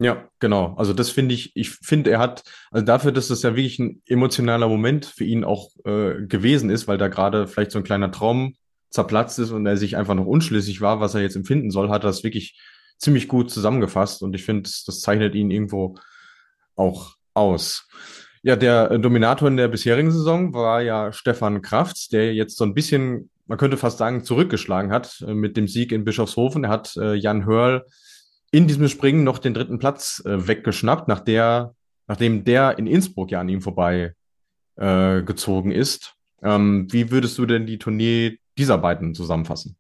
Ja, 0.01 0.29
genau. 0.41 0.75
Also 0.77 0.93
das 0.93 1.11
finde 1.11 1.35
ich, 1.35 1.55
ich 1.55 1.71
finde, 1.71 2.11
er 2.11 2.19
hat, 2.19 2.43
also 2.71 2.85
dafür, 2.85 3.13
dass 3.13 3.29
das 3.29 3.43
ja 3.43 3.51
wirklich 3.51 3.79
ein 3.79 4.03
emotionaler 4.07 4.67
Moment 4.67 5.07
für 5.07 5.25
ihn 5.25 5.45
auch 5.45 5.71
äh, 5.85 6.27
gewesen 6.27 6.71
ist, 6.71 6.89
weil 6.89 6.99
da 6.99 7.09
gerade 7.09 7.47
vielleicht 7.47 7.71
so 7.71 7.79
ein 7.79 7.85
kleiner 7.85 8.11
Traum 8.11 8.55
zerplatzt 8.91 9.39
ist 9.39 9.51
und 9.51 9.67
er 9.67 9.77
sich 9.77 9.97
einfach 9.97 10.15
noch 10.15 10.27
unschlüssig 10.27 10.81
war, 10.81 11.01
was 11.01 11.15
er 11.15 11.21
jetzt 11.21 11.37
empfinden 11.37 11.71
soll, 11.71 11.91
hat 11.91 12.03
er 12.03 12.09
das 12.09 12.25
wirklich 12.25 12.59
ziemlich 12.99 13.29
gut 13.29 13.51
zusammengefasst 13.51 14.23
und 14.23 14.35
ich 14.35 14.45
finde, 14.45 14.71
das 14.87 15.01
zeichnet 15.01 15.35
ihn 15.35 15.51
irgendwo 15.51 15.99
auch 16.77 17.15
aus. 17.35 17.89
Ja, 18.43 18.57
der 18.57 18.99
Dominator 18.99 19.49
in 19.49 19.57
der 19.57 19.69
bisherigen 19.69 20.11
Saison 20.11 20.55
war 20.55 20.83
ja 20.83 21.13
Stefan 21.13 21.63
Kraft, 21.63 22.13
der 22.13 22.35
jetzt 22.35 22.57
so 22.57 22.65
ein 22.65 22.75
bisschen, 22.75 23.31
man 23.47 23.59
könnte 23.59 23.77
fast 23.77 23.99
sagen, 23.99 24.25
zurückgeschlagen 24.25 24.91
hat 24.93 25.23
äh, 25.27 25.35
mit 25.35 25.57
dem 25.57 25.69
Sieg 25.69 25.93
in 25.93 26.05
Bischofshofen. 26.05 26.65
Er 26.65 26.71
hat 26.71 26.97
äh, 26.97 27.15
Jan 27.15 27.45
Hörl 27.45 27.85
in 28.51 28.67
diesem 28.67 28.89
Springen 28.89 29.25
noch 29.25 29.39
den 29.39 29.55
dritten 29.55 29.79
Platz 29.79 30.23
äh, 30.25 30.49
weggeschnappt, 30.49 31.09
nach 31.09 31.21
der, 31.21 31.75
nachdem 32.07 32.45
der 32.45 32.79
in 32.79 32.87
Innsbruck 32.87 33.31
ja 33.31 33.41
an 33.41 33.49
ihm 33.49 33.61
vorbei 33.61 34.15
gezogen 34.77 35.71
ist. 35.71 36.17
Ähm, 36.43 36.89
wie 36.91 37.13
würdest 37.13 37.39
du 37.39 37.47
denn 37.47 37.65
die 37.65 37.79
Tournee 37.79 38.41
dieser 38.59 38.77
beiden 38.77 39.15
zusammenfassen? 39.15 39.77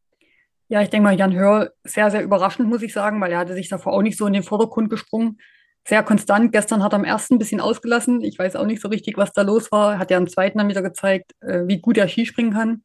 Ja, 0.69 0.83
ich 0.83 0.89
denke 0.89 1.03
mal, 1.03 1.19
Jan 1.19 1.35
Hör 1.35 1.73
sehr, 1.83 2.13
sehr 2.13 2.23
überraschend, 2.23 2.69
muss 2.69 2.81
ich 2.81 2.93
sagen, 2.93 3.21
weil 3.21 3.33
er 3.33 3.41
hatte 3.41 3.55
sich 3.55 3.69
davor 3.69 3.93
auch 3.93 4.03
nicht 4.03 4.17
so 4.17 4.25
in 4.29 4.35
den 4.35 4.45
Vordergrund 4.45 4.91
gesprungen. 4.91 5.41
Sehr 5.85 6.05
konstant. 6.05 6.53
Gestern 6.53 6.85
hat 6.85 6.93
er 6.93 7.01
am 7.01 7.05
ersten 7.05 7.35
ein 7.35 7.39
bisschen 7.41 7.61
ausgelassen. 7.61 8.23
Ich 8.23 8.39
weiß 8.39 8.55
auch 8.55 8.67
nicht 8.67 8.81
so 8.81 8.87
richtig, 8.87 9.17
was 9.17 9.33
da 9.33 9.43
los 9.43 9.73
war. 9.73 9.99
Hat 9.99 10.13
ja 10.13 10.17
am 10.17 10.29
zweiten 10.29 10.59
dann 10.59 10.69
wieder 10.69 10.83
gezeigt, 10.83 11.33
wie 11.41 11.81
gut 11.81 11.99
er 11.99 12.07
Skispringen 12.07 12.53
kann. 12.53 12.85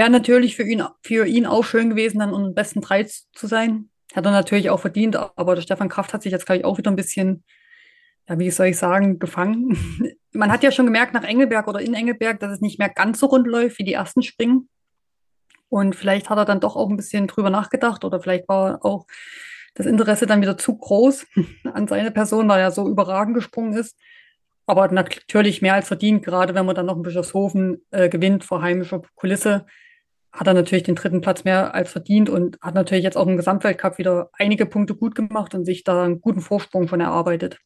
Wäre 0.00 0.08
natürlich 0.08 0.56
für 0.56 0.62
ihn, 0.62 0.82
für 1.02 1.26
ihn 1.26 1.44
auch 1.44 1.62
schön 1.62 1.90
gewesen, 1.90 2.20
dann 2.20 2.32
unter 2.32 2.48
den 2.48 2.54
besten 2.54 2.80
drei 2.80 3.04
zu 3.04 3.46
sein. 3.46 3.90
Hat 4.16 4.24
er 4.24 4.30
natürlich 4.30 4.70
auch 4.70 4.80
verdient, 4.80 5.14
aber 5.14 5.54
der 5.54 5.60
Stefan 5.60 5.90
Kraft 5.90 6.14
hat 6.14 6.22
sich 6.22 6.32
jetzt, 6.32 6.46
glaube 6.46 6.60
ich, 6.60 6.64
auch 6.64 6.78
wieder 6.78 6.90
ein 6.90 6.96
bisschen, 6.96 7.44
ja, 8.26 8.38
wie 8.38 8.50
soll 8.50 8.68
ich 8.68 8.78
sagen, 8.78 9.18
gefangen. 9.18 9.76
Man 10.32 10.50
hat 10.50 10.62
ja 10.62 10.72
schon 10.72 10.86
gemerkt 10.86 11.12
nach 11.12 11.22
Engelberg 11.22 11.68
oder 11.68 11.82
in 11.82 11.92
Engelberg, 11.92 12.40
dass 12.40 12.50
es 12.50 12.62
nicht 12.62 12.78
mehr 12.78 12.88
ganz 12.88 13.20
so 13.20 13.26
rund 13.26 13.46
läuft 13.46 13.78
wie 13.78 13.84
die 13.84 13.92
ersten 13.92 14.22
Springen. 14.22 14.70
Und 15.68 15.94
vielleicht 15.94 16.30
hat 16.30 16.38
er 16.38 16.46
dann 16.46 16.60
doch 16.60 16.76
auch 16.76 16.88
ein 16.88 16.96
bisschen 16.96 17.26
drüber 17.26 17.50
nachgedacht 17.50 18.02
oder 18.02 18.22
vielleicht 18.22 18.48
war 18.48 18.82
auch 18.82 19.04
das 19.74 19.84
Interesse 19.84 20.24
dann 20.24 20.40
wieder 20.40 20.56
zu 20.56 20.78
groß 20.78 21.26
an 21.74 21.88
seine 21.88 22.10
Person, 22.10 22.48
weil 22.48 22.60
er 22.62 22.70
so 22.70 22.88
überragend 22.88 23.34
gesprungen 23.34 23.74
ist. 23.74 23.98
Aber 24.64 24.88
natürlich 24.88 25.60
mehr 25.60 25.74
als 25.74 25.88
verdient, 25.88 26.24
gerade 26.24 26.54
wenn 26.54 26.64
man 26.64 26.74
dann 26.74 26.86
noch 26.86 26.96
in 26.96 27.02
Bischofshofen 27.02 27.84
äh, 27.90 28.08
gewinnt 28.08 28.44
vor 28.44 28.62
heimischer 28.62 29.02
Kulisse, 29.14 29.66
hat 30.32 30.46
er 30.46 30.54
natürlich 30.54 30.84
den 30.84 30.94
dritten 30.94 31.20
Platz 31.20 31.44
mehr 31.44 31.74
als 31.74 31.90
verdient 31.90 32.30
und 32.30 32.56
hat 32.60 32.74
natürlich 32.74 33.04
jetzt 33.04 33.16
auch 33.16 33.26
im 33.26 33.36
Gesamtweltcup 33.36 33.98
wieder 33.98 34.30
einige 34.32 34.66
Punkte 34.66 34.94
gut 34.94 35.14
gemacht 35.14 35.54
und 35.54 35.64
sich 35.64 35.84
da 35.84 36.04
einen 36.04 36.20
guten 36.20 36.40
Vorsprung 36.40 36.88
von 36.88 37.00
erarbeitet. 37.00 37.58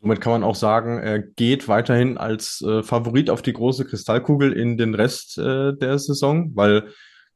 Somit 0.00 0.20
kann 0.20 0.32
man 0.32 0.44
auch 0.44 0.54
sagen, 0.54 0.98
er 0.98 1.18
geht 1.18 1.68
weiterhin 1.68 2.16
als 2.16 2.62
äh, 2.62 2.82
Favorit 2.82 3.28
auf 3.28 3.42
die 3.42 3.52
große 3.52 3.84
Kristallkugel 3.84 4.52
in 4.52 4.78
den 4.78 4.94
Rest 4.94 5.36
äh, 5.38 5.74
der 5.76 5.98
Saison, 5.98 6.56
weil 6.56 6.88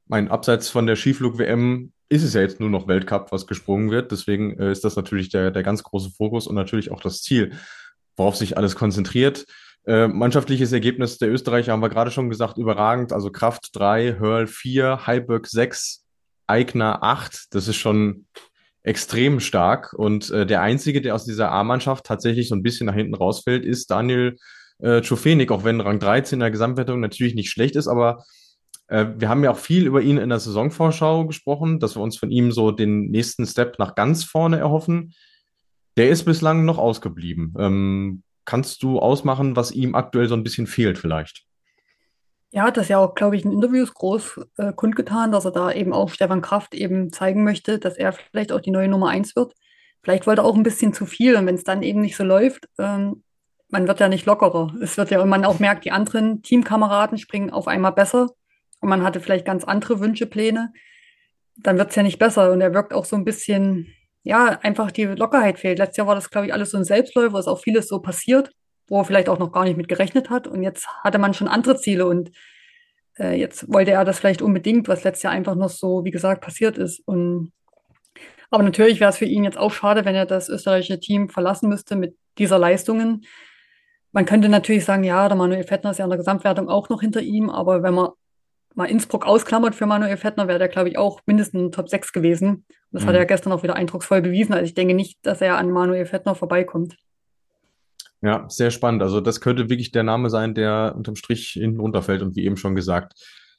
mein 0.06 0.28
Abseits 0.28 0.68
von 0.68 0.86
der 0.86 0.96
Skiflug-WM 0.96 1.92
ist 2.08 2.22
es 2.22 2.34
ja 2.34 2.40
jetzt 2.40 2.60
nur 2.60 2.70
noch 2.70 2.88
Weltcup, 2.88 3.32
was 3.32 3.46
gesprungen 3.46 3.90
wird. 3.90 4.12
Deswegen 4.12 4.58
äh, 4.58 4.72
ist 4.72 4.84
das 4.84 4.96
natürlich 4.96 5.28
der, 5.28 5.50
der 5.50 5.62
ganz 5.62 5.82
große 5.82 6.10
Fokus 6.10 6.46
und 6.46 6.54
natürlich 6.54 6.90
auch 6.90 7.00
das 7.00 7.22
Ziel, 7.22 7.52
worauf 8.16 8.36
sich 8.36 8.56
alles 8.56 8.76
konzentriert. 8.76 9.46
Äh, 9.86 10.08
mannschaftliches 10.08 10.72
Ergebnis 10.72 11.18
der 11.18 11.30
Österreicher 11.30 11.72
haben 11.72 11.82
wir 11.82 11.90
gerade 11.90 12.10
schon 12.10 12.30
gesagt, 12.30 12.58
überragend. 12.58 13.12
Also 13.12 13.30
Kraft 13.30 13.70
3, 13.74 14.18
Hörl 14.18 14.46
4, 14.46 15.06
Heiberg 15.06 15.46
6, 15.46 16.04
Eigner 16.46 17.02
8. 17.02 17.54
Das 17.54 17.68
ist 17.68 17.76
schon 17.76 18.26
extrem 18.82 19.40
stark. 19.40 19.92
Und 19.92 20.30
äh, 20.30 20.46
der 20.46 20.62
Einzige, 20.62 21.00
der 21.00 21.14
aus 21.14 21.24
dieser 21.24 21.50
A-Mannschaft 21.50 22.04
tatsächlich 22.04 22.48
so 22.48 22.54
ein 22.54 22.62
bisschen 22.62 22.86
nach 22.86 22.94
hinten 22.94 23.14
rausfällt, 23.14 23.64
ist 23.64 23.90
Daniel 23.90 24.36
äh, 24.78 25.00
Czufenik, 25.00 25.50
auch 25.50 25.64
wenn 25.64 25.80
Rang 25.80 25.98
13 25.98 26.36
in 26.36 26.40
der 26.40 26.50
Gesamtwertung 26.50 27.00
natürlich 27.00 27.34
nicht 27.34 27.50
schlecht 27.50 27.76
ist, 27.76 27.88
aber 27.88 28.24
äh, 28.88 29.06
wir 29.16 29.28
haben 29.28 29.44
ja 29.44 29.50
auch 29.50 29.58
viel 29.58 29.86
über 29.86 30.02
ihn 30.02 30.18
in 30.18 30.28
der 30.28 30.40
Saisonvorschau 30.40 31.26
gesprochen, 31.26 31.80
dass 31.80 31.96
wir 31.96 32.02
uns 32.02 32.16
von 32.16 32.30
ihm 32.30 32.52
so 32.52 32.70
den 32.70 33.10
nächsten 33.10 33.46
Step 33.46 33.78
nach 33.78 33.94
ganz 33.94 34.24
vorne 34.24 34.58
erhoffen. 34.58 35.14
Der 35.96 36.10
ist 36.10 36.24
bislang 36.24 36.64
noch 36.64 36.78
ausgeblieben. 36.78 37.54
Ähm, 37.58 38.22
kannst 38.44 38.82
du 38.82 38.98
ausmachen, 38.98 39.56
was 39.56 39.70
ihm 39.72 39.94
aktuell 39.94 40.28
so 40.28 40.34
ein 40.34 40.42
bisschen 40.42 40.66
fehlt 40.66 40.98
vielleicht? 40.98 41.44
Ja, 42.50 42.70
das 42.70 42.88
ja 42.88 42.98
auch, 42.98 43.14
glaube 43.14 43.36
ich, 43.36 43.44
in 43.44 43.50
Interviews 43.50 43.92
groß 43.94 44.40
äh, 44.58 44.72
kundgetan, 44.72 45.32
dass 45.32 45.44
er 45.44 45.50
da 45.50 45.72
eben 45.72 45.92
auch 45.92 46.08
Stefan 46.08 46.40
Kraft 46.40 46.74
eben 46.74 47.12
zeigen 47.12 47.42
möchte, 47.42 47.80
dass 47.80 47.96
er 47.96 48.12
vielleicht 48.12 48.52
auch 48.52 48.60
die 48.60 48.70
neue 48.70 48.88
Nummer 48.88 49.08
eins 49.08 49.34
wird. 49.34 49.54
Vielleicht 50.04 50.26
wollte 50.26 50.42
er 50.42 50.44
auch 50.44 50.54
ein 50.54 50.62
bisschen 50.62 50.92
zu 50.92 51.04
viel 51.06 51.34
und 51.34 51.46
wenn 51.46 51.56
es 51.56 51.64
dann 51.64 51.82
eben 51.82 52.00
nicht 52.00 52.16
so 52.16 52.22
läuft, 52.22 52.68
ähm, 52.78 53.24
man 53.70 53.88
wird 53.88 53.98
ja 53.98 54.08
nicht 54.08 54.26
lockerer. 54.26 54.72
Es 54.80 54.96
wird 54.96 55.10
ja, 55.10 55.20
und 55.20 55.28
man 55.28 55.44
auch 55.44 55.58
merkt, 55.58 55.84
die 55.84 55.90
anderen 55.90 56.42
Teamkameraden 56.42 57.18
springen 57.18 57.50
auf 57.50 57.66
einmal 57.66 57.92
besser 57.92 58.30
und 58.80 58.88
man 58.88 59.02
hatte 59.02 59.18
vielleicht 59.18 59.46
ganz 59.46 59.64
andere 59.64 59.98
Wünsche, 59.98 60.26
Pläne, 60.26 60.72
dann 61.56 61.76
wird 61.76 61.90
es 61.90 61.96
ja 61.96 62.04
nicht 62.04 62.18
besser 62.18 62.52
und 62.52 62.60
er 62.60 62.72
wirkt 62.72 62.92
auch 62.92 63.04
so 63.04 63.16
ein 63.16 63.24
bisschen, 63.24 63.92
ja, 64.24 64.58
einfach 64.62 64.90
die 64.90 65.04
Lockerheit 65.04 65.58
fehlt. 65.58 65.78
Letztes 65.78 65.98
Jahr 65.98 66.08
war 66.08 66.16
das, 66.16 66.30
glaube 66.30 66.48
ich, 66.48 66.52
alles 66.52 66.70
so 66.70 66.78
ein 66.78 66.84
Selbstläufer, 66.84 67.38
ist 67.38 67.46
auch 67.46 67.60
vieles 67.60 67.88
so 67.88 68.00
passiert 68.00 68.50
wo 68.88 69.00
er 69.00 69.04
vielleicht 69.04 69.28
auch 69.28 69.38
noch 69.38 69.52
gar 69.52 69.64
nicht 69.64 69.76
mit 69.76 69.88
gerechnet 69.88 70.30
hat. 70.30 70.46
Und 70.46 70.62
jetzt 70.62 70.86
hatte 71.02 71.18
man 71.18 71.34
schon 71.34 71.48
andere 71.48 71.76
Ziele 71.76 72.06
und 72.06 72.30
äh, 73.18 73.38
jetzt 73.38 73.72
wollte 73.72 73.92
er 73.92 74.04
das 74.04 74.18
vielleicht 74.18 74.42
unbedingt, 74.42 74.88
was 74.88 75.04
letztes 75.04 75.22
Jahr 75.22 75.32
einfach 75.32 75.54
noch 75.54 75.70
so, 75.70 76.04
wie 76.04 76.10
gesagt, 76.10 76.42
passiert 76.42 76.78
ist. 76.78 77.00
Und 77.06 77.52
aber 78.50 78.62
natürlich 78.62 79.00
wäre 79.00 79.10
es 79.10 79.18
für 79.18 79.24
ihn 79.24 79.44
jetzt 79.44 79.58
auch 79.58 79.72
schade, 79.72 80.04
wenn 80.04 80.14
er 80.14 80.26
das 80.26 80.48
österreichische 80.48 81.00
Team 81.00 81.28
verlassen 81.28 81.68
müsste 81.68 81.96
mit 81.96 82.16
dieser 82.38 82.58
Leistungen. 82.58 83.24
Man 84.12 84.26
könnte 84.26 84.48
natürlich 84.48 84.84
sagen, 84.84 85.02
ja, 85.02 85.28
der 85.28 85.36
Manuel 85.36 85.64
Fettner 85.64 85.90
ist 85.90 85.98
ja 85.98 86.04
in 86.04 86.10
der 86.10 86.18
Gesamtwertung 86.18 86.68
auch 86.68 86.88
noch 86.88 87.00
hinter 87.00 87.20
ihm, 87.20 87.50
aber 87.50 87.82
wenn 87.82 87.94
man 87.94 88.10
mal 88.74 88.86
Innsbruck 88.86 89.26
ausklammert 89.26 89.74
für 89.74 89.86
Manuel 89.86 90.16
Fettner, 90.16 90.48
wäre 90.48 90.58
der, 90.58 90.68
glaube 90.68 90.88
ich, 90.88 90.98
auch 90.98 91.20
mindestens 91.26 91.74
Top 91.74 91.88
6 91.88 92.12
gewesen. 92.12 92.48
Und 92.48 92.66
das 92.90 93.04
mhm. 93.04 93.08
hat 93.08 93.16
er 93.16 93.26
gestern 93.26 93.52
auch 93.52 93.62
wieder 93.62 93.76
eindrucksvoll 93.76 94.22
bewiesen. 94.22 94.52
Also 94.52 94.64
ich 94.64 94.74
denke 94.74 94.94
nicht, 94.94 95.18
dass 95.22 95.40
er 95.40 95.58
an 95.58 95.70
Manuel 95.70 96.06
Fettner 96.06 96.34
vorbeikommt. 96.34 96.96
Ja, 98.22 98.46
sehr 98.48 98.70
spannend. 98.70 99.02
Also 99.02 99.20
das 99.20 99.40
könnte 99.40 99.68
wirklich 99.68 99.92
der 99.92 100.02
Name 100.02 100.30
sein, 100.30 100.54
der 100.54 100.94
unterm 100.96 101.14
Strich 101.14 101.50
hinten 101.50 101.80
runterfällt 101.80 102.22
und 102.22 102.36
wie 102.36 102.44
eben 102.44 102.56
schon 102.56 102.74
gesagt, 102.74 103.12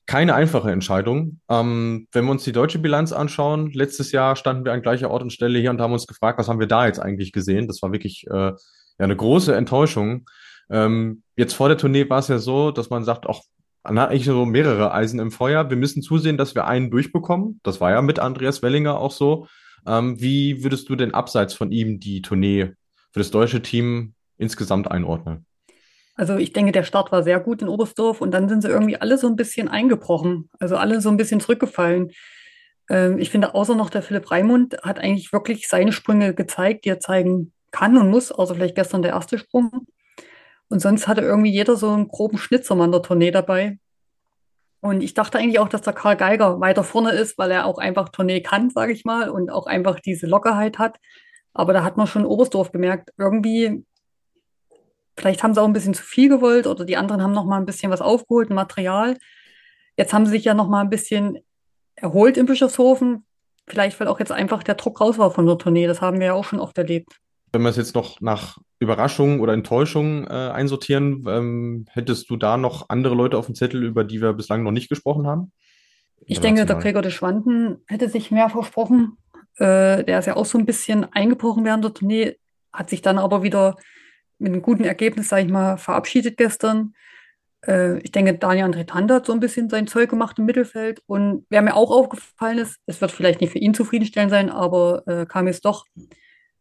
keine 0.07 0.35
einfache 0.35 0.71
Entscheidung. 0.71 1.39
Ähm, 1.49 2.07
wenn 2.11 2.25
wir 2.25 2.31
uns 2.31 2.43
die 2.43 2.51
deutsche 2.51 2.79
Bilanz 2.79 3.11
anschauen, 3.11 3.71
letztes 3.71 4.11
Jahr 4.11 4.35
standen 4.35 4.65
wir 4.65 4.73
an 4.73 4.81
gleicher 4.81 5.09
Ort 5.11 5.23
und 5.23 5.33
Stelle 5.33 5.59
hier 5.59 5.69
und 5.69 5.81
haben 5.81 5.93
uns 5.93 6.07
gefragt, 6.07 6.39
was 6.39 6.47
haben 6.47 6.59
wir 6.59 6.67
da 6.67 6.85
jetzt 6.85 6.99
eigentlich 6.99 7.31
gesehen? 7.31 7.67
Das 7.67 7.81
war 7.81 7.91
wirklich 7.91 8.25
äh, 8.27 8.33
ja 8.33 8.55
eine 8.97 9.15
große 9.15 9.55
Enttäuschung. 9.55 10.27
Ähm, 10.69 11.23
jetzt 11.35 11.53
vor 11.53 11.67
der 11.67 11.77
Tournee 11.77 12.09
war 12.09 12.19
es 12.19 12.27
ja 12.27 12.39
so, 12.39 12.71
dass 12.71 12.89
man 12.89 13.03
sagt, 13.03 13.27
auch 13.27 13.43
hat 13.85 14.09
eigentlich 14.09 14.25
so 14.25 14.45
mehrere 14.45 14.93
Eisen 14.93 15.19
im 15.19 15.31
Feuer. 15.31 15.69
Wir 15.69 15.77
müssen 15.77 16.01
zusehen, 16.01 16.37
dass 16.37 16.55
wir 16.55 16.67
einen 16.67 16.91
durchbekommen. 16.91 17.59
Das 17.63 17.81
war 17.81 17.91
ja 17.91 18.01
mit 18.01 18.19
Andreas 18.19 18.61
Wellinger 18.61 18.97
auch 18.97 19.11
so. 19.11 19.47
Ähm, 19.87 20.19
wie 20.19 20.63
würdest 20.63 20.89
du 20.89 20.95
denn 20.95 21.13
abseits 21.13 21.53
von 21.53 21.71
ihm 21.71 21.99
die 21.99 22.21
Tournee 22.21 22.73
für 23.11 23.19
das 23.19 23.31
deutsche 23.31 23.61
Team 23.61 24.13
insgesamt 24.37 24.89
einordnen? 24.89 25.45
Also 26.15 26.37
ich 26.37 26.53
denke, 26.53 26.71
der 26.71 26.83
Start 26.83 27.11
war 27.11 27.23
sehr 27.23 27.39
gut 27.39 27.61
in 27.61 27.67
Oberstdorf 27.67 28.21
und 28.21 28.31
dann 28.31 28.47
sind 28.47 28.61
sie 28.61 28.69
irgendwie 28.69 28.97
alle 28.97 29.17
so 29.17 29.27
ein 29.27 29.35
bisschen 29.35 29.67
eingebrochen, 29.67 30.49
also 30.59 30.77
alle 30.77 31.01
so 31.01 31.09
ein 31.09 31.17
bisschen 31.17 31.41
zurückgefallen. 31.41 32.11
Ähm, 32.89 33.19
ich 33.19 33.29
finde, 33.29 33.53
außer 33.53 33.75
noch 33.75 33.89
der 33.89 34.01
Philipp 34.01 34.31
Raimund 34.31 34.77
hat 34.83 34.99
eigentlich 34.99 35.33
wirklich 35.33 35.67
seine 35.67 35.91
Sprünge 35.91 36.33
gezeigt, 36.33 36.85
die 36.85 36.89
er 36.89 36.99
zeigen 36.99 37.51
kann 37.71 37.97
und 37.97 38.09
muss, 38.09 38.31
außer 38.31 38.55
vielleicht 38.55 38.75
gestern 38.75 39.01
der 39.01 39.11
erste 39.11 39.37
Sprung. 39.37 39.87
Und 40.69 40.79
sonst 40.79 41.07
hatte 41.07 41.21
irgendwie 41.21 41.51
jeder 41.51 41.75
so 41.75 41.89
einen 41.89 42.07
groben 42.07 42.37
Schnitzermann 42.37 42.91
der 42.91 43.01
Tournee 43.01 43.31
dabei. 43.31 43.79
Und 44.81 45.01
ich 45.01 45.13
dachte 45.13 45.39
eigentlich 45.39 45.59
auch, 45.59 45.67
dass 45.67 45.81
der 45.81 45.93
Karl 45.93 46.15
Geiger 46.15 46.59
weiter 46.59 46.83
vorne 46.83 47.11
ist, 47.11 47.37
weil 47.37 47.51
er 47.51 47.65
auch 47.65 47.79
einfach 47.79 48.09
Tournee 48.09 48.41
kann, 48.41 48.69
sage 48.69 48.93
ich 48.93 49.03
mal, 49.03 49.29
und 49.29 49.49
auch 49.49 49.65
einfach 49.65 49.99
diese 49.99 50.27
Lockerheit 50.27 50.77
hat. 50.77 50.97
Aber 51.53 51.73
da 51.73 51.83
hat 51.83 51.97
man 51.97 52.05
schon 52.05 52.25
Oberstdorf 52.25 52.71
gemerkt, 52.71 53.11
irgendwie, 53.17 53.83
vielleicht 55.17 55.41
haben 55.41 55.53
sie 55.53 55.61
auch 55.61 55.65
ein 55.65 55.73
bisschen 55.73 55.93
zu 55.93 56.03
viel 56.03 56.29
gewollt 56.29 56.67
oder 56.67 56.85
die 56.85 56.97
anderen 56.97 57.23
haben 57.23 57.31
noch 57.31 57.45
mal 57.45 57.57
ein 57.57 57.65
bisschen 57.65 57.91
was 57.91 58.01
aufgeholt, 58.01 58.49
ein 58.49 58.55
Material. 58.55 59.17
Jetzt 59.97 60.13
haben 60.13 60.25
sie 60.25 60.33
sich 60.33 60.45
ja 60.45 60.53
noch 60.53 60.67
mal 60.67 60.81
ein 60.81 60.89
bisschen 60.89 61.39
erholt 61.95 62.37
in 62.37 62.45
Bischofshofen. 62.45 63.25
Vielleicht, 63.67 63.99
weil 63.99 64.07
auch 64.07 64.19
jetzt 64.19 64.31
einfach 64.31 64.61
der 64.61 64.75
Druck 64.75 65.01
raus 65.01 65.17
war 65.17 65.31
von 65.31 65.47
der 65.47 65.57
Tournee. 65.57 65.87
Das 65.87 66.01
haben 66.01 66.19
wir 66.19 66.27
ja 66.27 66.33
auch 66.33 66.43
schon 66.43 66.59
oft 66.59 66.77
erlebt. 66.77 67.19
Wenn 67.55 67.61
wir 67.61 67.69
es 67.69 67.77
jetzt 67.77 67.95
noch 67.95 68.19
nach 68.19 68.57
Überraschungen 68.79 69.39
oder 69.39 69.53
Enttäuschungen 69.53 70.27
äh, 70.27 70.51
einsortieren, 70.51 71.23
ähm, 71.25 71.85
hättest 71.89 72.29
du 72.29 72.35
da 72.35 72.57
noch 72.57 72.89
andere 72.89 73.15
Leute 73.15 73.37
auf 73.37 73.45
dem 73.45 73.55
Zettel, 73.55 73.81
über 73.81 74.03
die 74.03 74.21
wir 74.21 74.33
bislang 74.33 74.61
noch 74.61 74.73
nicht 74.73 74.89
gesprochen 74.89 75.25
haben? 75.25 75.53
Ich 76.25 76.41
denke, 76.41 76.65
der 76.65 76.75
Gregor 76.75 77.01
de 77.01 77.11
Schwanden 77.11 77.77
hätte 77.87 78.09
sich 78.09 78.29
mehr 78.29 78.49
versprochen. 78.49 79.17
Äh, 79.55 80.03
der 80.03 80.19
ist 80.19 80.25
ja 80.25 80.35
auch 80.35 80.45
so 80.45 80.57
ein 80.57 80.65
bisschen 80.65 81.05
eingebrochen 81.13 81.63
während 81.63 81.85
der 81.85 81.93
Tournee, 81.93 82.35
hat 82.73 82.89
sich 82.89 83.01
dann 83.01 83.17
aber 83.17 83.41
wieder 83.41 83.77
mit 84.37 84.51
einem 84.51 84.61
guten 84.61 84.83
Ergebnis, 84.83 85.29
sage 85.29 85.45
ich 85.45 85.49
mal, 85.49 85.77
verabschiedet 85.77 86.35
gestern. 86.35 86.93
Äh, 87.65 87.99
ich 87.99 88.11
denke, 88.11 88.33
Daniel 88.33 88.65
André 88.65 88.85
Tanda 88.85 89.15
hat 89.15 89.27
so 89.27 89.31
ein 89.31 89.39
bisschen 89.39 89.69
sein 89.69 89.87
Zeug 89.87 90.09
gemacht 90.09 90.37
im 90.39 90.45
Mittelfeld. 90.45 91.01
Und 91.05 91.45
wer 91.49 91.61
mir 91.61 91.77
auch 91.77 91.89
aufgefallen 91.89 92.57
ist, 92.57 92.81
es 92.85 92.99
wird 92.99 93.11
vielleicht 93.11 93.39
nicht 93.39 93.53
für 93.53 93.59
ihn 93.59 93.73
zufriedenstellend 93.73 94.31
sein, 94.31 94.49
aber 94.49 95.07
äh, 95.07 95.25
kam 95.25 95.47
es 95.47 95.61
doch, 95.61 95.85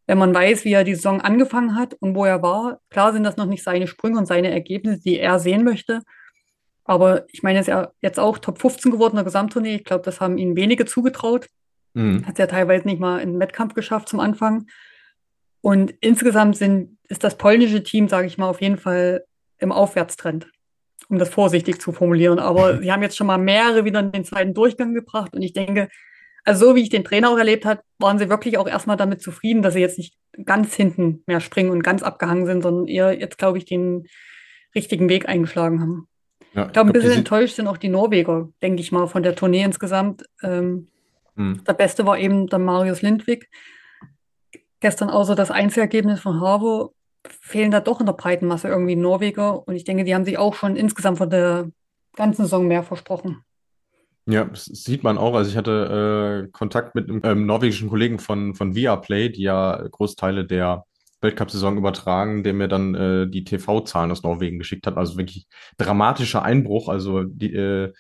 wenn 0.07 0.19
man 0.19 0.35
weiß, 0.35 0.65
wie 0.65 0.73
er 0.73 0.85
die 0.85 0.95
Saison 0.95 1.21
angefangen 1.21 1.77
hat 1.77 1.95
und 1.95 2.15
wo 2.15 2.25
er 2.25 2.43
war. 2.43 2.81
Klar 2.91 3.13
sind 3.13 3.25
das 3.25 3.37
noch 3.37 3.47
nicht 3.47 3.63
seine 3.63 3.87
Sprünge 3.87 4.19
und 4.19 4.27
seine 4.27 4.51
Ergebnisse, 4.51 5.03
die 5.03 5.19
er 5.19 5.39
sehen 5.39 5.65
möchte. 5.65 6.03
Aber 6.85 7.25
ich 7.33 7.43
meine, 7.43 7.59
er 7.59 7.61
ist 7.63 7.69
ja 7.69 7.93
jetzt 8.03 8.21
auch 8.21 8.39
Top 8.39 8.61
15 8.61 8.93
geworden 8.93 9.13
in 9.13 9.17
der 9.17 9.25
Gesamttournee. 9.25 9.77
Ich 9.77 9.85
glaube, 9.85 10.05
das 10.05 10.21
haben 10.21 10.37
ihm 10.37 10.57
wenige 10.57 10.85
zugetraut. 10.85 11.49
Mhm. 11.95 12.27
Hat 12.27 12.35
es 12.35 12.39
ja 12.39 12.47
teilweise 12.47 12.87
nicht 12.87 13.01
mal 13.01 13.21
in 13.21 13.41
Wettkampf 13.41 13.75
geschafft 13.75 14.09
zum 14.09 14.21
Anfang. 14.21 14.67
Und 15.63 15.95
insgesamt 16.01 16.59
sind, 16.59 16.99
ist 17.09 17.25
das 17.25 17.39
polnische 17.39 17.83
Team, 17.83 18.09
sage 18.09 18.27
ich 18.27 18.37
mal, 18.37 18.49
auf 18.49 18.61
jeden 18.61 18.77
Fall 18.77 19.25
im 19.59 19.73
Aufwärtstrend, 19.73 20.47
um 21.09 21.19
das 21.19 21.31
vorsichtig 21.31 21.81
zu 21.81 21.93
formulieren. 21.93 22.39
Aber 22.39 22.79
sie 22.83 22.93
haben 22.93 23.03
jetzt 23.03 23.17
schon 23.17 23.27
mal 23.27 23.39
mehrere 23.39 23.87
wieder 23.87 24.01
in 24.01 24.13
den 24.13 24.25
zweiten 24.25 24.53
Durchgang 24.53 24.93
gebracht. 24.93 25.33
Und 25.35 25.41
ich 25.41 25.55
denke, 25.55 25.89
also 26.45 26.67
so 26.67 26.75
wie 26.75 26.83
ich 26.83 26.91
den 26.91 27.05
Trainer 27.05 27.31
auch 27.31 27.39
erlebt 27.39 27.65
habe, 27.65 27.81
waren 27.99 28.19
sie 28.19 28.29
wirklich 28.29 28.59
auch 28.59 28.69
erstmal 28.69 28.97
damit 28.97 29.23
zufrieden, 29.23 29.63
dass 29.63 29.75
sie 29.75 29.81
jetzt 29.81 29.99
nicht 29.99 30.15
ganz 30.45 30.75
hinten 30.75 31.23
mehr 31.27 31.41
springen 31.41 31.71
und 31.71 31.83
ganz 31.83 32.03
abgehangen 32.03 32.47
sind, 32.47 32.63
sondern 32.63 32.87
eher 32.87 33.19
jetzt, 33.19 33.39
glaube 33.39 33.59
ich, 33.59 33.65
den 33.65 34.07
richtigen 34.75 35.09
Weg 35.09 35.29
eingeschlagen 35.29 35.81
haben. 35.81 36.09
Ja, 36.53 36.67
ich 36.67 36.73
glaube, 36.73 36.91
ein 36.91 36.93
bisschen 36.93 37.13
enttäuscht 37.13 37.57
sind 37.57 37.67
auch 37.67 37.79
die 37.79 37.89
Norweger, 37.89 38.49
denke 38.63 38.81
ich 38.81 38.93
mal, 38.93 39.07
von 39.09 39.23
der 39.23 39.35
Tournee 39.35 39.63
insgesamt. 39.63 40.25
Ähm, 40.43 40.89
hm. 41.37 41.63
Der 41.67 41.73
Beste 41.73 42.07
war 42.07 42.19
eben 42.19 42.47
der 42.47 42.59
Marius 42.59 43.03
Lindwig. 43.03 43.49
Gestern 44.81 45.11
außer 45.11 45.35
das 45.35 45.51
Einzelergebnis 45.51 46.21
von 46.21 46.41
Harvo 46.41 46.95
fehlen 47.27 47.71
da 47.71 47.81
doch 47.81 48.01
in 48.01 48.07
der 48.07 48.13
Breitenmasse 48.13 48.69
irgendwie 48.69 48.97
Norweger. 48.97 49.67
Und 49.67 49.75
ich 49.77 49.85
denke, 49.85 50.05
die 50.05 50.15
haben 50.15 50.25
sich 50.25 50.39
auch 50.39 50.55
schon 50.55 50.77
insgesamt 50.77 51.19
von 51.19 51.31
der 51.31 51.71
ganzen 52.15 52.43
Saison 52.43 52.69
mehr 52.69 52.83
versprochen. 52.83 53.43
Ja, 54.27 54.45
das 54.45 54.65
sieht 54.65 55.03
man 55.03 55.19
auch. 55.19 55.35
Also 55.35 55.51
ich 55.51 55.57
hatte 55.57 56.47
äh, 56.47 56.51
Kontakt 56.51 56.95
mit 56.95 57.11
einem 57.11 57.21
ähm, 57.25 57.47
norwegischen 57.47 57.91
Kollegen 57.91 58.19
von, 58.19 58.55
von 58.55 58.75
Viaplay, 58.75 59.29
die 59.29 59.43
ja 59.43 59.87
Großteile 59.91 60.47
der 60.47 60.85
Weltcup-Saison 61.21 61.77
übertragen, 61.77 62.43
der 62.43 62.55
mir 62.55 62.69
dann 62.69 62.95
äh, 62.95 63.29
die 63.29 63.45
TV-Zahlen 63.45 64.11
aus 64.11 64.23
Norwegen 64.23 64.59
geschickt 64.59 64.87
hat. 64.87 64.97
Also 64.97 65.19
wirklich 65.19 65.47
dramatischer 65.77 66.43
Einbruch. 66.43 66.89
Also 66.89 67.25
die, 67.25 67.53
äh, 67.55 67.93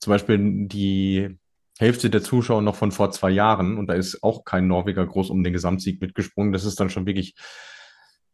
zum 0.00 0.12
Beispiel 0.12 0.66
die 0.66 1.38
Hälfte 1.78 2.10
der 2.10 2.22
Zuschauer 2.22 2.62
noch 2.62 2.74
von 2.74 2.90
vor 2.90 3.12
zwei 3.12 3.30
Jahren 3.30 3.78
und 3.78 3.86
da 3.86 3.94
ist 3.94 4.22
auch 4.24 4.44
kein 4.44 4.66
Norweger 4.66 5.06
groß 5.06 5.30
um 5.30 5.44
den 5.44 5.52
Gesamtsieg 5.52 6.00
mitgesprungen. 6.00 6.52
Das 6.52 6.64
ist 6.64 6.80
dann 6.80 6.90
schon 6.90 7.06
wirklich 7.06 7.34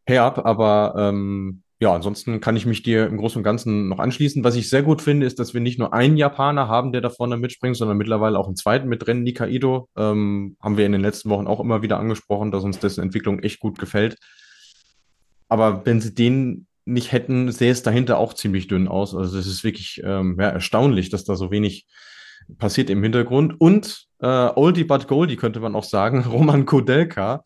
herb, 0.07 0.39
aber 0.45 0.95
ähm, 0.97 1.61
ja, 1.85 1.93
ansonsten 1.93 2.41
kann 2.41 2.57
ich 2.57 2.65
mich 2.65 2.81
dir 2.81 3.05
im 3.05 3.17
Großen 3.17 3.37
und 3.37 3.43
Ganzen 3.43 3.89
noch 3.89 3.99
anschließen. 3.99 4.43
Was 4.43 4.55
ich 4.55 4.71
sehr 4.71 4.81
gut 4.81 5.03
finde, 5.03 5.27
ist, 5.27 5.37
dass 5.37 5.53
wir 5.53 5.61
nicht 5.61 5.77
nur 5.77 5.93
einen 5.93 6.17
Japaner 6.17 6.67
haben, 6.67 6.91
der 6.91 7.01
da 7.01 7.11
vorne 7.11 7.37
mitspringt, 7.37 7.77
sondern 7.77 7.97
mittlerweile 7.97 8.39
auch 8.39 8.47
einen 8.47 8.55
zweiten 8.55 8.87
mit 8.87 9.05
Rennen, 9.05 9.21
Nikaido. 9.21 9.87
Ähm, 9.95 10.57
haben 10.59 10.77
wir 10.77 10.87
in 10.87 10.93
den 10.93 11.01
letzten 11.01 11.29
Wochen 11.29 11.45
auch 11.45 11.59
immer 11.59 11.83
wieder 11.83 11.99
angesprochen, 11.99 12.49
dass 12.49 12.63
uns 12.63 12.79
dessen 12.79 13.03
Entwicklung 13.03 13.37
echt 13.37 13.59
gut 13.59 13.77
gefällt. 13.77 14.17
Aber 15.47 15.85
wenn 15.85 16.01
sie 16.01 16.15
den 16.15 16.65
nicht 16.85 17.11
hätten, 17.11 17.51
sähe 17.51 17.71
es 17.71 17.83
dahinter 17.83 18.17
auch 18.17 18.33
ziemlich 18.33 18.65
dünn 18.65 18.87
aus. 18.87 19.13
Also 19.13 19.37
es 19.37 19.45
ist 19.45 19.63
wirklich 19.63 20.01
ähm, 20.03 20.37
ja, 20.39 20.49
erstaunlich, 20.49 21.11
dass 21.11 21.23
da 21.23 21.35
so 21.35 21.51
wenig 21.51 21.85
passiert 22.57 22.89
im 22.89 23.03
Hintergrund. 23.03 23.61
Und 23.61 24.07
äh, 24.21 24.25
Oldie 24.55 24.85
but 24.85 25.07
Goldie 25.07 25.35
könnte 25.35 25.59
man 25.59 25.75
auch 25.75 25.83
sagen, 25.83 26.23
Roman 26.31 26.65
Kodelka 26.65 27.43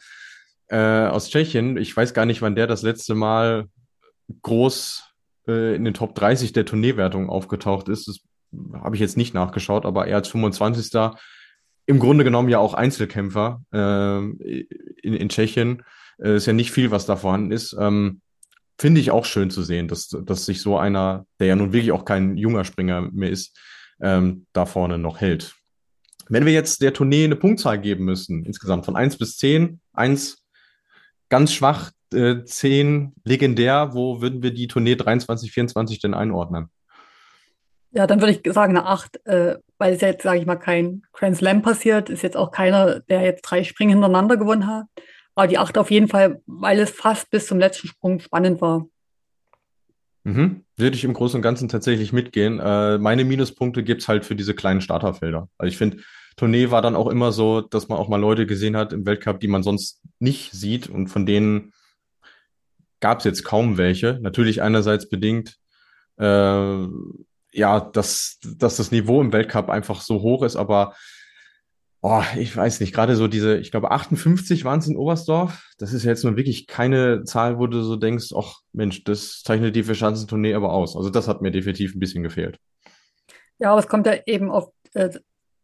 äh, 0.70 0.78
aus 0.78 1.30
Tschechien. 1.30 1.76
Ich 1.76 1.98
weiß 1.98 2.14
gar 2.14 2.26
nicht, 2.26 2.42
wann 2.42 2.56
der 2.56 2.68
das 2.68 2.84
letzte 2.84 3.16
Mal 3.16 3.68
groß 4.42 5.04
äh, 5.48 5.76
in 5.76 5.86
den 5.86 5.94
Top 5.94 6.16
30 6.16 6.54
der 6.54 6.66
Tourneewertung 6.66 7.30
aufgetaucht 7.30 7.90
ist. 7.90 8.08
Das 8.08 8.20
habe 8.74 8.96
ich 8.96 9.02
jetzt 9.02 9.18
nicht 9.18 9.34
nachgeschaut, 9.34 9.86
aber 9.86 10.08
er 10.08 10.18
als 10.18 10.28
25. 10.28 11.12
im 11.86 12.00
Grunde 12.00 12.24
genommen 12.24 12.50
ja 12.50 12.60
auch 12.60 12.74
Einzelkämpfer 12.74 13.62
äh, 13.74 14.20
in, 14.20 15.14
in 15.14 15.30
Tschechien. 15.30 15.84
Äh, 16.22 16.36
ist 16.36 16.46
ja 16.46 16.54
nicht 16.54 16.72
viel, 16.72 16.92
was 16.92 17.06
da 17.06 17.16
vorhanden 17.16 17.52
ist. 17.52 17.76
Ähm, 17.80 18.22
Finde 18.78 19.02
ich 19.02 19.12
auch 19.12 19.26
schön 19.26 19.50
zu 19.50 19.62
sehen, 19.62 19.90
dass, 19.90 20.08
dass 20.08 20.46
sich 20.46 20.62
so 20.62 20.78
einer, 20.78 21.26
der 21.40 21.48
ja 21.48 21.56
nun 21.56 21.74
wirklich 21.74 21.92
auch 21.92 22.06
kein 22.06 22.38
junger 22.38 22.64
Springer 22.64 23.02
mehr 23.12 23.30
ist, 23.30 23.60
ähm, 24.02 24.46
da 24.54 24.66
vorne 24.66 24.98
noch 24.98 25.20
hält. 25.20 25.56
Wenn 26.30 26.46
wir 26.46 26.54
jetzt 26.54 26.82
der 26.82 26.94
Tournee 26.94 27.26
eine 27.26 27.36
Punktzahl 27.36 27.80
geben 27.80 28.06
müssen, 28.06 28.46
insgesamt 28.46 28.86
von 28.86 28.96
1 28.96 29.18
bis 29.18 29.38
10, 29.38 29.82
1 29.94 30.46
ganz 31.28 31.52
schwach, 31.52 31.92
äh, 32.14 32.44
10 32.44 33.14
legendär, 33.24 33.92
wo 33.94 34.22
würden 34.22 34.44
wir 34.44 34.52
die 34.52 34.68
Tournee 34.68 34.96
23, 34.96 35.52
24 35.52 36.00
denn 36.00 36.14
einordnen? 36.14 36.70
Ja, 37.92 38.06
dann 38.06 38.22
würde 38.22 38.34
ich 38.34 38.54
sagen 38.54 38.78
eine 38.78 38.86
8, 38.86 39.26
äh, 39.26 39.56
weil 39.78 39.94
es 39.94 40.02
jetzt, 40.02 40.24
sage 40.24 40.40
ich 40.40 40.46
mal, 40.46 40.58
kein 40.58 41.04
Grand 41.14 41.38
Slam 41.38 41.62
passiert, 41.62 42.10
ist 42.10 42.22
jetzt 42.22 42.38
auch 42.38 42.52
keiner, 42.52 43.00
der 43.00 43.22
jetzt 43.22 43.42
drei 43.42 43.64
Springen 43.64 43.92
hintereinander 43.92 44.38
gewonnen 44.38 44.68
hat. 44.68 44.86
Aber 45.36 45.48
die 45.48 45.58
8 45.58 45.78
auf 45.78 45.90
jeden 45.90 46.08
Fall, 46.08 46.42
weil 46.46 46.80
es 46.80 46.92
fast 46.92 47.32
bis 47.32 47.48
zum 47.48 47.60
letzten 47.60 47.88
Sprung 47.88 48.20
spannend 48.20 48.62
war. 48.62 48.86
Mhm. 50.24 50.66
Würde 50.76 50.96
ich 50.96 51.04
im 51.04 51.14
Großen 51.14 51.38
und 51.38 51.42
Ganzen 51.42 51.70
tatsächlich 51.70 52.14
mitgehen. 52.14 52.60
Äh, 52.60 52.98
meine 53.00 53.24
Minuspunkte 53.24 53.84
gibt 53.84 54.02
es 54.02 54.08
halt 54.08 54.26
für 54.26 54.36
diese 54.36 54.54
kleinen 54.54 54.82
Starterfelder. 54.82 55.50
Also 55.58 55.70
ich 55.70 55.78
finde, 55.78 56.04
Tournee 56.36 56.72
war 56.72 56.82
dann 56.82 56.96
auch 56.96 57.08
immer 57.08 57.32
so, 57.32 57.62
dass 57.62 57.88
man 57.88 57.98
auch 57.98 58.08
mal 58.08 58.20
Leute 58.20 58.46
gesehen 58.46 58.78
hat 58.78 58.94
im 58.94 59.06
Weltcup, 59.06 59.40
die 59.40 59.48
man 59.48 59.64
sonst 59.64 60.02
nicht 60.20 60.52
sieht 60.52 60.88
und 60.88 61.08
von 61.08 61.26
denen 61.26 61.74
gab 63.00 63.20
es 63.20 63.26
jetzt 63.26 63.44
kaum 63.44 63.78
welche. 63.78 64.20
Natürlich 64.22 64.62
einerseits 64.62 65.10
bedingt, 65.10 65.58
äh, 66.18 66.88
ja, 67.52 67.80
dass, 67.80 68.40
dass 68.44 68.78
das 68.78 68.92
Niveau 68.92 69.22
im 69.22 69.34
Weltcup 69.34 69.70
einfach 69.70 70.02
so 70.02 70.22
hoch 70.22 70.44
ist, 70.44 70.56
aber 70.56 70.94
Oh, 72.02 72.24
ich 72.38 72.56
weiß 72.56 72.80
nicht, 72.80 72.94
gerade 72.94 73.18
so 73.18 73.28
diese, 73.28 73.58
ich 73.58 73.72
glaube 73.72 73.92
58 73.92 74.64
waren 74.64 74.80
es 74.80 74.88
in 74.88 74.96
Oberstdorf. 74.96 75.70
Das 75.78 75.92
ist 75.92 76.06
jetzt 76.06 76.24
nur 76.24 76.38
wirklich 76.38 76.66
keine 76.66 77.26
Zahl, 77.26 77.60
wo 77.60 77.68
du 77.68 77.82
so 77.82 77.98
denkst, 77.98 78.28
ach 78.38 78.60
Mensch, 78.72 79.04
das 79.04 79.44
zeichnet 79.44 79.76
die 79.76 79.84
Verschanzentournee 79.84 80.54
aber 80.54 80.72
aus. 80.72 80.96
Also 80.96 81.10
das 81.10 81.28
hat 81.28 81.42
mir 81.42 81.52
definitiv 81.52 81.94
ein 81.94 82.00
bisschen 82.00 82.24
gefehlt. 82.24 82.58
Ja, 83.58 83.72
aber 83.72 83.80
es 83.80 83.88
kommt 83.88 84.08
ja 84.08 84.16
eben 84.26 84.50
auf, 84.50 84.72
äh, 84.94 85.10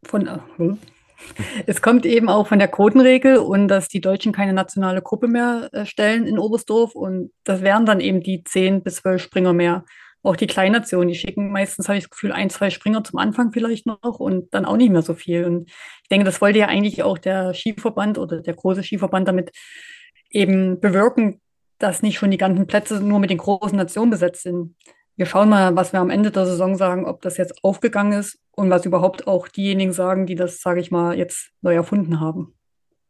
von, 0.04 0.28
äh, 0.28 0.40
hm. 0.58 0.78
es 1.66 1.82
kommt 1.82 2.06
eben 2.06 2.30
auch 2.30 2.48
von 2.48 2.60
der 2.60 2.68
Quotenregel 2.68 3.38
und 3.38 3.68
dass 3.68 3.88
die 3.88 4.02
Deutschen 4.02 4.32
keine 4.32 4.54
nationale 4.54 5.02
Gruppe 5.02 5.28
mehr 5.28 5.70
äh, 5.72 5.86
stellen 5.86 6.28
in 6.28 6.40
Oberstdorf 6.40 6.96
und 6.96 7.32
das 7.44 7.62
wären 7.62 7.86
dann 7.86 8.00
eben 8.00 8.22
die 8.22 8.44
10 8.44 8.84
bis 8.84 8.98
12 8.98 9.22
Springer 9.22 9.54
mehr 9.54 9.86
auch 10.26 10.36
die 10.36 10.48
Kleinnationen, 10.48 11.08
die 11.08 11.16
schicken 11.16 11.52
meistens, 11.52 11.88
habe 11.88 12.00
ich 12.00 12.06
das 12.06 12.10
Gefühl, 12.10 12.32
ein, 12.32 12.50
zwei 12.50 12.72
Springer 12.72 13.04
zum 13.04 13.20
Anfang 13.20 13.52
vielleicht 13.52 13.86
noch 13.86 14.20
und 14.20 14.54
dann 14.54 14.66
auch 14.66 14.76
nicht 14.76 14.92
mehr 14.92 15.04
so 15.04 15.14
viel. 15.14 15.46
Und 15.46 15.70
ich 15.70 16.10
denke, 16.10 16.26
das 16.26 16.42
wollte 16.42 16.60
ja 16.60 16.68
eigentlich 16.68 17.04
auch 17.04 17.20
der 17.20 17.54
Skiverband 17.54 18.18
oder 18.18 18.42
der 18.42 18.56
große 18.56 18.84
Skiverband 18.84 19.28
damit 19.28 19.52
eben 20.32 20.80
bewirken, 20.80 21.42
dass 21.78 22.02
nicht 22.02 22.18
schon 22.18 22.32
die 22.32 22.38
ganzen 22.38 22.66
Plätze 22.66 23.02
nur 23.02 23.20
mit 23.20 23.30
den 23.30 23.38
großen 23.38 23.78
Nationen 23.78 24.10
besetzt 24.10 24.44
sind. 24.44 24.76
Wir 25.18 25.26
schauen 25.26 25.50
mal, 25.50 25.76
was 25.76 25.94
wir 25.94 26.02
am 26.02 26.10
Ende 26.10 26.32
der 26.32 26.46
Saison 26.46 26.76
sagen, 26.76 27.06
ob 27.06 27.22
das 27.22 27.38
jetzt 27.38 27.64
aufgegangen 27.64 28.20
ist 28.20 28.38
und 28.52 28.70
was 28.70 28.86
überhaupt 28.86 29.28
auch 29.28 29.48
diejenigen 29.48 29.94
sagen, 29.94 30.26
die 30.26 30.36
das, 30.36 30.60
sage 30.60 30.82
ich 30.82 30.92
mal, 30.92 31.18
jetzt 31.18 31.52
neu 31.62 31.74
erfunden 31.74 32.20
haben. 32.20 32.54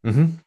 Mhm. 0.03 0.39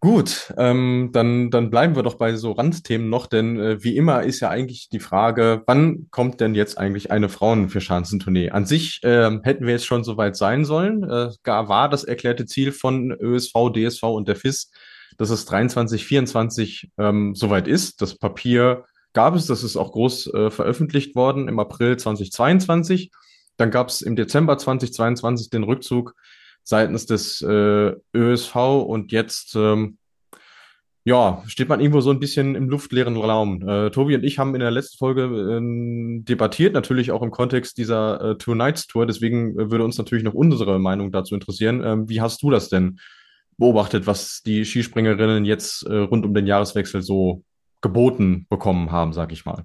Gut, 0.00 0.52
ähm, 0.58 1.08
dann, 1.14 1.50
dann 1.50 1.70
bleiben 1.70 1.96
wir 1.96 2.02
doch 2.02 2.16
bei 2.16 2.36
so 2.36 2.52
Randthemen 2.52 3.08
noch, 3.08 3.26
denn 3.26 3.58
äh, 3.58 3.82
wie 3.82 3.96
immer 3.96 4.22
ist 4.22 4.40
ja 4.40 4.50
eigentlich 4.50 4.90
die 4.90 5.00
Frage, 5.00 5.62
wann 5.66 6.08
kommt 6.10 6.42
denn 6.42 6.54
jetzt 6.54 6.76
eigentlich 6.76 7.10
eine 7.10 7.30
Frauen-Vierschanzentournee? 7.30 8.50
An 8.50 8.66
sich 8.66 9.02
äh, 9.02 9.30
hätten 9.42 9.64
wir 9.64 9.72
jetzt 9.72 9.86
schon 9.86 10.04
soweit 10.04 10.36
sein 10.36 10.66
sollen. 10.66 11.04
Äh, 11.04 11.30
gar 11.42 11.70
war 11.70 11.88
das 11.88 12.04
erklärte 12.04 12.44
Ziel 12.44 12.72
von 12.72 13.12
ÖSV, 13.12 13.72
DSV 13.74 14.02
und 14.02 14.28
der 14.28 14.36
FIS, 14.36 14.70
dass 15.16 15.30
es 15.30 15.46
23, 15.46 16.04
24 16.04 16.90
ähm, 16.98 17.34
soweit 17.34 17.66
ist. 17.66 18.02
Das 18.02 18.18
Papier 18.18 18.84
gab 19.14 19.34
es, 19.34 19.46
das 19.46 19.64
ist 19.64 19.76
auch 19.76 19.92
groß 19.92 20.34
äh, 20.34 20.50
veröffentlicht 20.50 21.14
worden 21.14 21.48
im 21.48 21.58
April 21.58 21.96
2022. 21.96 23.10
Dann 23.56 23.70
gab 23.70 23.88
es 23.88 24.02
im 24.02 24.16
Dezember 24.16 24.58
2022 24.58 25.48
den 25.48 25.62
Rückzug 25.62 26.14
seitens 26.62 27.06
des 27.06 27.40
äh, 27.40 27.94
ÖSV 28.14 28.56
und 28.56 29.12
jetzt 29.12 29.54
ähm, 29.54 29.98
ja, 31.06 31.42
steht 31.46 31.68
man 31.68 31.80
irgendwo 31.80 32.00
so 32.00 32.10
ein 32.10 32.18
bisschen 32.18 32.54
im 32.54 32.70
luftleeren 32.70 33.16
Raum. 33.16 33.66
Äh, 33.68 33.90
Tobi 33.90 34.14
und 34.14 34.24
ich 34.24 34.38
haben 34.38 34.54
in 34.54 34.60
der 34.60 34.70
letzten 34.70 34.96
Folge 34.96 35.24
äh, 35.24 36.22
debattiert, 36.24 36.72
natürlich 36.72 37.12
auch 37.12 37.22
im 37.22 37.30
Kontext 37.30 37.76
dieser 37.76 38.20
äh, 38.20 38.38
Two 38.38 38.54
Nights 38.54 38.86
Tour. 38.86 39.06
Deswegen 39.06 39.58
äh, 39.58 39.70
würde 39.70 39.84
uns 39.84 39.98
natürlich 39.98 40.24
noch 40.24 40.32
unsere 40.32 40.78
Meinung 40.78 41.12
dazu 41.12 41.34
interessieren. 41.34 41.82
Ähm, 41.84 42.08
wie 42.08 42.22
hast 42.22 42.42
du 42.42 42.50
das 42.50 42.70
denn 42.70 42.98
beobachtet, 43.58 44.06
was 44.06 44.40
die 44.44 44.64
Skispringerinnen 44.64 45.44
jetzt 45.44 45.86
äh, 45.86 45.94
rund 45.94 46.24
um 46.24 46.32
den 46.32 46.46
Jahreswechsel 46.46 47.02
so 47.02 47.44
geboten 47.84 48.46
bekommen 48.48 48.90
haben, 48.90 49.12
sag 49.12 49.30
ich 49.30 49.44
mal? 49.44 49.64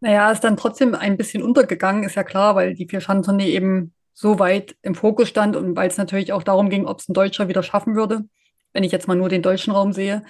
Naja, 0.00 0.30
ist 0.30 0.42
dann 0.42 0.56
trotzdem 0.56 0.94
ein 0.94 1.16
bisschen 1.16 1.42
untergegangen, 1.42 2.02
ist 2.02 2.16
ja 2.16 2.24
klar, 2.24 2.56
weil 2.56 2.74
die 2.74 2.88
Vier-Schanzentournee 2.88 3.50
eben 3.50 3.94
so 4.12 4.38
weit 4.40 4.76
im 4.82 4.94
Fokus 4.94 5.28
stand 5.28 5.54
und 5.56 5.76
weil 5.76 5.88
es 5.88 5.96
natürlich 5.96 6.32
auch 6.32 6.42
darum 6.42 6.68
ging, 6.68 6.84
ob 6.84 6.98
es 6.98 7.08
ein 7.08 7.14
Deutscher 7.14 7.48
wieder 7.48 7.62
schaffen 7.62 7.94
würde, 7.94 8.24
wenn 8.72 8.82
ich 8.82 8.90
jetzt 8.90 9.06
mal 9.06 9.16
nur 9.16 9.28
den 9.28 9.42
deutschen 9.42 9.72
Raum 9.72 9.92
sehe. 9.92 10.24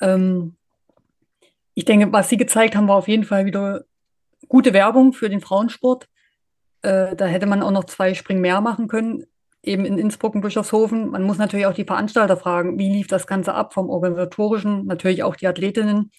Ähm, 0.00 0.56
ich 1.74 1.84
denke, 1.84 2.10
was 2.12 2.30
Sie 2.30 2.38
gezeigt 2.38 2.74
haben, 2.74 2.88
war 2.88 2.96
auf 2.96 3.08
jeden 3.08 3.24
Fall 3.24 3.44
wieder 3.44 3.84
gute 4.48 4.72
Werbung 4.72 5.12
für 5.12 5.28
den 5.28 5.42
Frauensport. 5.42 6.08
Äh, 6.80 7.14
da 7.14 7.26
hätte 7.26 7.46
man 7.46 7.62
auch 7.62 7.70
noch 7.70 7.84
zwei 7.84 8.14
Springen 8.14 8.40
mehr 8.40 8.62
machen 8.62 8.88
können, 8.88 9.26
eben 9.66 9.84
in 9.84 9.98
Innsbruck 9.98 10.34
und 10.34 10.40
Bischofshofen. 10.40 11.10
Man 11.10 11.22
muss 11.22 11.38
natürlich 11.38 11.66
auch 11.66 11.74
die 11.74 11.84
Veranstalter 11.84 12.36
fragen, 12.36 12.78
wie 12.78 12.90
lief 12.90 13.06
das 13.06 13.26
Ganze 13.26 13.54
ab 13.54 13.74
vom 13.74 13.90
organisatorischen, 13.90 14.86
natürlich 14.86 15.22
auch 15.22 15.36
die 15.36 15.46
Athletinnen. 15.46 16.10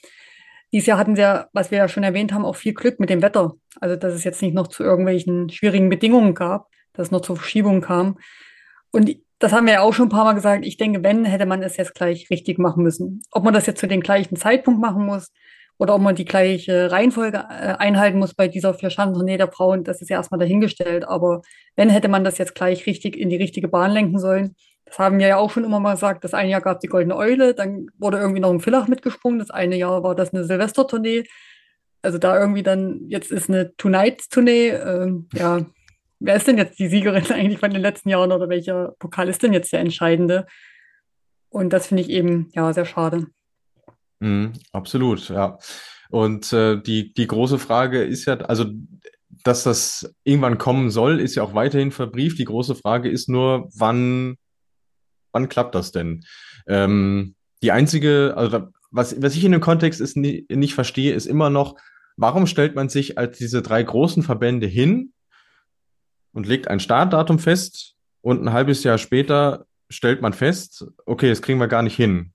Dieses 0.71 0.87
Jahr 0.87 0.97
hatten 0.97 1.15
wir, 1.15 1.47
was 1.53 1.71
wir 1.71 1.77
ja 1.77 1.87
schon 1.87 2.03
erwähnt 2.03 2.33
haben, 2.33 2.45
auch 2.45 2.57
viel 2.57 2.73
Glück 2.73 2.99
mit 2.99 3.09
dem 3.09 3.21
Wetter. 3.21 3.53
Also, 3.79 3.95
dass 3.95 4.13
es 4.13 4.23
jetzt 4.23 4.41
nicht 4.41 4.53
noch 4.53 4.67
zu 4.67 4.83
irgendwelchen 4.83 5.49
schwierigen 5.49 5.89
Bedingungen 5.89 6.33
gab 6.33 6.67
dass 6.97 7.07
es 7.07 7.11
noch 7.11 7.21
zur 7.21 7.37
Verschiebung 7.37 7.81
kam. 7.81 8.17
Und 8.91 9.15
das 9.39 9.53
haben 9.53 9.67
wir 9.67 9.73
ja 9.73 9.81
auch 9.81 9.93
schon 9.93 10.07
ein 10.07 10.11
paar 10.11 10.25
Mal 10.25 10.33
gesagt. 10.33 10.65
Ich 10.65 10.77
denke, 10.77 11.03
wenn, 11.03 11.23
hätte 11.23 11.45
man 11.45 11.61
es 11.61 11.77
jetzt 11.77 11.93
gleich 11.93 12.29
richtig 12.29 12.57
machen 12.57 12.83
müssen. 12.83 13.21
Ob 13.31 13.43
man 13.43 13.53
das 13.53 13.67
jetzt 13.67 13.79
zu 13.79 13.87
dem 13.87 14.01
gleichen 14.01 14.35
Zeitpunkt 14.35 14.81
machen 14.81 15.05
muss 15.05 15.31
oder 15.77 15.95
ob 15.95 16.01
man 16.01 16.15
die 16.15 16.25
gleiche 16.25 16.91
Reihenfolge 16.91 17.37
äh, 17.37 17.75
einhalten 17.77 18.19
muss 18.19 18.33
bei 18.33 18.47
dieser 18.47 18.73
Vierschanzentournee 18.73 19.37
der 19.37 19.51
Frauen, 19.51 19.83
das 19.83 20.01
ist 20.01 20.09
ja 20.09 20.17
erstmal 20.17 20.39
dahingestellt. 20.39 21.07
Aber 21.07 21.41
wenn, 21.75 21.89
hätte 21.89 22.07
man 22.07 22.23
das 22.23 22.37
jetzt 22.37 22.55
gleich 22.55 22.85
richtig 22.85 23.15
in 23.15 23.29
die 23.29 23.35
richtige 23.35 23.67
Bahn 23.67 23.91
lenken 23.91 24.19
sollen. 24.19 24.55
Das 24.85 24.99
haben 24.99 25.19
wir 25.19 25.27
ja 25.27 25.37
auch 25.37 25.51
schon 25.51 25.65
immer 25.65 25.79
mal 25.79 25.93
gesagt. 25.93 26.23
Das 26.23 26.33
eine 26.33 26.49
Jahr 26.49 26.61
gab 26.61 26.77
es 26.77 26.81
die 26.81 26.87
Goldene 26.87 27.15
Eule, 27.15 27.53
dann 27.53 27.87
wurde 27.97 28.19
irgendwie 28.19 28.39
noch 28.39 28.51
ein 28.51 28.61
Villach 28.61 28.87
mitgesprungen. 28.87 29.39
Das 29.39 29.51
eine 29.51 29.75
Jahr 29.75 30.01
war 30.03 30.15
das 30.15 30.33
eine 30.33 30.45
Silvestertournee. 30.45 31.25
Also 32.01 32.17
da 32.17 32.39
irgendwie 32.39 32.63
dann, 32.63 33.01
jetzt 33.07 33.31
ist 33.31 33.49
eine 33.49 33.75
Two-Nights-Tournee. 33.75 34.69
Ähm, 34.69 35.27
ja, 35.33 35.65
Wer 36.19 36.35
ist 36.35 36.47
denn 36.47 36.57
jetzt 36.57 36.79
die 36.79 36.87
Siegerin 36.87 37.25
eigentlich 37.31 37.59
von 37.59 37.71
den 37.71 37.81
letzten 37.81 38.09
Jahren 38.09 38.31
oder 38.31 38.49
welcher 38.49 38.95
Pokal 38.99 39.29
ist 39.29 39.43
denn 39.43 39.53
jetzt 39.53 39.71
der 39.71 39.81
entscheidende? 39.81 40.47
Und 41.49 41.71
das 41.71 41.87
finde 41.87 42.03
ich 42.03 42.09
eben 42.09 42.49
ja 42.53 42.73
sehr 42.73 42.85
schade. 42.85 43.27
Mm, 44.19 44.47
absolut, 44.71 45.29
ja. 45.29 45.57
Und 46.09 46.53
äh, 46.53 46.81
die, 46.81 47.13
die 47.13 47.27
große 47.27 47.59
Frage 47.59 48.03
ist 48.03 48.25
ja, 48.25 48.37
also 48.37 48.65
dass 49.43 49.63
das 49.63 50.13
irgendwann 50.23 50.57
kommen 50.57 50.89
soll, 50.89 51.19
ist 51.19 51.35
ja 51.35 51.43
auch 51.43 51.53
weiterhin 51.53 51.91
verbrieft. 51.91 52.39
Die 52.39 52.45
große 52.45 52.75
Frage 52.75 53.09
ist 53.09 53.29
nur, 53.29 53.69
wann, 53.73 54.37
wann 55.31 55.49
klappt 55.49 55.75
das 55.75 55.91
denn? 55.91 56.25
Ähm, 56.67 57.35
die 57.61 57.71
einzige, 57.71 58.33
also 58.35 58.67
was, 58.91 59.21
was 59.21 59.35
ich 59.35 59.43
in 59.43 59.51
dem 59.51 59.61
Kontext 59.61 60.01
ist, 60.01 60.17
nie, 60.17 60.45
nicht 60.49 60.73
verstehe, 60.73 61.13
ist 61.13 61.25
immer 61.25 61.49
noch, 61.49 61.75
warum 62.15 62.47
stellt 62.47 62.75
man 62.75 62.89
sich 62.89 63.17
als 63.17 63.37
diese 63.37 63.61
drei 63.61 63.83
großen 63.83 64.23
Verbände 64.23 64.67
hin 64.67 65.13
und 66.33 66.47
legt 66.47 66.67
ein 66.67 66.79
Startdatum 66.79 67.39
fest 67.39 67.95
und 68.21 68.41
ein 68.41 68.53
halbes 68.53 68.83
Jahr 68.83 68.97
später 68.97 69.65
stellt 69.89 70.21
man 70.21 70.33
fest, 70.33 70.85
okay, 71.05 71.29
das 71.29 71.41
kriegen 71.41 71.59
wir 71.59 71.67
gar 71.67 71.83
nicht 71.83 71.95
hin. 71.95 72.33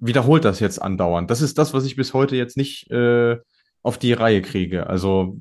Wiederholt 0.00 0.44
das 0.44 0.60
jetzt 0.60 0.80
andauernd. 0.80 1.30
Das 1.30 1.42
ist 1.42 1.58
das, 1.58 1.74
was 1.74 1.84
ich 1.84 1.96
bis 1.96 2.14
heute 2.14 2.36
jetzt 2.36 2.56
nicht 2.56 2.90
äh, 2.90 3.36
auf 3.82 3.98
die 3.98 4.12
Reihe 4.12 4.42
kriege. 4.42 4.86
Also 4.88 5.38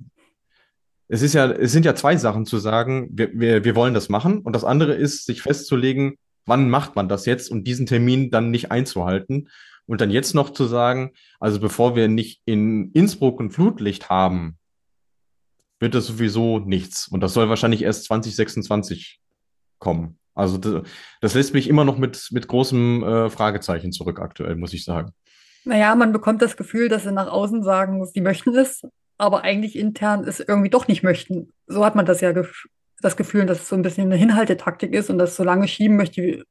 es 1.07 1.21
ist 1.21 1.33
ja, 1.33 1.51
es 1.51 1.71
sind 1.71 1.85
ja 1.85 1.95
zwei 1.95 2.17
Sachen 2.17 2.45
zu 2.45 2.57
sagen, 2.57 3.09
wir, 3.11 3.31
wir, 3.33 3.63
wir 3.63 3.75
wollen 3.75 3.93
das 3.93 4.09
machen 4.09 4.39
und 4.39 4.53
das 4.53 4.63
andere 4.63 4.93
ist, 4.93 5.25
sich 5.25 5.41
festzulegen, 5.41 6.17
wann 6.45 6.69
macht 6.69 6.95
man 6.95 7.09
das 7.09 7.25
jetzt 7.25 7.49
und 7.49 7.65
diesen 7.65 7.85
Termin 7.85 8.31
dann 8.31 8.51
nicht 8.51 8.71
einzuhalten. 8.71 9.49
Und 9.87 10.01
dann 10.01 10.09
jetzt 10.09 10.33
noch 10.33 10.49
zu 10.49 10.65
sagen, 10.65 11.11
also 11.39 11.59
bevor 11.59 11.95
wir 11.95 12.07
nicht 12.07 12.41
in 12.45 12.91
Innsbruck 12.93 13.39
ein 13.39 13.51
Flutlicht 13.51 14.09
haben, 14.09 14.57
wird 15.79 15.93
das 15.93 16.07
sowieso 16.07 16.59
nichts. 16.59 17.07
Und 17.07 17.21
das 17.21 17.33
soll 17.33 17.49
wahrscheinlich 17.49 17.83
erst 17.83 18.05
2026 18.05 19.19
kommen. 19.77 20.17
Also 20.35 20.57
das, 20.57 20.83
das 21.21 21.33
lässt 21.33 21.53
mich 21.53 21.69
immer 21.69 21.85
noch 21.85 21.97
mit, 21.97 22.27
mit 22.31 22.47
großem 22.47 23.03
äh, 23.03 23.29
Fragezeichen 23.29 23.91
zurück 23.91 24.19
aktuell, 24.19 24.55
muss 24.55 24.73
ich 24.73 24.83
sagen. 24.83 25.11
Naja, 25.63 25.95
man 25.95 26.13
bekommt 26.13 26.41
das 26.41 26.57
Gefühl, 26.57 26.89
dass 26.89 27.03
sie 27.03 27.11
nach 27.11 27.27
außen 27.27 27.63
sagen, 27.63 28.05
sie 28.05 28.21
möchten 28.21 28.55
es, 28.55 28.83
aber 29.17 29.43
eigentlich 29.43 29.75
intern 29.75 30.25
es 30.25 30.39
irgendwie 30.39 30.69
doch 30.69 30.87
nicht 30.87 31.01
möchten. 31.01 31.51
So 31.65 31.83
hat 31.83 31.95
man 31.95 32.05
das 32.05 32.21
ja 32.21 32.31
gef 32.33 32.67
das 33.01 33.17
Gefühl, 33.17 33.45
dass 33.45 33.61
es 33.61 33.69
so 33.69 33.75
ein 33.75 33.81
bisschen 33.81 34.05
eine 34.05 34.15
Hinhaltetaktik 34.15 34.93
ist 34.93 35.09
und 35.09 35.17
das 35.17 35.35
so 35.35 35.43
lange 35.43 35.67
schieben 35.67 35.97
möchte 35.97 36.21
wie, 36.21 36.43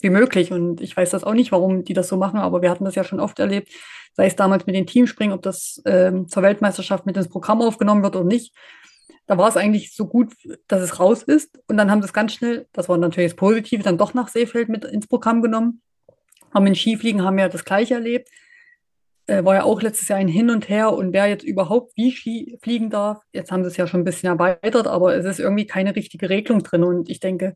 wie 0.00 0.10
möglich. 0.10 0.52
Und 0.52 0.80
ich 0.80 0.96
weiß 0.96 1.10
das 1.10 1.24
auch 1.24 1.34
nicht, 1.34 1.52
warum 1.52 1.84
die 1.84 1.92
das 1.92 2.08
so 2.08 2.16
machen, 2.16 2.40
aber 2.40 2.62
wir 2.62 2.70
hatten 2.70 2.84
das 2.84 2.94
ja 2.94 3.04
schon 3.04 3.20
oft 3.20 3.38
erlebt, 3.38 3.72
sei 4.14 4.26
es 4.26 4.36
damals 4.36 4.66
mit 4.66 4.74
den 4.74 4.86
Teamspringen, 4.86 5.34
ob 5.34 5.42
das 5.42 5.80
ähm, 5.86 6.28
zur 6.28 6.42
Weltmeisterschaft 6.42 7.06
mit 7.06 7.16
ins 7.16 7.28
Programm 7.28 7.62
aufgenommen 7.62 8.02
wird 8.02 8.16
oder 8.16 8.24
nicht. 8.24 8.54
Da 9.26 9.38
war 9.38 9.48
es 9.48 9.56
eigentlich 9.56 9.94
so 9.94 10.06
gut, 10.06 10.34
dass 10.68 10.82
es 10.82 11.00
raus 11.00 11.22
ist. 11.22 11.58
Und 11.66 11.76
dann 11.76 11.90
haben 11.90 12.02
sie 12.02 12.06
es 12.06 12.12
ganz 12.12 12.34
schnell, 12.34 12.66
das 12.72 12.88
war 12.88 12.98
natürlich 12.98 13.30
das 13.30 13.36
Positive, 13.36 13.82
dann 13.82 13.98
doch 13.98 14.14
nach 14.14 14.28
Seefeld 14.28 14.68
mit 14.68 14.84
ins 14.84 15.06
Programm 15.06 15.42
genommen. 15.42 15.80
Haben 16.52 16.66
in 16.66 16.74
Skifliegen 16.74 17.22
haben 17.22 17.36
wir 17.36 17.48
das 17.48 17.64
Gleiche 17.64 17.94
erlebt. 17.94 18.28
Äh, 19.26 19.44
war 19.44 19.54
ja 19.54 19.62
auch 19.64 19.80
letztes 19.80 20.08
Jahr 20.08 20.18
ein 20.18 20.28
Hin 20.28 20.50
und 20.50 20.68
Her 20.68 20.92
und 20.92 21.14
wer 21.14 21.26
jetzt 21.26 21.44
überhaupt 21.44 21.96
wie 21.96 22.12
Ski 22.12 22.58
fliegen 22.62 22.90
darf. 22.90 23.22
Jetzt 23.32 23.50
haben 23.50 23.64
sie 23.64 23.68
es 23.68 23.76
ja 23.78 23.86
schon 23.86 24.00
ein 24.00 24.04
bisschen 24.04 24.28
erweitert, 24.28 24.86
aber 24.86 25.16
es 25.16 25.24
ist 25.24 25.40
irgendwie 25.40 25.66
keine 25.66 25.96
richtige 25.96 26.28
Regelung 26.28 26.62
drin. 26.62 26.84
Und 26.84 27.08
ich 27.08 27.20
denke, 27.20 27.54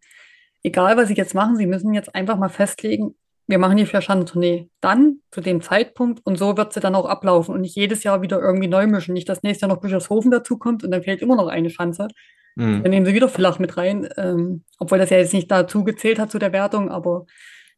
egal 0.62 0.96
was 0.96 1.08
sie 1.08 1.14
jetzt 1.14 1.34
machen, 1.34 1.56
sie 1.56 1.66
müssen 1.66 1.92
jetzt 1.92 2.14
einfach 2.14 2.38
mal 2.38 2.48
festlegen, 2.48 3.14
wir 3.48 3.58
machen 3.58 3.78
die 3.78 3.86
Vierschanzentournee 3.86 4.68
dann 4.80 5.20
zu 5.30 5.40
dem 5.40 5.62
Zeitpunkt 5.62 6.24
und 6.24 6.36
so 6.36 6.56
wird 6.56 6.74
sie 6.74 6.80
dann 6.80 6.94
auch 6.94 7.06
ablaufen 7.06 7.54
und 7.54 7.62
nicht 7.62 7.74
jedes 7.74 8.04
Jahr 8.04 8.20
wieder 8.20 8.40
irgendwie 8.40 8.68
neu 8.68 8.86
mischen. 8.86 9.14
Nicht, 9.14 9.28
dass 9.28 9.42
nächstes 9.42 9.62
Jahr 9.62 9.74
noch 9.74 9.80
Bischofshofen 9.80 10.30
dazukommt 10.30 10.84
und 10.84 10.90
dann 10.90 11.02
fehlt 11.02 11.22
immer 11.22 11.34
noch 11.34 11.48
eine 11.48 11.70
Schanze. 11.70 12.08
Mhm. 12.56 12.82
Dann 12.82 12.90
nehmen 12.90 13.06
sie 13.06 13.14
wieder 13.14 13.30
Villach 13.30 13.58
mit 13.58 13.78
rein, 13.78 14.06
ähm, 14.18 14.64
obwohl 14.78 14.98
das 14.98 15.08
ja 15.08 15.16
jetzt 15.16 15.32
nicht 15.32 15.50
dazu 15.50 15.82
gezählt 15.82 16.18
hat 16.18 16.30
zu 16.30 16.38
der 16.38 16.52
Wertung, 16.52 16.90
aber 16.90 17.24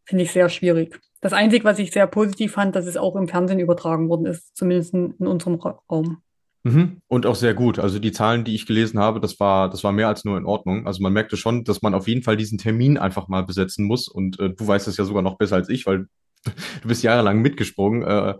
finde 0.04 0.24
ich 0.24 0.32
sehr 0.32 0.48
schwierig. 0.48 0.98
Das 1.20 1.32
Einzige, 1.32 1.64
was 1.64 1.78
ich 1.78 1.92
sehr 1.92 2.08
positiv 2.08 2.52
fand, 2.52 2.74
dass 2.74 2.86
es 2.86 2.96
auch 2.96 3.14
im 3.14 3.28
Fernsehen 3.28 3.60
übertragen 3.60 4.08
worden 4.08 4.26
ist, 4.26 4.56
zumindest 4.56 4.92
in 4.92 5.14
unserem 5.18 5.54
Raum. 5.54 6.22
Mhm. 6.62 7.00
Und 7.08 7.26
auch 7.26 7.36
sehr 7.36 7.54
gut. 7.54 7.78
Also 7.78 7.98
die 7.98 8.12
Zahlen, 8.12 8.44
die 8.44 8.54
ich 8.54 8.66
gelesen 8.66 8.98
habe, 8.98 9.20
das 9.20 9.40
war, 9.40 9.70
das 9.70 9.82
war 9.82 9.92
mehr 9.92 10.08
als 10.08 10.24
nur 10.24 10.36
in 10.36 10.44
Ordnung. 10.44 10.86
Also 10.86 11.02
man 11.02 11.12
merkte 11.12 11.36
schon, 11.36 11.64
dass 11.64 11.80
man 11.80 11.94
auf 11.94 12.06
jeden 12.06 12.22
Fall 12.22 12.36
diesen 12.36 12.58
Termin 12.58 12.98
einfach 12.98 13.28
mal 13.28 13.44
besetzen 13.44 13.86
muss. 13.86 14.08
Und 14.08 14.38
äh, 14.40 14.50
du 14.50 14.66
weißt 14.66 14.86
es 14.86 14.96
ja 14.96 15.04
sogar 15.04 15.22
noch 15.22 15.38
besser 15.38 15.56
als 15.56 15.68
ich, 15.68 15.86
weil 15.86 16.06
du 16.82 16.88
bist 16.88 17.02
jahrelang 17.02 17.40
mitgesprungen. 17.40 18.02
Äh, 18.02 18.34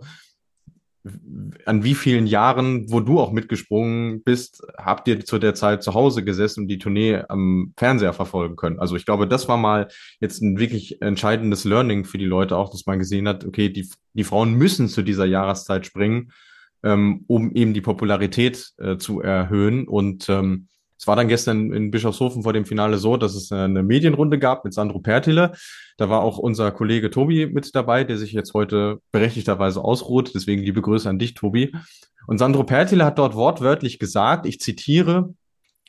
an 1.65 1.83
wie 1.83 1.95
vielen 1.95 2.27
Jahren, 2.27 2.91
wo 2.91 2.99
du 2.99 3.19
auch 3.19 3.31
mitgesprungen 3.31 4.21
bist, 4.21 4.61
habt 4.77 5.07
ihr 5.07 5.25
zu 5.25 5.39
der 5.39 5.55
Zeit 5.55 5.81
zu 5.81 5.95
Hause 5.95 6.23
gesessen 6.23 6.61
und 6.61 6.67
die 6.67 6.77
Tournee 6.77 7.23
am 7.27 7.73
Fernseher 7.75 8.13
verfolgen 8.13 8.55
können? 8.55 8.79
Also 8.79 8.95
ich 8.95 9.05
glaube, 9.05 9.27
das 9.27 9.47
war 9.47 9.57
mal 9.57 9.87
jetzt 10.19 10.43
ein 10.43 10.59
wirklich 10.59 11.01
entscheidendes 11.01 11.63
Learning 11.63 12.05
für 12.05 12.19
die 12.19 12.25
Leute 12.25 12.55
auch, 12.55 12.69
dass 12.69 12.85
man 12.85 12.99
gesehen 12.99 13.27
hat, 13.27 13.45
okay, 13.45 13.69
die, 13.69 13.89
die 14.13 14.23
Frauen 14.23 14.53
müssen 14.53 14.87
zu 14.89 15.01
dieser 15.01 15.25
Jahreszeit 15.25 15.87
springen 15.87 16.31
ähm, 16.83 17.23
um 17.27 17.51
eben 17.53 17.73
die 17.73 17.81
Popularität 17.81 18.71
äh, 18.77 18.97
zu 18.97 19.21
erhöhen. 19.21 19.87
Und 19.87 20.29
ähm, 20.29 20.67
Es 21.01 21.07
war 21.07 21.15
dann 21.15 21.27
gestern 21.27 21.73
in 21.73 21.89
Bischofshofen 21.89 22.43
vor 22.43 22.53
dem 22.53 22.65
Finale 22.65 22.97
so, 22.99 23.17
dass 23.17 23.33
es 23.33 23.51
eine 23.51 23.81
Medienrunde 23.81 24.37
gab 24.37 24.63
mit 24.63 24.73
Sandro 24.75 24.99
Pertile. 24.99 25.53
Da 25.97 26.09
war 26.09 26.21
auch 26.21 26.37
unser 26.37 26.71
Kollege 26.71 27.09
Tobi 27.09 27.47
mit 27.47 27.73
dabei, 27.73 28.03
der 28.03 28.19
sich 28.19 28.33
jetzt 28.33 28.53
heute 28.53 28.99
berechtigterweise 29.11 29.83
ausruht. 29.83 30.33
Deswegen 30.35 30.61
liebe 30.61 30.83
Grüße 30.83 31.09
an 31.09 31.17
dich, 31.17 31.33
Tobi. 31.33 31.73
Und 32.27 32.37
Sandro 32.37 32.63
Pertile 32.63 33.03
hat 33.03 33.17
dort 33.17 33.33
wortwörtlich 33.33 33.97
gesagt, 33.97 34.45
ich 34.45 34.59
zitiere, 34.59 35.33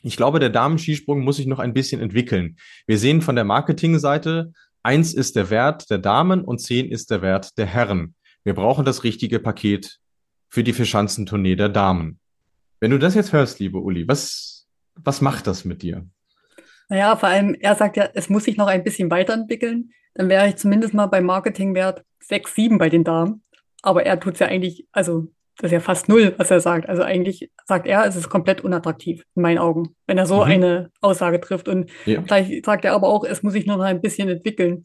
ich 0.02 0.16
glaube, 0.16 0.40
der 0.40 0.48
Damenskisprung 0.48 1.20
muss 1.20 1.36
sich 1.36 1.46
noch 1.46 1.58
ein 1.58 1.74
bisschen 1.74 2.00
entwickeln. 2.00 2.56
Wir 2.86 2.96
sehen 2.96 3.20
von 3.20 3.36
der 3.36 3.44
Marketingseite, 3.44 4.52
eins 4.82 5.12
ist 5.12 5.36
der 5.36 5.50
Wert 5.50 5.90
der 5.90 5.98
Damen 5.98 6.42
und 6.42 6.58
zehn 6.58 6.90
ist 6.90 7.10
der 7.10 7.20
Wert 7.20 7.58
der 7.58 7.66
Herren. 7.66 8.14
Wir 8.44 8.54
brauchen 8.54 8.86
das 8.86 9.04
richtige 9.04 9.40
Paket 9.40 9.98
für 10.52 10.62
die 10.62 10.74
Vierschanzentournee 10.74 11.56
der 11.56 11.70
Damen. 11.70 12.20
Wenn 12.78 12.90
du 12.90 12.98
das 12.98 13.14
jetzt 13.14 13.32
hörst, 13.32 13.58
liebe 13.58 13.78
Uli, 13.78 14.06
was, 14.06 14.68
was 14.94 15.22
macht 15.22 15.46
das 15.46 15.64
mit 15.64 15.80
dir? 15.80 16.06
Naja, 16.90 17.16
vor 17.16 17.30
allem, 17.30 17.54
er 17.58 17.74
sagt 17.74 17.96
ja, 17.96 18.10
es 18.12 18.28
muss 18.28 18.44
sich 18.44 18.58
noch 18.58 18.66
ein 18.66 18.84
bisschen 18.84 19.10
weiterentwickeln. 19.10 19.92
Dann 20.12 20.28
wäre 20.28 20.46
ich 20.48 20.56
zumindest 20.56 20.92
mal 20.92 21.06
beim 21.06 21.24
Marketingwert 21.24 22.04
6, 22.20 22.54
7 22.54 22.76
bei 22.76 22.90
den 22.90 23.02
Damen. 23.02 23.42
Aber 23.80 24.04
er 24.04 24.20
tut 24.20 24.34
es 24.34 24.40
ja 24.40 24.48
eigentlich, 24.48 24.86
also 24.92 25.28
das 25.56 25.68
ist 25.68 25.72
ja 25.72 25.80
fast 25.80 26.10
null, 26.10 26.34
was 26.36 26.50
er 26.50 26.60
sagt. 26.60 26.86
Also 26.86 27.02
eigentlich 27.02 27.50
sagt 27.64 27.86
er, 27.86 28.04
es 28.04 28.16
ist 28.16 28.28
komplett 28.28 28.60
unattraktiv 28.60 29.24
in 29.34 29.42
meinen 29.42 29.58
Augen, 29.58 29.96
wenn 30.06 30.18
er 30.18 30.26
so 30.26 30.36
mhm. 30.36 30.50
eine 30.50 30.90
Aussage 31.00 31.40
trifft. 31.40 31.66
Und 31.66 31.90
ja. 32.04 32.20
vielleicht 32.20 32.66
sagt 32.66 32.84
er 32.84 32.92
aber 32.92 33.08
auch, 33.08 33.24
es 33.24 33.42
muss 33.42 33.54
sich 33.54 33.64
noch 33.64 33.80
ein 33.80 34.02
bisschen 34.02 34.28
entwickeln. 34.28 34.84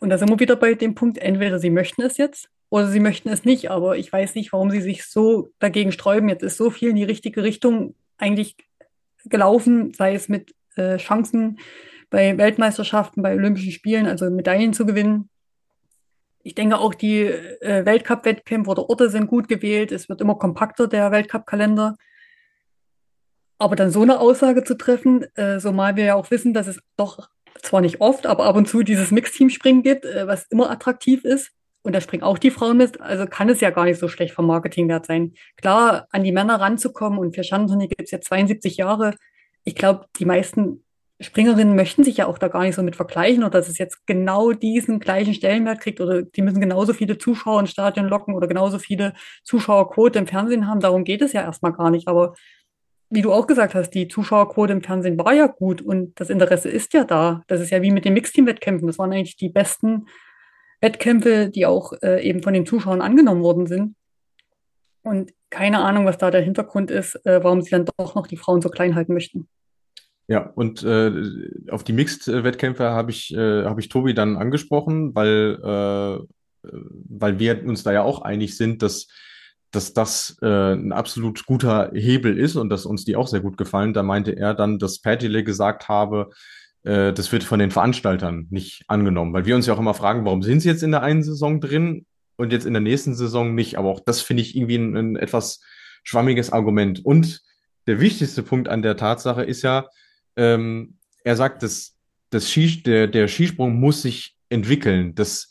Und 0.00 0.10
da 0.10 0.18
sind 0.18 0.30
wir 0.30 0.40
wieder 0.40 0.56
bei 0.56 0.74
dem 0.74 0.96
Punkt, 0.96 1.18
entweder 1.18 1.60
sie 1.60 1.70
möchten 1.70 2.02
es 2.02 2.16
jetzt 2.16 2.48
oder 2.72 2.88
sie 2.88 3.00
möchten 3.00 3.28
es 3.28 3.44
nicht. 3.44 3.70
Aber 3.70 3.96
ich 3.96 4.12
weiß 4.12 4.34
nicht, 4.34 4.52
warum 4.52 4.70
sie 4.70 4.80
sich 4.80 5.04
so 5.04 5.50
dagegen 5.58 5.92
sträuben. 5.92 6.28
Jetzt 6.28 6.42
ist 6.42 6.56
so 6.56 6.70
viel 6.70 6.90
in 6.90 6.96
die 6.96 7.04
richtige 7.04 7.42
Richtung 7.42 7.94
eigentlich 8.18 8.56
gelaufen, 9.24 9.92
sei 9.94 10.14
es 10.14 10.28
mit 10.28 10.54
äh, 10.76 10.96
Chancen 10.96 11.58
bei 12.10 12.36
Weltmeisterschaften, 12.36 13.22
bei 13.22 13.34
Olympischen 13.34 13.72
Spielen, 13.72 14.06
also 14.06 14.30
Medaillen 14.30 14.72
zu 14.72 14.86
gewinnen 14.86 15.28
ich 16.42 16.54
denke 16.54 16.78
auch 16.78 16.94
die 16.94 17.22
äh, 17.22 17.84
Weltcup-Wettkämpfe 17.84 18.70
oder 18.70 18.88
Orte 18.88 19.10
sind 19.10 19.28
gut 19.28 19.48
gewählt. 19.48 19.92
Es 19.92 20.08
wird 20.08 20.20
immer 20.20 20.34
kompakter, 20.34 20.88
der 20.88 21.10
Weltcup-Kalender. 21.10 21.96
Aber 23.58 23.76
dann 23.76 23.90
so 23.90 24.02
eine 24.02 24.18
Aussage 24.18 24.64
zu 24.64 24.76
treffen, 24.76 25.24
äh, 25.36 25.58
zumal 25.60 25.96
wir 25.96 26.04
ja 26.04 26.14
auch 26.14 26.30
wissen, 26.30 26.52
dass 26.52 26.66
es 26.66 26.80
doch 26.96 27.28
zwar 27.62 27.80
nicht 27.80 28.00
oft, 28.00 28.26
aber 28.26 28.44
ab 28.44 28.56
und 28.56 28.68
zu 28.68 28.82
dieses 28.82 29.12
Mixteam-Springen 29.12 29.84
gibt, 29.84 30.04
äh, 30.04 30.26
was 30.26 30.46
immer 30.46 30.70
attraktiv 30.70 31.24
ist. 31.24 31.52
Und 31.82 31.94
da 31.94 32.00
springen 32.00 32.22
auch 32.22 32.38
die 32.38 32.50
Frauen 32.50 32.76
mit. 32.76 33.00
Also 33.00 33.26
kann 33.26 33.48
es 33.48 33.60
ja 33.60 33.70
gar 33.70 33.84
nicht 33.84 33.98
so 33.98 34.08
schlecht 34.08 34.34
vom 34.34 34.46
Marketingwert 34.46 35.06
sein. 35.06 35.34
Klar, 35.56 36.06
an 36.10 36.22
die 36.22 36.32
Männer 36.32 36.60
ranzukommen 36.60 37.18
und 37.18 37.34
für 37.34 37.42
Schanzenturnier 37.42 37.88
gibt 37.88 38.02
es 38.02 38.10
ja 38.12 38.20
72 38.20 38.76
Jahre. 38.76 39.14
Ich 39.64 39.74
glaube, 39.74 40.06
die 40.18 40.24
meisten 40.24 40.84
Springerinnen 41.22 41.76
möchten 41.76 42.04
sich 42.04 42.16
ja 42.16 42.26
auch 42.26 42.38
da 42.38 42.48
gar 42.48 42.62
nicht 42.62 42.74
so 42.74 42.82
mit 42.82 42.96
vergleichen 42.96 43.44
oder 43.44 43.58
dass 43.58 43.68
es 43.68 43.78
jetzt 43.78 44.06
genau 44.06 44.52
diesen 44.52 44.98
gleichen 44.98 45.34
Stellenwert 45.34 45.80
kriegt 45.80 46.00
oder 46.00 46.22
die 46.22 46.42
müssen 46.42 46.60
genauso 46.60 46.92
viele 46.92 47.18
Zuschauer 47.18 47.60
ins 47.60 47.70
Stadion 47.70 48.08
locken 48.08 48.34
oder 48.34 48.48
genauso 48.48 48.78
viele 48.78 49.14
Zuschauerquote 49.44 50.18
im 50.18 50.26
Fernsehen 50.26 50.66
haben. 50.66 50.80
Darum 50.80 51.04
geht 51.04 51.22
es 51.22 51.32
ja 51.32 51.42
erstmal 51.42 51.72
gar 51.72 51.90
nicht. 51.90 52.08
Aber 52.08 52.34
wie 53.10 53.22
du 53.22 53.32
auch 53.32 53.46
gesagt 53.46 53.74
hast, 53.74 53.90
die 53.90 54.08
Zuschauerquote 54.08 54.72
im 54.72 54.82
Fernsehen 54.82 55.18
war 55.18 55.34
ja 55.34 55.46
gut 55.46 55.82
und 55.82 56.18
das 56.18 56.30
Interesse 56.30 56.68
ist 56.68 56.92
ja 56.94 57.04
da. 57.04 57.42
Das 57.46 57.60
ist 57.60 57.70
ja 57.70 57.82
wie 57.82 57.90
mit 57.90 58.04
den 58.04 58.14
Mixteam-Wettkämpfen. 58.14 58.86
Das 58.86 58.98
waren 58.98 59.12
eigentlich 59.12 59.36
die 59.36 59.50
besten 59.50 60.06
Wettkämpfe, 60.82 61.48
die 61.48 61.64
auch 61.64 61.92
äh, 62.02 62.22
eben 62.28 62.42
von 62.42 62.52
den 62.52 62.66
Zuschauern 62.66 63.00
angenommen 63.00 63.42
worden 63.42 63.66
sind. 63.66 63.94
Und 65.02 65.32
keine 65.48 65.78
Ahnung, 65.78 66.04
was 66.04 66.18
da 66.18 66.30
der 66.30 66.42
Hintergrund 66.42 66.90
ist, 66.90 67.14
äh, 67.24 67.42
warum 67.42 67.62
sie 67.62 67.70
dann 67.70 67.86
doch 67.96 68.14
noch 68.14 68.26
die 68.26 68.36
Frauen 68.36 68.60
so 68.60 68.68
klein 68.68 68.94
halten 68.94 69.14
möchten. 69.14 69.48
Ja, 70.28 70.50
und 70.54 70.82
äh, 70.82 71.12
auf 71.70 71.84
die 71.84 71.92
Mixed-Wettkämpfe 71.92 72.90
habe 72.90 73.10
ich, 73.10 73.34
äh, 73.34 73.64
hab 73.64 73.78
ich 73.78 73.88
Tobi 73.88 74.14
dann 74.14 74.36
angesprochen, 74.36 75.14
weil, 75.14 75.58
äh, 75.62 76.68
weil 77.08 77.38
wir 77.38 77.64
uns 77.66 77.82
da 77.82 77.92
ja 77.92 78.02
auch 78.02 78.22
einig 78.22 78.56
sind, 78.56 78.82
dass, 78.82 79.08
dass 79.72 79.92
das 79.92 80.38
äh, 80.40 80.74
ein 80.74 80.92
absolut 80.92 81.44
guter 81.44 81.90
Hebel 81.92 82.38
ist 82.38 82.56
und 82.56 82.70
dass 82.70 82.86
uns 82.86 83.04
die 83.04 83.16
auch 83.16 83.26
sehr 83.26 83.40
gut 83.40 83.56
gefallen. 83.56 83.92
Da 83.92 84.02
meinte 84.02 84.32
er 84.32 84.54
dann, 84.54 84.78
dass 84.78 85.00
Patile 85.00 85.44
gesagt 85.44 85.88
habe, 85.88 86.30
äh, 86.84 87.12
das 87.12 87.32
wird 87.32 87.44
von 87.44 87.58
den 87.58 87.70
Veranstaltern 87.70 88.46
nicht 88.50 88.84
angenommen, 88.88 89.32
weil 89.32 89.46
wir 89.46 89.54
uns 89.54 89.66
ja 89.66 89.74
auch 89.74 89.78
immer 89.78 89.94
fragen, 89.94 90.24
warum 90.24 90.42
sind 90.42 90.60
sie 90.60 90.68
jetzt 90.68 90.82
in 90.82 90.90
der 90.90 91.02
einen 91.02 91.22
Saison 91.22 91.60
drin 91.60 92.06
und 92.36 92.52
jetzt 92.52 92.66
in 92.66 92.72
der 92.72 92.82
nächsten 92.82 93.14
Saison 93.14 93.54
nicht. 93.54 93.78
Aber 93.78 93.88
auch 93.88 94.00
das 94.00 94.20
finde 94.20 94.42
ich 94.42 94.56
irgendwie 94.56 94.76
ein, 94.76 94.96
ein 94.96 95.16
etwas 95.16 95.60
schwammiges 96.02 96.52
Argument. 96.52 97.04
Und 97.04 97.42
der 97.86 98.00
wichtigste 98.00 98.42
Punkt 98.42 98.68
an 98.68 98.82
der 98.82 98.96
Tatsache 98.96 99.42
ist 99.42 99.62
ja, 99.62 99.86
ähm, 100.36 100.98
er 101.24 101.36
sagt, 101.36 101.62
dass 101.62 101.96
das 102.30 102.50
Skis 102.50 102.82
der, 102.82 103.06
der 103.06 103.28
Skisprung 103.28 103.78
muss 103.78 104.02
sich 104.02 104.36
entwickeln. 104.48 105.14
Das, 105.14 105.50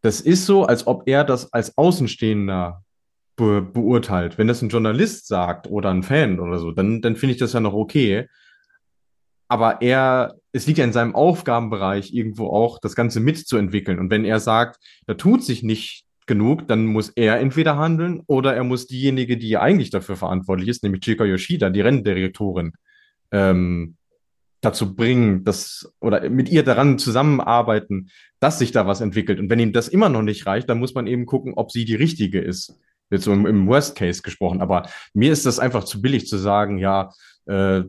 das 0.00 0.20
ist 0.20 0.46
so, 0.46 0.64
als 0.64 0.86
ob 0.86 1.02
er 1.06 1.24
das 1.24 1.52
als 1.52 1.76
Außenstehender 1.76 2.82
be 3.36 3.60
beurteilt. 3.60 4.38
Wenn 4.38 4.48
das 4.48 4.62
ein 4.62 4.70
Journalist 4.70 5.28
sagt 5.28 5.68
oder 5.68 5.90
ein 5.90 6.02
Fan 6.02 6.40
oder 6.40 6.58
so, 6.58 6.72
dann, 6.72 7.02
dann 7.02 7.16
finde 7.16 7.34
ich 7.34 7.38
das 7.38 7.52
ja 7.52 7.60
noch 7.60 7.74
okay. 7.74 8.28
Aber 9.48 9.82
er, 9.82 10.34
es 10.56 10.66
liegt 10.66 10.78
ja 10.78 10.84
in 10.84 10.92
seinem 10.92 11.14
Aufgabenbereich 11.14 12.12
irgendwo 12.12 12.48
auch, 12.48 12.78
das 12.78 12.96
Ganze 12.96 13.20
mitzuentwickeln. 13.20 13.98
Und 13.98 14.10
wenn 14.10 14.24
er 14.24 14.40
sagt, 14.40 14.78
da 15.06 15.14
tut 15.14 15.44
sich 15.44 15.62
nicht 15.62 16.04
genug, 16.26 16.66
dann 16.66 16.86
muss 16.86 17.10
er 17.10 17.38
entweder 17.38 17.76
handeln 17.76 18.22
oder 18.26 18.54
er 18.54 18.64
muss 18.64 18.86
diejenige, 18.86 19.36
die 19.36 19.56
eigentlich 19.58 19.90
dafür 19.90 20.16
verantwortlich 20.16 20.68
ist, 20.68 20.82
nämlich 20.82 21.02
Chika 21.02 21.24
Yoshida, 21.24 21.70
die 21.70 21.82
Renndirektorin, 21.82 22.72
ähm, 23.30 23.96
dazu 24.62 24.96
bringen, 24.96 25.44
dass 25.44 25.92
oder 26.00 26.28
mit 26.30 26.48
ihr 26.48 26.64
daran 26.64 26.98
zusammenarbeiten, 26.98 28.08
dass 28.40 28.58
sich 28.58 28.72
da 28.72 28.86
was 28.86 29.00
entwickelt. 29.02 29.38
Und 29.38 29.50
wenn 29.50 29.60
ihm 29.60 29.72
das 29.72 29.88
immer 29.88 30.08
noch 30.08 30.22
nicht 30.22 30.46
reicht, 30.46 30.68
dann 30.68 30.78
muss 30.78 30.94
man 30.94 31.06
eben 31.06 31.26
gucken, 31.26 31.52
ob 31.54 31.70
sie 31.70 31.84
die 31.84 31.94
richtige 31.94 32.40
ist. 32.40 32.74
Jetzt 33.10 33.24
so 33.24 33.32
im, 33.32 33.46
im 33.46 33.68
Worst 33.68 33.96
Case 33.96 34.22
gesprochen. 34.22 34.60
Aber 34.60 34.88
mir 35.12 35.30
ist 35.30 35.46
das 35.46 35.60
einfach 35.60 35.84
zu 35.84 36.00
billig 36.00 36.26
zu 36.26 36.38
sagen, 36.38 36.78
ja, 36.78 37.12
äh, 37.44 37.82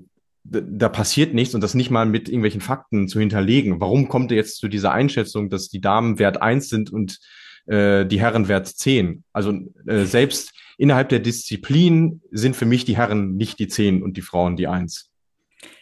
da 0.49 0.89
passiert 0.89 1.33
nichts 1.33 1.55
und 1.55 1.61
das 1.61 1.73
nicht 1.73 1.89
mal 1.89 2.05
mit 2.05 2.29
irgendwelchen 2.29 2.61
Fakten 2.61 3.07
zu 3.07 3.19
hinterlegen. 3.19 3.79
Warum 3.81 4.07
kommt 4.07 4.31
er 4.31 4.37
jetzt 4.37 4.57
zu 4.57 4.67
dieser 4.67 4.91
Einschätzung, 4.91 5.49
dass 5.49 5.69
die 5.69 5.81
Damen 5.81 6.19
Wert 6.19 6.41
eins 6.41 6.69
sind 6.69 6.91
und 6.91 7.19
äh, 7.65 8.05
die 8.05 8.19
Herren 8.19 8.47
Wert 8.47 8.67
zehn? 8.67 9.23
Also 9.33 9.53
äh, 9.85 10.05
selbst 10.05 10.53
innerhalb 10.77 11.09
der 11.09 11.19
Disziplin 11.19 12.21
sind 12.31 12.55
für 12.55 12.65
mich 12.65 12.85
die 12.85 12.97
Herren 12.97 13.35
nicht 13.35 13.59
die 13.59 13.67
zehn 13.67 14.03
und 14.03 14.15
die 14.15 14.21
Frauen 14.21 14.55
die 14.55 14.67
eins. 14.67 15.09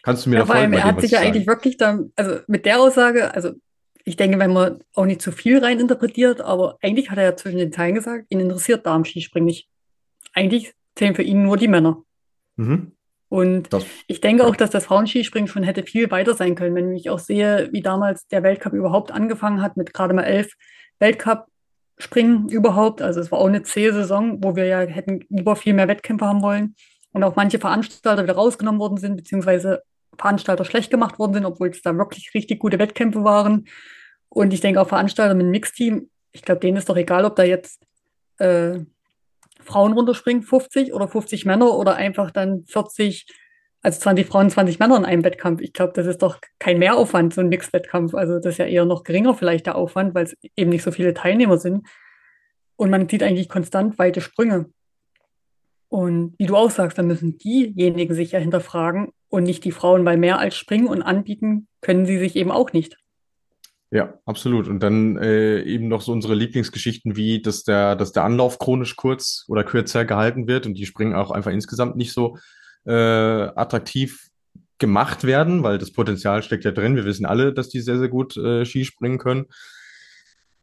Kannst 0.03 0.25
du 0.25 0.29
mir 0.29 0.37
ja, 0.37 0.45
da 0.45 0.53
folgen? 0.53 0.73
Er 0.73 0.83
hat 0.83 1.01
sich 1.01 1.11
ja 1.11 1.19
eigentlich 1.19 1.47
wirklich 1.47 1.77
dann, 1.77 2.11
also 2.15 2.39
mit 2.47 2.65
der 2.65 2.79
Aussage, 2.79 3.33
also 3.33 3.51
ich 4.05 4.15
denke, 4.15 4.39
wenn 4.39 4.53
man 4.53 4.79
auch 4.93 5.05
nicht 5.05 5.21
zu 5.21 5.31
viel 5.31 5.57
rein 5.57 5.79
interpretiert, 5.79 6.39
aber 6.39 6.77
eigentlich 6.81 7.09
hat 7.09 7.17
er 7.17 7.23
ja 7.23 7.35
zwischen 7.35 7.57
den 7.57 7.71
Teilen 7.71 7.95
gesagt, 7.95 8.27
ihn 8.29 8.39
interessiert 8.39 8.85
Darmskispringen 8.85 9.47
nicht. 9.47 9.67
Eigentlich 10.33 10.73
zählen 10.95 11.15
für 11.15 11.23
ihn 11.23 11.43
nur 11.43 11.57
die 11.57 11.67
Männer. 11.67 12.03
Mhm. 12.55 12.94
Und 13.35 13.73
das, 13.73 13.85
ich 14.07 14.21
denke 14.21 14.43
ja. 14.43 14.49
auch, 14.49 14.55
dass 14.55 14.69
das 14.69 14.85
Frauenskispringen 14.85 15.49
schon 15.49 15.63
hätte 15.63 15.83
viel 15.83 16.09
weiter 16.09 16.35
sein 16.35 16.55
können, 16.55 16.73
wenn 16.73 16.95
ich 16.95 17.09
auch 17.09 17.19
sehe, 17.19 17.67
wie 17.73 17.81
damals 17.81 18.25
der 18.27 18.43
Weltcup 18.43 18.71
überhaupt 18.71 19.11
angefangen 19.11 19.61
hat, 19.61 19.75
mit 19.75 19.93
gerade 19.93 20.13
mal 20.13 20.23
elf 20.23 20.53
Weltcup-Springen 20.99 22.47
überhaupt. 22.47 23.01
Also 23.01 23.19
es 23.19 23.33
war 23.33 23.39
auch 23.39 23.47
eine 23.47 23.63
zähe 23.63 23.91
Saison, 23.91 24.41
wo 24.41 24.55
wir 24.55 24.67
ja 24.67 24.79
hätten 24.79 25.19
über 25.29 25.57
viel 25.57 25.73
mehr 25.73 25.89
Wettkämpfe 25.89 26.25
haben 26.25 26.41
wollen 26.41 26.75
und 27.11 27.25
auch 27.25 27.35
manche 27.35 27.59
Veranstalter 27.59 28.23
wieder 28.23 28.35
rausgenommen 28.35 28.79
worden 28.79 28.99
sind, 28.99 29.17
beziehungsweise 29.17 29.81
Veranstalter 30.17 30.63
schlecht 30.63 30.89
gemacht 30.89 31.19
worden 31.19 31.33
sind, 31.33 31.45
obwohl 31.45 31.67
es 31.67 31.81
da 31.81 31.93
wirklich 31.97 32.31
richtig 32.33 32.59
gute 32.59 32.79
Wettkämpfe 32.79 33.25
waren. 33.25 33.67
Und 34.29 34.53
ich 34.53 34.61
denke 34.61 34.79
auch 34.79 34.87
Veranstalter 34.87 35.33
mit 35.33 35.43
einem 35.43 35.51
Mixteam, 35.51 36.09
ich 36.31 36.41
glaube, 36.41 36.61
denen 36.61 36.77
ist 36.77 36.87
doch 36.87 36.95
egal, 36.95 37.25
ob 37.25 37.35
da 37.35 37.43
jetzt 37.43 37.83
äh, 38.37 38.79
Frauen 39.65 39.93
runterspringen, 39.93 40.43
50 40.43 40.93
oder 40.93 41.07
50 41.07 41.45
Männer 41.45 41.75
oder 41.75 41.95
einfach 41.95 42.31
dann 42.31 42.65
40, 42.67 43.27
also 43.81 43.99
20 43.99 44.27
Frauen, 44.27 44.49
20 44.49 44.79
Männer 44.79 44.97
in 44.97 45.05
einem 45.05 45.23
Wettkampf. 45.23 45.61
Ich 45.61 45.73
glaube, 45.73 45.93
das 45.93 46.05
ist 46.05 46.21
doch 46.21 46.39
kein 46.59 46.79
Mehraufwand, 46.79 47.33
so 47.33 47.41
ein 47.41 47.49
Mixed-Wettkampf. 47.49 48.13
Also 48.13 48.35
das 48.35 48.53
ist 48.53 48.57
ja 48.57 48.65
eher 48.65 48.85
noch 48.85 49.03
geringer 49.03 49.33
vielleicht 49.33 49.65
der 49.65 49.75
Aufwand, 49.75 50.15
weil 50.15 50.25
es 50.25 50.37
eben 50.55 50.69
nicht 50.69 50.83
so 50.83 50.91
viele 50.91 51.13
Teilnehmer 51.13 51.57
sind. 51.57 51.87
Und 52.75 52.89
man 52.89 53.07
sieht 53.07 53.23
eigentlich 53.23 53.49
konstant 53.49 53.97
weite 53.99 54.21
Sprünge. 54.21 54.69
Und 55.87 56.35
wie 56.37 56.45
du 56.45 56.55
auch 56.55 56.71
sagst, 56.71 56.97
dann 56.97 57.07
müssen 57.07 57.37
diejenigen 57.37 58.13
sich 58.13 58.31
ja 58.31 58.39
hinterfragen 58.39 59.13
und 59.29 59.43
nicht 59.43 59.63
die 59.63 59.71
Frauen, 59.71 60.03
weil 60.05 60.17
mehr 60.17 60.39
als 60.39 60.55
springen 60.55 60.87
und 60.87 61.01
anbieten 61.01 61.67
können 61.81 62.05
sie 62.05 62.17
sich 62.17 62.35
eben 62.35 62.51
auch 62.51 62.73
nicht. 62.73 62.97
Ja, 63.91 64.15
absolut. 64.25 64.67
Und 64.67 64.81
dann 64.81 65.17
äh, 65.17 65.61
eben 65.61 65.87
noch 65.87 66.01
so 66.01 66.11
unsere 66.11 66.35
Lieblingsgeschichten 66.35 67.15
wie, 67.15 67.41
dass 67.41 67.63
der, 67.63 67.95
dass 67.95 68.11
der 68.11 68.23
Anlauf 68.23 68.59
chronisch 68.59 68.95
kurz 68.95 69.45
oder 69.47 69.63
kürzer 69.63 70.05
gehalten 70.05 70.47
wird 70.47 70.65
und 70.65 70.73
die 70.73 70.85
Springen 70.85 71.13
auch 71.13 71.31
einfach 71.31 71.51
insgesamt 71.51 71.95
nicht 71.95 72.11
so 72.11 72.37
äh, 72.85 72.91
attraktiv 72.91 74.29
gemacht 74.79 75.23
werden, 75.23 75.63
weil 75.63 75.77
das 75.77 75.91
Potenzial 75.93 76.43
steckt 76.43 76.65
ja 76.65 76.71
drin. 76.71 76.95
Wir 76.95 77.05
wissen 77.05 77.25
alle, 77.25 77.53
dass 77.53 77.69
die 77.69 77.79
sehr, 77.79 77.99
sehr 77.99 78.09
gut 78.09 78.35
äh, 78.37 78.65
Skispringen 78.65 79.19
können. 79.19 79.45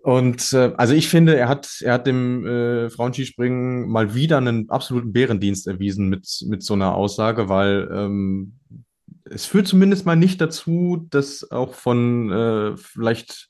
Und 0.02 0.52
äh, 0.52 0.72
also 0.76 0.94
ich 0.94 1.08
finde, 1.08 1.36
er 1.36 1.48
hat, 1.48 1.80
er 1.80 1.94
hat 1.94 2.06
dem 2.08 2.44
äh, 2.44 2.90
Frauenskispringen 2.90 3.88
mal 3.88 4.14
wieder 4.14 4.38
einen 4.38 4.68
absoluten 4.68 5.12
Bärendienst 5.12 5.68
erwiesen 5.68 6.08
mit, 6.08 6.44
mit 6.48 6.64
so 6.64 6.74
einer 6.74 6.94
Aussage, 6.96 7.48
weil 7.48 7.88
ähm, 7.92 8.58
es 9.24 9.46
führt 9.46 9.68
zumindest 9.68 10.06
mal 10.06 10.16
nicht 10.16 10.40
dazu, 10.40 11.06
dass 11.10 11.50
auch 11.50 11.74
von 11.74 12.30
äh, 12.30 12.76
vielleicht 12.76 13.48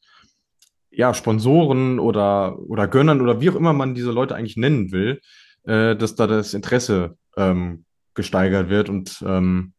ja, 0.90 1.14
Sponsoren 1.14 1.98
oder, 1.98 2.58
oder 2.58 2.86
Gönnern 2.86 3.20
oder 3.20 3.40
wie 3.40 3.50
auch 3.50 3.54
immer 3.54 3.72
man 3.72 3.94
diese 3.94 4.10
Leute 4.10 4.34
eigentlich 4.34 4.56
nennen 4.56 4.92
will, 4.92 5.20
äh, 5.64 5.96
dass 5.96 6.14
da 6.14 6.26
das 6.26 6.54
Interesse 6.54 7.16
ähm, 7.36 7.84
gesteigert 8.14 8.68
wird. 8.68 8.88
Und 8.88 9.22
ähm, 9.26 9.72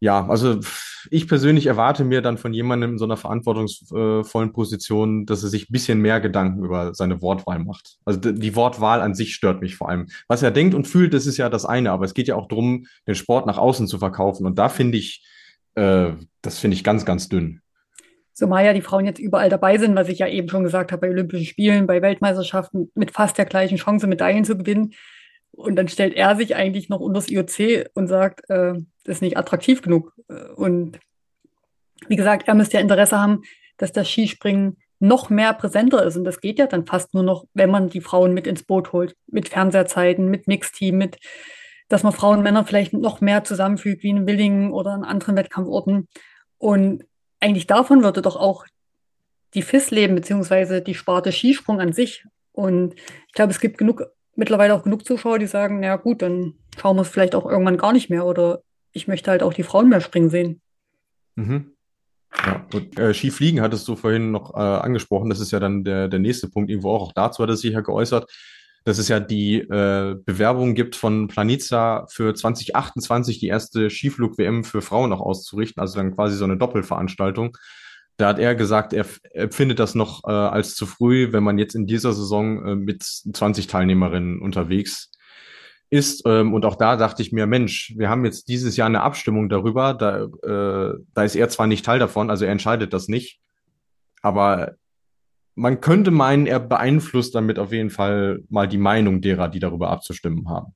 ja, 0.00 0.28
also 0.28 0.60
ich 1.10 1.28
persönlich 1.28 1.66
erwarte 1.66 2.04
mir 2.04 2.22
dann 2.22 2.38
von 2.38 2.52
jemandem 2.52 2.92
in 2.92 2.98
so 2.98 3.04
einer 3.04 3.16
verantwortungsvollen 3.16 4.52
Position, 4.52 5.26
dass 5.26 5.42
er 5.42 5.48
sich 5.48 5.68
ein 5.68 5.72
bisschen 5.72 6.00
mehr 6.00 6.20
Gedanken 6.20 6.64
über 6.64 6.94
seine 6.94 7.20
Wortwahl 7.22 7.58
macht. 7.58 7.98
Also 8.04 8.18
die 8.18 8.56
Wortwahl 8.56 9.00
an 9.00 9.14
sich 9.14 9.34
stört 9.34 9.60
mich 9.60 9.76
vor 9.76 9.88
allem. 9.88 10.08
Was 10.26 10.42
er 10.42 10.50
denkt 10.50 10.74
und 10.74 10.86
fühlt, 10.86 11.14
das 11.14 11.26
ist 11.26 11.36
ja 11.36 11.48
das 11.48 11.64
eine, 11.64 11.92
aber 11.92 12.04
es 12.04 12.14
geht 12.14 12.28
ja 12.28 12.36
auch 12.36 12.48
darum, 12.48 12.86
den 13.06 13.14
Sport 13.14 13.46
nach 13.46 13.58
außen 13.58 13.86
zu 13.86 13.98
verkaufen. 13.98 14.46
Und 14.46 14.58
da 14.58 14.68
finde 14.68 14.98
ich, 14.98 15.24
äh, 15.74 16.12
das 16.42 16.58
finde 16.58 16.76
ich 16.76 16.84
ganz, 16.84 17.04
ganz 17.04 17.28
dünn. 17.28 17.60
Zumal 18.32 18.64
ja 18.64 18.72
die 18.72 18.82
Frauen 18.82 19.04
jetzt 19.04 19.18
überall 19.18 19.48
dabei 19.48 19.78
sind, 19.78 19.96
was 19.96 20.08
ich 20.08 20.20
ja 20.20 20.28
eben 20.28 20.48
schon 20.48 20.62
gesagt 20.62 20.92
habe, 20.92 21.00
bei 21.00 21.10
Olympischen 21.10 21.46
Spielen, 21.46 21.88
bei 21.88 22.02
Weltmeisterschaften 22.02 22.90
mit 22.94 23.10
fast 23.10 23.36
der 23.36 23.46
gleichen 23.46 23.78
Chance, 23.78 24.06
Medaillen 24.06 24.44
zu 24.44 24.56
gewinnen. 24.56 24.94
Und 25.50 25.74
dann 25.74 25.88
stellt 25.88 26.14
er 26.14 26.36
sich 26.36 26.54
eigentlich 26.54 26.88
noch 26.88 27.00
unter 27.00 27.18
das 27.18 27.28
IOC 27.28 27.90
und 27.94 28.06
sagt, 28.06 28.48
äh, 28.48 28.74
ist 29.08 29.22
nicht 29.22 29.36
attraktiv 29.36 29.82
genug. 29.82 30.12
Und 30.56 30.98
wie 32.06 32.16
gesagt, 32.16 32.48
er 32.48 32.54
müsste 32.54 32.76
ja 32.76 32.80
Interesse 32.80 33.18
haben, 33.20 33.42
dass 33.76 33.92
das 33.92 34.08
Skispringen 34.08 34.76
noch 35.00 35.30
mehr 35.30 35.52
präsenter 35.54 36.04
ist. 36.04 36.16
Und 36.16 36.24
das 36.24 36.40
geht 36.40 36.58
ja 36.58 36.66
dann 36.66 36.86
fast 36.86 37.14
nur 37.14 37.22
noch, 37.22 37.44
wenn 37.54 37.70
man 37.70 37.88
die 37.88 38.00
Frauen 38.00 38.34
mit 38.34 38.46
ins 38.46 38.64
Boot 38.64 38.92
holt, 38.92 39.16
mit 39.26 39.48
Fernsehzeiten, 39.48 40.28
mit 40.28 40.48
Mixteam, 40.48 40.98
mit, 40.98 41.18
dass 41.88 42.02
man 42.02 42.12
Frauen 42.12 42.38
und 42.38 42.42
Männer 42.42 42.64
vielleicht 42.64 42.92
noch 42.92 43.20
mehr 43.20 43.44
zusammenfügt, 43.44 44.02
wie 44.02 44.10
in 44.10 44.26
Willingen 44.26 44.72
oder 44.72 44.90
an 44.90 45.04
anderen 45.04 45.36
Wettkampforten. 45.36 46.08
Und 46.58 47.04
eigentlich 47.40 47.66
davon 47.66 48.02
würde 48.02 48.22
doch 48.22 48.36
auch 48.36 48.66
die 49.54 49.62
FIS 49.62 49.90
leben, 49.90 50.14
beziehungsweise 50.16 50.82
die 50.82 50.94
Sparte 50.94 51.32
Skisprung 51.32 51.80
an 51.80 51.92
sich. 51.92 52.24
Und 52.52 52.94
ich 53.28 53.32
glaube, 53.32 53.52
es 53.52 53.60
gibt 53.60 53.78
genug 53.78 54.02
mittlerweile 54.34 54.74
auch 54.74 54.82
genug 54.82 55.04
Zuschauer, 55.04 55.38
die 55.38 55.46
sagen, 55.46 55.80
na 55.80 55.96
gut, 55.96 56.22
dann 56.22 56.54
schauen 56.76 56.96
wir 56.96 57.02
es 57.02 57.08
vielleicht 57.08 57.34
auch 57.34 57.46
irgendwann 57.46 57.76
gar 57.76 57.92
nicht 57.92 58.10
mehr 58.10 58.26
oder 58.26 58.62
ich 58.98 59.08
möchte 59.08 59.30
halt 59.30 59.42
auch 59.42 59.54
die 59.54 59.62
Frauen 59.62 59.88
mehr 59.88 60.00
springen 60.00 60.28
sehen. 60.28 60.60
Mhm. 61.36 61.72
Ja, 62.44 62.66
und 62.74 62.98
äh, 62.98 63.14
Skifliegen 63.14 63.60
hattest 63.60 63.86
du 63.88 63.96
vorhin 63.96 64.32
noch 64.32 64.54
äh, 64.54 64.58
angesprochen. 64.58 65.30
Das 65.30 65.40
ist 65.40 65.52
ja 65.52 65.60
dann 65.60 65.84
der, 65.84 66.08
der 66.08 66.18
nächste 66.18 66.48
Punkt 66.48 66.68
irgendwo 66.68 66.90
auch. 66.90 67.08
Auch 67.08 67.12
dazu 67.12 67.42
hat 67.42 67.48
er 67.48 67.56
sich 67.56 67.72
ja 67.72 67.80
geäußert, 67.80 68.30
dass 68.84 68.98
es 68.98 69.08
ja 69.08 69.20
die 69.20 69.60
äh, 69.60 70.16
Bewerbung 70.24 70.74
gibt 70.74 70.96
von 70.96 71.28
Planica 71.28 72.06
für 72.10 72.34
2028 72.34 73.38
die 73.38 73.46
erste 73.46 73.88
Skiflug-WM 73.88 74.64
für 74.64 74.82
Frauen 74.82 75.10
noch 75.10 75.20
auszurichten. 75.20 75.80
Also 75.80 75.96
dann 75.96 76.14
quasi 76.14 76.36
so 76.36 76.44
eine 76.44 76.58
Doppelveranstaltung. 76.58 77.56
Da 78.18 78.28
hat 78.28 78.40
er 78.40 78.56
gesagt, 78.56 78.92
er, 78.92 79.06
er 79.30 79.50
findet 79.52 79.78
das 79.78 79.94
noch 79.94 80.24
äh, 80.24 80.30
als 80.30 80.74
zu 80.74 80.86
früh, 80.86 81.32
wenn 81.32 81.44
man 81.44 81.56
jetzt 81.56 81.76
in 81.76 81.86
dieser 81.86 82.12
Saison 82.12 82.66
äh, 82.66 82.74
mit 82.74 83.04
20 83.04 83.68
Teilnehmerinnen 83.68 84.42
unterwegs 84.42 85.12
ist. 85.90 86.22
Ähm, 86.26 86.54
und 86.54 86.64
auch 86.64 86.76
da 86.76 86.96
dachte 86.96 87.22
ich 87.22 87.32
mir, 87.32 87.46
Mensch, 87.46 87.94
wir 87.96 88.08
haben 88.08 88.24
jetzt 88.24 88.48
dieses 88.48 88.76
Jahr 88.76 88.86
eine 88.86 89.02
Abstimmung 89.02 89.48
darüber. 89.48 89.94
Da, 89.94 90.24
äh, 90.24 90.94
da 91.14 91.22
ist 91.22 91.36
er 91.36 91.48
zwar 91.48 91.66
nicht 91.66 91.84
Teil 91.84 91.98
davon, 91.98 92.30
also 92.30 92.44
er 92.44 92.52
entscheidet 92.52 92.92
das 92.92 93.08
nicht, 93.08 93.40
aber 94.22 94.74
man 95.54 95.80
könnte 95.80 96.12
meinen, 96.12 96.46
er 96.46 96.60
beeinflusst 96.60 97.34
damit 97.34 97.58
auf 97.58 97.72
jeden 97.72 97.90
Fall 97.90 98.44
mal 98.48 98.68
die 98.68 98.78
Meinung 98.78 99.20
derer, 99.20 99.48
die 99.48 99.58
darüber 99.58 99.90
abzustimmen 99.90 100.48
haben. 100.48 100.74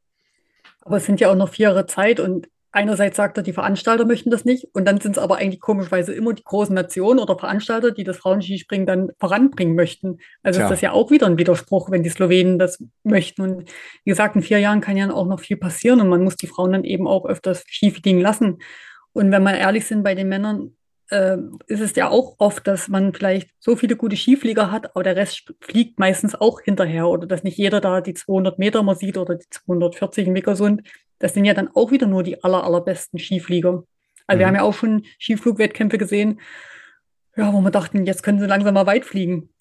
Aber 0.80 0.96
es 0.96 1.06
sind 1.06 1.20
ja 1.20 1.30
auch 1.30 1.36
noch 1.36 1.50
vier 1.50 1.68
Jahre 1.68 1.86
Zeit 1.86 2.18
und 2.18 2.48
einerseits 2.72 3.16
sagt 3.16 3.36
er, 3.36 3.42
die 3.42 3.52
Veranstalter 3.52 4.06
möchten 4.06 4.30
das 4.30 4.44
nicht 4.44 4.66
und 4.72 4.86
dann 4.86 5.00
sind 5.00 5.16
es 5.16 5.22
aber 5.22 5.36
eigentlich 5.36 5.60
komischerweise 5.60 6.12
immer 6.14 6.32
die 6.32 6.42
großen 6.42 6.74
Nationen 6.74 7.20
oder 7.20 7.38
Veranstalter, 7.38 7.90
die 7.92 8.04
das 8.04 8.16
Frauenskispringen 8.16 8.86
dann 8.86 9.10
voranbringen 9.18 9.74
möchten. 9.74 10.18
Also 10.42 10.58
Tja. 10.58 10.66
ist 10.66 10.70
das 10.70 10.80
ja 10.80 10.92
auch 10.92 11.10
wieder 11.10 11.26
ein 11.26 11.38
Widerspruch, 11.38 11.90
wenn 11.90 12.02
die 12.02 12.10
Slowenen 12.10 12.58
das 12.58 12.82
möchten. 13.04 13.42
Und 13.42 13.70
wie 14.04 14.10
gesagt, 14.10 14.34
in 14.34 14.42
vier 14.42 14.58
Jahren 14.58 14.80
kann 14.80 14.96
ja 14.96 15.12
auch 15.12 15.26
noch 15.26 15.40
viel 15.40 15.58
passieren 15.58 16.00
und 16.00 16.08
man 16.08 16.24
muss 16.24 16.36
die 16.36 16.46
Frauen 16.46 16.72
dann 16.72 16.84
eben 16.84 17.06
auch 17.06 17.26
öfters 17.26 17.64
Skifliegen 17.68 18.20
lassen. 18.20 18.58
Und 19.12 19.30
wenn 19.30 19.42
wir 19.42 19.54
ehrlich 19.54 19.86
sind 19.86 20.02
bei 20.02 20.14
den 20.14 20.28
Männern, 20.28 20.74
äh, 21.12 21.36
ist 21.66 21.80
es 21.80 21.94
ja 21.94 22.08
auch 22.08 22.36
oft, 22.38 22.66
dass 22.66 22.88
man 22.88 23.12
vielleicht 23.12 23.50
so 23.58 23.76
viele 23.76 23.96
gute 23.96 24.16
Skiflieger 24.16 24.72
hat, 24.72 24.94
aber 24.96 25.04
der 25.04 25.16
Rest 25.16 25.52
fliegt 25.60 25.98
meistens 25.98 26.34
auch 26.34 26.60
hinterher 26.60 27.08
oder 27.08 27.26
dass 27.26 27.44
nicht 27.44 27.58
jeder 27.58 27.80
da 27.80 28.00
die 28.00 28.14
200 28.14 28.58
Meter 28.58 28.82
mal 28.82 28.96
sieht 28.96 29.18
oder 29.18 29.36
die 29.36 29.46
240 29.50 30.28
in 30.28 30.34
Wickersund. 30.34 30.82
Das 31.18 31.34
sind 31.34 31.44
ja 31.44 31.54
dann 31.54 31.68
auch 31.74 31.90
wieder 31.90 32.06
nur 32.06 32.22
die 32.22 32.42
aller, 32.42 32.64
allerbesten 32.64 33.18
Skiflieger. 33.18 33.84
Also 34.26 34.36
mhm. 34.36 34.40
wir 34.40 34.46
haben 34.46 34.54
ja 34.56 34.62
auch 34.62 34.74
schon 34.74 35.04
Skiflugwettkämpfe 35.20 35.98
gesehen, 35.98 36.40
ja, 37.36 37.52
wo 37.52 37.60
wir 37.60 37.70
dachten, 37.70 38.06
jetzt 38.06 38.22
können 38.22 38.40
sie 38.40 38.46
langsam 38.46 38.74
mal 38.74 38.86
weit 38.86 39.04
fliegen. 39.04 39.50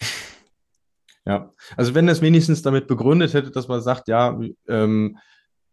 Ja, 1.24 1.52
also 1.76 1.94
wenn 1.94 2.08
es 2.08 2.20
wenigstens 2.20 2.62
damit 2.62 2.88
begründet 2.88 3.32
hätte, 3.32 3.52
dass 3.52 3.68
man 3.68 3.80
sagt, 3.80 4.08
ja, 4.08 4.36
ähm, 4.66 5.18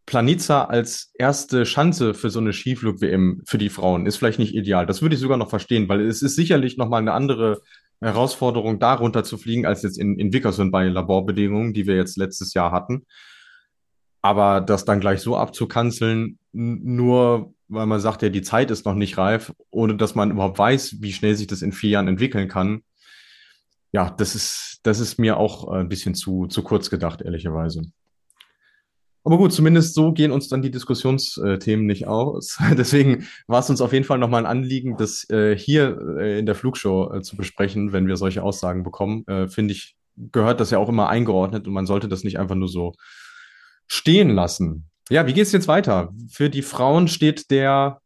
Planica 0.10 0.64
als 0.64 1.12
erste 1.14 1.68
Schanze 1.68 2.16
für 2.16 2.32
so 2.32 2.40
eine 2.40 2.52
Skiflug-WM 2.52 3.44
für 3.46 3.60
die 3.60 3.70
Frauen 3.70 4.08
ist 4.08 4.18
vielleicht 4.18 4.40
nicht 4.40 4.56
ideal. 4.56 4.88
Das 4.88 5.04
würde 5.04 5.14
ich 5.14 5.22
sogar 5.22 5.38
noch 5.38 5.52
verstehen, 5.52 5.88
weil 5.88 6.02
es 6.02 6.24
ist 6.24 6.36
sicherlich 6.36 6.78
nochmal 6.78 7.02
eine 7.02 7.14
andere 7.14 7.62
Herausforderung, 8.02 8.80
darunter 8.80 9.24
zu 9.24 9.38
fliegen, 9.38 9.68
als 9.68 9.84
jetzt 9.84 10.00
in, 10.00 10.18
in 10.18 10.34
Wickersund 10.34 10.72
bei 10.72 10.86
Laborbedingungen, 10.86 11.76
die 11.76 11.86
wir 11.86 11.96
jetzt 11.96 12.18
letztes 12.18 12.56
Jahr 12.56 12.72
hatten. 12.72 13.06
Aber 14.24 14.62
das 14.62 14.84
dann 14.84 15.00
gleich 15.00 15.22
so 15.22 15.38
abzukanzeln, 15.38 16.40
nur 16.54 17.54
weil 17.68 17.86
man 17.86 18.00
sagt, 18.00 18.24
ja, 18.24 18.30
die 18.30 18.42
Zeit 18.42 18.72
ist 18.72 18.88
noch 18.88 18.96
nicht 18.96 19.20
reif, 19.20 19.54
ohne 19.70 19.96
dass 19.96 20.16
man 20.16 20.32
überhaupt 20.32 20.58
weiß, 20.58 20.96
wie 21.02 21.14
schnell 21.14 21.36
sich 21.36 21.46
das 21.46 21.62
in 21.62 21.72
vier 21.72 21.92
Jahren 21.92 22.08
entwickeln 22.08 22.48
kann, 22.48 22.82
ja, 23.92 24.10
das 24.10 24.34
ist, 24.34 24.80
das 24.82 25.00
ist 25.00 25.20
mir 25.20 25.38
auch 25.38 25.68
ein 25.68 25.88
bisschen 25.88 26.16
zu, 26.16 26.48
zu 26.48 26.64
kurz 26.64 26.90
gedacht, 26.90 27.22
ehrlicherweise. 27.22 27.84
Aber 29.24 29.38
gut, 29.38 29.52
zumindest 29.52 29.96
so 29.96 30.14
gehen 30.14 30.32
uns 30.32 30.48
dann 30.48 30.62
die 30.62 30.72
Diskussionsthemen 30.72 31.86
nicht 31.86 32.08
aus. 32.08 32.58
Deswegen 32.78 33.28
war 33.48 33.60
es 33.60 33.70
uns 33.70 33.82
auf 33.82 33.94
jeden 33.94 34.06
Fall 34.06 34.18
nochmal 34.18 34.46
ein 34.46 34.52
Anliegen, 34.52 34.98
das 34.98 35.30
äh, 35.30 35.58
hier 35.58 36.00
äh, 36.18 36.40
in 36.40 36.46
der 36.46 36.56
Flugshow 36.56 37.14
äh, 37.14 37.22
zu 37.22 37.36
besprechen, 37.36 37.92
wenn 37.92 38.08
wir 38.08 38.18
solche 38.18 38.44
Aussagen 38.44 38.84
bekommen. 38.84 39.26
Finde 39.50 39.74
ich, 39.74 39.96
gehört 40.16 40.60
das 40.60 40.72
ja 40.72 40.78
auch 40.78 40.90
immer 40.90 41.10
eingeordnet 41.10 41.68
und 41.68 41.74
man 41.74 41.86
sollte 41.86 42.08
das 42.08 42.24
nicht 42.24 42.40
einfach 42.40 42.56
nur 42.56 42.70
so 42.70 42.94
stehen 43.88 44.30
lassen. 44.30 44.90
Ja, 45.10 45.26
wie 45.28 45.34
geht 45.34 45.46
es 45.48 45.52
jetzt 45.52 45.68
weiter? 45.68 46.14
Für 46.30 46.50
die 46.50 46.62
Frauen 46.62 47.08
steht 47.08 47.50
der 47.52 48.00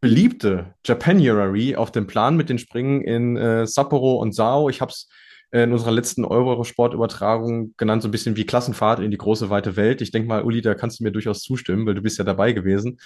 beliebte 0.00 0.74
Japanuary 0.84 1.76
auf 1.76 1.92
dem 1.92 2.06
Plan 2.06 2.36
mit 2.36 2.48
den 2.48 2.58
Springen 2.58 3.02
in 3.02 3.36
äh, 3.36 3.66
Sapporo 3.66 4.20
und 4.20 4.34
Sao. 4.34 4.68
Ich 4.68 4.80
habe 4.80 4.90
es 4.90 5.08
in 5.50 5.72
unserer 5.72 5.92
letzten 5.92 6.24
Eurosport-Übertragung 6.24 7.74
genannt, 7.76 8.02
so 8.02 8.08
ein 8.08 8.10
bisschen 8.10 8.36
wie 8.36 8.44
Klassenfahrt 8.44 9.00
in 9.00 9.10
die 9.10 9.16
große 9.16 9.50
weite 9.50 9.76
Welt. 9.76 10.00
Ich 10.02 10.10
denke 10.10 10.28
mal, 10.28 10.42
Uli, 10.42 10.60
da 10.60 10.74
kannst 10.74 11.00
du 11.00 11.04
mir 11.04 11.12
durchaus 11.12 11.42
zustimmen, 11.42 11.86
weil 11.86 11.94
du 11.94 12.02
bist 12.02 12.18
ja 12.18 12.24
dabei 12.24 12.52
gewesen. 12.52 12.98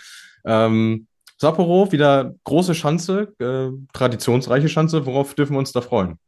Ähm, 0.45 1.07
Sapporo, 1.39 1.91
wieder 1.93 2.35
große 2.45 2.75
Schanze, 2.75 3.35
äh, 3.39 3.71
traditionsreiche 3.93 4.69
Schanze. 4.69 5.07
Worauf 5.07 5.35
dürfen 5.35 5.55
wir 5.55 5.59
uns 5.59 5.73
da 5.73 5.81
freuen? 5.81 6.19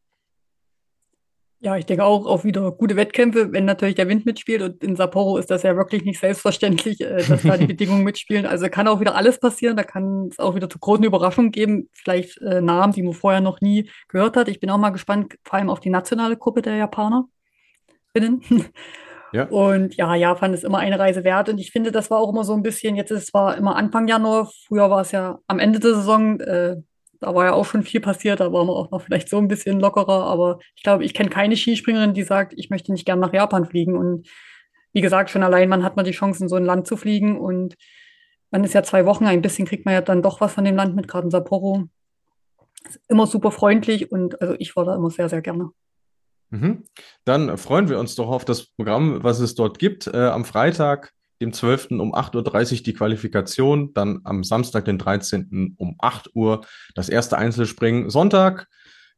Ja, 1.65 1.79
ich 1.79 1.87
denke 1.87 2.05
auch 2.05 2.27
auf 2.27 2.45
wieder 2.45 2.71
gute 2.73 2.95
Wettkämpfe, 2.95 3.51
wenn 3.51 3.65
natürlich 3.65 3.95
der 3.95 4.07
Wind 4.07 4.27
mitspielt. 4.27 4.61
Und 4.61 4.85
in 4.85 4.97
Sapporo 4.97 5.39
ist 5.39 5.51
das 5.51 5.63
ja 5.63 5.75
wirklich 5.77 6.05
nicht 6.05 6.21
selbstverständlich, 6.21 7.01
äh, 7.01 7.25
dass 7.27 7.43
da 7.43 7.57
die 7.57 7.65
Bedingungen 7.75 8.05
mitspielen. 8.05 8.45
Also 8.45 8.69
kann 8.69 8.87
auch 8.87 9.01
wieder 9.01 9.15
alles 9.15 9.41
passieren. 9.41 9.75
Da 9.75 9.83
kann 9.83 10.29
es 10.31 10.39
auch 10.39 10.55
wieder 10.55 10.69
zu 10.69 10.79
großen 10.79 11.05
Überraschungen 11.05 11.53
geben. 11.53 11.89
Vielleicht 11.95 12.37
äh, 12.43 12.61
Namen, 12.61 12.93
die 12.93 13.03
man 13.03 13.15
vorher 13.15 13.41
noch 13.41 13.63
nie 13.63 13.89
gehört 14.09 14.37
hat. 14.37 14.49
Ich 14.49 14.61
bin 14.61 14.69
auch 14.69 14.77
mal 14.77 14.91
gespannt, 14.91 15.39
vor 15.43 15.59
allem 15.59 15.71
auf 15.71 15.81
die 15.81 15.89
nationale 15.89 16.37
Gruppe 16.37 16.61
der 16.61 16.77
Japaner. 16.77 17.29
Binnen. 18.13 18.43
Ja. 19.33 19.45
Und 19.49 19.97
ja, 19.97 20.15
Japan 20.15 20.53
ist 20.53 20.65
immer 20.65 20.81
eine 20.81 20.99
Reise 20.99 21.25
wert. 21.25 21.49
Und 21.49 21.57
ich 21.57 21.71
finde, 21.71 21.93
das 21.93 22.11
war 22.11 22.19
auch 22.19 22.29
immer 22.29 22.45
so 22.45 22.53
ein 22.53 22.63
bisschen, 22.63 22.95
jetzt 22.95 23.11
ist 23.11 23.21
es 23.21 23.27
zwar 23.29 23.57
immer 23.57 23.77
Anfang 23.77 24.07
Januar, 24.07 24.51
früher 24.67 24.91
war 24.91 25.01
es 25.01 25.13
ja 25.13 25.39
am 25.47 25.61
Ende 25.61 25.81
der 25.81 25.95
Saison, 25.95 26.41
äh, 26.41 26.77
da 27.25 27.35
war 27.35 27.47
ja 27.47 27.53
auch 27.55 27.65
schon 27.65 27.83
viel 27.83 28.01
passiert, 28.01 28.41
da 28.41 28.53
waren 28.53 28.67
wir 28.67 28.77
auch 28.77 28.91
noch 28.91 29.01
vielleicht 29.01 29.31
so 29.31 29.39
ein 29.39 29.49
bisschen 29.49 29.81
lockerer, 29.81 30.25
aber 30.25 30.59
ich 30.77 30.83
glaube, 30.83 31.05
ich 31.05 31.15
kenne 31.15 31.31
keine 31.31 31.57
Skispringerin, 31.57 32.13
die 32.13 32.23
sagt, 32.23 32.53
ich 32.55 32.69
möchte 32.69 32.93
nicht 32.93 33.07
gern 33.07 33.19
nach 33.19 33.33
Japan 33.33 33.65
fliegen. 33.65 33.97
Und 33.97 34.29
wie 34.93 35.01
gesagt, 35.01 35.31
schon 35.31 35.43
allein 35.43 35.71
man 35.71 35.83
hat 35.83 35.97
man 35.97 36.05
die 36.05 36.11
Chance, 36.11 36.43
in 36.43 36.49
so 36.51 36.57
ein 36.57 36.67
Land 36.67 36.87
zu 36.87 36.99
fliegen 36.99 37.41
und 37.41 37.77
man 38.51 38.63
ist 38.63 38.75
ja 38.75 38.83
zwei 38.83 39.07
Wochen, 39.07 39.25
ein 39.25 39.41
bisschen 39.41 39.67
kriegt 39.67 39.87
man 39.87 39.95
ja 39.95 40.03
dann 40.03 40.21
doch 40.21 40.43
was 40.43 40.53
von 40.53 40.65
dem 40.65 40.77
Land 40.77 40.95
mit, 40.95 41.09
gerade 41.09 41.25
in 41.25 41.31
Sapporo. 41.31 41.85
Ist 42.87 43.01
immer 43.09 43.27
super 43.27 43.51
freundlich 43.51 44.13
und 44.13 44.41
also 44.43 44.55
ich 44.59 44.77
war 44.77 44.85
da 44.85 44.95
immer 44.95 45.09
sehr, 45.09 45.31
sehr 45.31 45.41
gerne. 45.41 45.71
Mhm. 46.51 46.85
Dann 47.25 47.57
freuen 47.57 47.89
wir 47.89 47.99
uns 47.99 48.17
doch 48.17 48.29
auf 48.29 48.45
das 48.45 48.67
Programm, 48.67 49.25
was 49.25 49.41
es 49.41 49.55
dort 49.55 49.79
gibt. 49.79 50.09
Äh, 50.09 50.27
am 50.27 50.45
Freitag 50.45 51.14
dem 51.41 51.53
12. 51.53 51.93
um 51.93 52.15
8.30 52.15 52.73
Uhr 52.79 52.83
die 52.83 52.95
Qualifikation, 52.95 53.93
dann 53.95 54.21
am 54.25 54.45
Samstag, 54.45 54.85
den 54.85 54.99
13. 54.99 55.75
um 55.79 55.97
8 55.99 56.35
Uhr 56.35 56.65
das 56.95 57.09
erste 57.09 57.39
Einzelspringen. 57.39 58.11
Sonntag, 58.11 58.69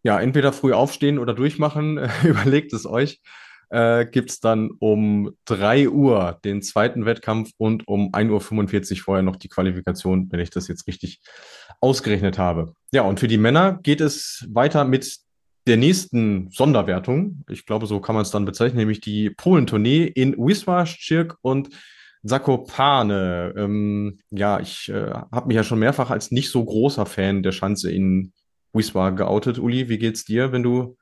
ja, 0.03 0.21
entweder 0.21 0.53
früh 0.53 0.73
aufstehen 0.73 1.19
oder 1.19 1.35
durchmachen, 1.35 1.99
überlegt 2.25 2.73
es 2.73 2.87
euch. 2.87 3.21
Äh, 3.69 4.07
gibt 4.07 4.31
es 4.31 4.39
dann 4.39 4.71
um 4.79 5.33
3 5.47 5.89
Uhr 5.89 6.39
den 6.45 6.63
zweiten 6.63 7.05
Wettkampf 7.05 7.51
und 7.57 7.89
um 7.89 8.13
1.45 8.13 8.93
Uhr 8.93 8.97
vorher 9.03 9.23
noch 9.25 9.37
die 9.37 9.49
Qualifikation, 9.49 10.31
wenn 10.31 10.39
ich 10.39 10.51
das 10.51 10.69
jetzt 10.69 10.87
richtig 10.87 11.21
ausgerechnet 11.81 12.39
habe. 12.39 12.75
Ja, 12.93 13.03
und 13.03 13.19
für 13.19 13.29
die 13.29 13.39
Männer 13.39 13.81
geht 13.83 14.01
es 14.01 14.47
weiter 14.49 14.85
mit 14.85 15.19
der 15.67 15.77
nächsten 15.77 16.49
Sonderwertung. 16.53 17.43
Ich 17.51 17.67
glaube, 17.67 17.87
so 17.87 18.01
kann 18.01 18.15
man 18.15 18.23
es 18.23 18.31
dann 18.31 18.45
bezeichnen, 18.45 18.79
nämlich 18.79 19.01
die 19.01 19.31
Polen-Tournee 19.31 20.05
in 20.05 20.37
Wisła, 20.37 20.87
Szczyrk 20.87 21.37
und 21.43 21.71
Zakopane. 22.27 23.55
Ähm, 23.57 24.19
ja, 24.31 24.61
ich 24.61 24.89
äh, 24.89 25.11
habe 25.11 25.49
mich 25.49 25.57
ja 25.57 25.65
schon 25.65 25.79
mehrfach 25.79 26.11
als 26.11 26.31
nicht 26.31 26.51
so 26.51 26.65
großer 26.65 27.07
Fan 27.07 27.43
der 27.43 27.53
Schanze 27.53 27.91
in 27.91 28.33
Wiswa 28.73 29.11
geoutet. 29.11 29.59
Uli, 29.59 29.89
wie 29.89 29.99
geht's 29.99 30.25
dir, 30.25 30.53
wenn 30.53 30.63
du 30.63 30.97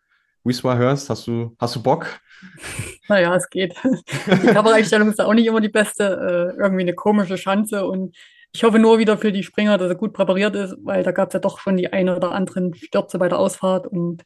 Wiswa 0.45 0.77
hörst? 0.77 1.11
Hast 1.11 1.27
du, 1.27 1.55
hast 1.59 1.77
du 1.77 1.83
Bock? 1.83 2.07
Naja, 3.09 3.35
es 3.37 3.51
geht. 3.51 3.75
Die 3.85 4.47
Covereinstellung 4.47 5.11
ist 5.11 5.21
auch 5.21 5.35
nicht 5.35 5.47
immer 5.47 5.61
die 5.61 5.69
beste. 5.69 6.55
Äh, 6.57 6.63
irgendwie 6.63 6.83
eine 6.83 6.95
komische 6.95 7.37
Schanze 7.37 7.87
und 7.87 8.17
ich 8.55 8.63
hoffe 8.63 8.79
nur 8.79 8.99
wieder 8.99 9.19
für 9.19 9.33
die 9.33 9.43
Springer, 9.43 9.77
dass 9.79 9.89
er 9.89 9.97
gut 9.97 10.13
präpariert 10.13 10.55
ist, 10.55 10.77
weil 10.83 11.03
da 11.03 11.11
gab 11.11 11.29
es 11.29 11.35
ja 11.35 11.41
doch 11.41 11.59
schon 11.59 11.77
die 11.77 11.93
eine 11.93 12.17
oder 12.17 12.33
anderen 12.33 12.73
Stürze 12.73 13.19
bei 13.19 13.29
der 13.29 13.39
Ausfahrt. 13.39 13.87
Und 13.87 14.25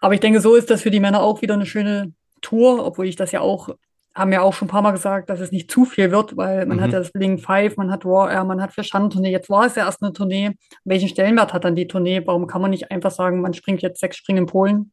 aber 0.00 0.12
ich 0.12 0.20
denke, 0.20 0.40
so 0.40 0.56
ist 0.56 0.70
das 0.70 0.82
für 0.82 0.90
die 0.90 1.00
Männer 1.00 1.22
auch 1.22 1.40
wieder 1.40 1.54
eine 1.54 1.64
schöne 1.64 2.12
Tour, 2.42 2.84
obwohl 2.84 3.06
ich 3.06 3.16
das 3.16 3.30
ja 3.30 3.40
auch, 3.40 3.70
haben 4.14 4.32
ja 4.32 4.42
auch 4.42 4.54
schon 4.54 4.66
ein 4.66 4.70
paar 4.70 4.82
Mal 4.82 4.92
gesagt, 4.92 5.28
dass 5.28 5.40
es 5.40 5.50
nicht 5.50 5.70
zu 5.70 5.84
viel 5.84 6.10
wird, 6.10 6.36
weil 6.36 6.66
man 6.66 6.76
mhm. 6.76 6.82
hat 6.82 6.92
ja 6.92 7.00
das 7.00 7.10
Bling 7.10 7.38
Five, 7.38 7.76
man 7.76 7.90
hat 7.90 8.04
Raw 8.04 8.32
Air, 8.32 8.44
man 8.44 8.62
hat 8.62 8.72
Verschand-Tournee. 8.72 9.30
Jetzt 9.30 9.50
war 9.50 9.66
es 9.66 9.74
ja 9.74 9.86
erst 9.86 10.02
eine 10.02 10.12
Tournee. 10.12 10.52
Welchen 10.84 11.08
Stellenwert 11.08 11.52
hat 11.52 11.64
dann 11.64 11.74
die 11.74 11.88
Tournee? 11.88 12.22
Warum 12.24 12.46
kann 12.46 12.62
man 12.62 12.70
nicht 12.70 12.92
einfach 12.92 13.10
sagen, 13.10 13.40
man 13.40 13.54
springt 13.54 13.82
jetzt 13.82 14.00
sechs 14.00 14.16
Springen 14.16 14.44
in 14.44 14.46
Polen 14.46 14.92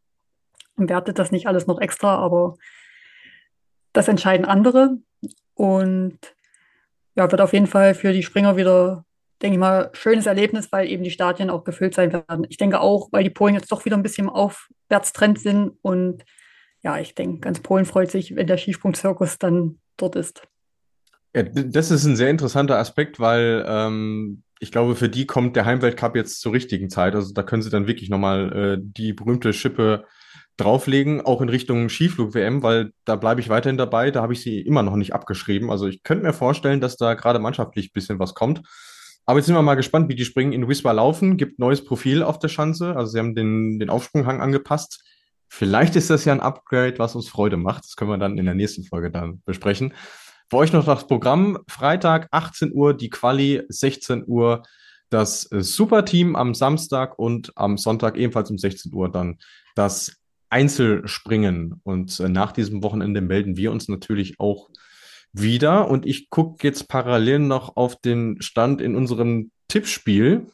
und 0.75 0.89
wertet 0.89 1.19
das 1.19 1.31
nicht 1.31 1.47
alles 1.47 1.67
noch 1.67 1.79
extra? 1.79 2.15
Aber 2.15 2.55
das 3.93 4.07
entscheiden 4.07 4.45
andere. 4.45 4.97
Und 5.53 6.17
ja, 7.15 7.29
wird 7.29 7.41
auf 7.41 7.53
jeden 7.53 7.67
Fall 7.67 7.93
für 7.93 8.13
die 8.13 8.23
Springer 8.23 8.57
wieder, 8.57 9.05
denke 9.43 9.55
ich 9.55 9.59
mal, 9.59 9.89
schönes 9.93 10.25
Erlebnis, 10.25 10.71
weil 10.71 10.87
eben 10.89 11.03
die 11.03 11.11
Stadien 11.11 11.51
auch 11.51 11.63
gefüllt 11.63 11.93
sein 11.93 12.11
werden. 12.11 12.47
Ich 12.49 12.57
denke 12.57 12.79
auch, 12.79 13.09
weil 13.11 13.23
die 13.23 13.29
Polen 13.29 13.53
jetzt 13.53 13.71
doch 13.71 13.85
wieder 13.85 13.97
ein 13.97 14.03
bisschen 14.03 14.27
im 14.27 14.33
Aufwärtstrend 14.33 15.39
sind 15.39 15.73
und 15.83 16.23
ja, 16.83 16.99
ich 16.99 17.15
denke, 17.15 17.39
ganz 17.39 17.59
Polen 17.59 17.85
freut 17.85 18.11
sich, 18.11 18.35
wenn 18.35 18.47
der 18.47 18.57
Skisprung-Zirkus 18.57 19.37
dann 19.37 19.79
dort 19.97 20.15
ist. 20.15 20.41
Ja, 21.33 21.43
das 21.43 21.91
ist 21.91 22.05
ein 22.05 22.15
sehr 22.15 22.29
interessanter 22.29 22.77
Aspekt, 22.77 23.19
weil 23.19 23.63
ähm, 23.67 24.43
ich 24.59 24.71
glaube, 24.71 24.95
für 24.95 25.09
die 25.09 25.25
kommt 25.25 25.55
der 25.55 25.65
Heimweltcup 25.65 26.15
jetzt 26.15 26.41
zur 26.41 26.53
richtigen 26.53 26.89
Zeit. 26.89 27.15
Also 27.15 27.33
da 27.33 27.43
können 27.43 27.61
sie 27.61 27.69
dann 27.69 27.87
wirklich 27.87 28.09
nochmal 28.09 28.53
äh, 28.53 28.77
die 28.79 29.13
berühmte 29.13 29.53
Schippe 29.53 30.05
drauflegen, 30.57 31.21
auch 31.21 31.41
in 31.41 31.49
Richtung 31.49 31.89
Skiflug-WM, 31.89 32.61
weil 32.61 32.91
da 33.05 33.15
bleibe 33.15 33.41
ich 33.41 33.49
weiterhin 33.49 33.77
dabei. 33.77 34.11
Da 34.11 34.21
habe 34.21 34.33
ich 34.33 34.41
sie 34.41 34.59
immer 34.59 34.83
noch 34.83 34.95
nicht 34.95 35.13
abgeschrieben. 35.13 35.71
Also 35.71 35.87
ich 35.87 36.03
könnte 36.03 36.25
mir 36.25 36.33
vorstellen, 36.33 36.81
dass 36.81 36.97
da 36.97 37.13
gerade 37.13 37.39
mannschaftlich 37.39 37.87
ein 37.87 37.93
bisschen 37.93 38.19
was 38.19 38.33
kommt. 38.33 38.61
Aber 39.25 39.39
jetzt 39.39 39.45
sind 39.45 39.55
wir 39.55 39.61
mal 39.61 39.75
gespannt, 39.75 40.09
wie 40.09 40.15
die 40.15 40.25
Springen 40.25 40.51
in 40.51 40.67
Wiswa 40.67 40.91
laufen. 40.91 41.37
Gibt 41.37 41.59
neues 41.59 41.85
Profil 41.85 42.21
auf 42.21 42.39
der 42.39 42.49
Schanze. 42.49 42.95
Also 42.95 43.13
sie 43.13 43.19
haben 43.19 43.35
den, 43.35 43.79
den 43.79 43.89
Aufsprunghang 43.89 44.41
angepasst. 44.41 45.03
Vielleicht 45.53 45.97
ist 45.97 46.09
das 46.09 46.23
ja 46.23 46.31
ein 46.31 46.39
Upgrade, 46.39 46.97
was 46.97 47.13
uns 47.13 47.27
Freude 47.27 47.57
macht. 47.57 47.83
Das 47.83 47.97
können 47.97 48.09
wir 48.09 48.17
dann 48.17 48.37
in 48.37 48.45
der 48.45 48.55
nächsten 48.55 48.85
Folge 48.85 49.11
dann 49.11 49.41
besprechen. 49.43 49.93
Für 50.49 50.57
euch 50.57 50.71
noch 50.71 50.85
das 50.85 51.07
Programm. 51.07 51.59
Freitag 51.67 52.29
18 52.31 52.71
Uhr 52.73 52.95
die 52.95 53.09
Quali, 53.09 53.61
16 53.67 54.23
Uhr 54.25 54.63
das 55.09 55.41
Superteam 55.41 56.37
am 56.37 56.53
Samstag 56.55 57.19
und 57.19 57.51
am 57.57 57.77
Sonntag 57.77 58.15
ebenfalls 58.15 58.49
um 58.49 58.57
16 58.57 58.93
Uhr 58.93 59.11
dann 59.11 59.39
das 59.75 60.15
Einzelspringen. 60.49 61.81
Und 61.83 62.17
äh, 62.21 62.29
nach 62.29 62.53
diesem 62.53 62.81
Wochenende 62.81 63.19
melden 63.19 63.57
wir 63.57 63.73
uns 63.73 63.89
natürlich 63.89 64.39
auch 64.39 64.69
wieder. 65.33 65.89
Und 65.89 66.05
ich 66.05 66.29
gucke 66.29 66.65
jetzt 66.65 66.87
parallel 66.87 67.39
noch 67.39 67.75
auf 67.75 67.99
den 67.99 68.41
Stand 68.41 68.79
in 68.79 68.95
unserem 68.95 69.51
Tippspiel, 69.67 70.47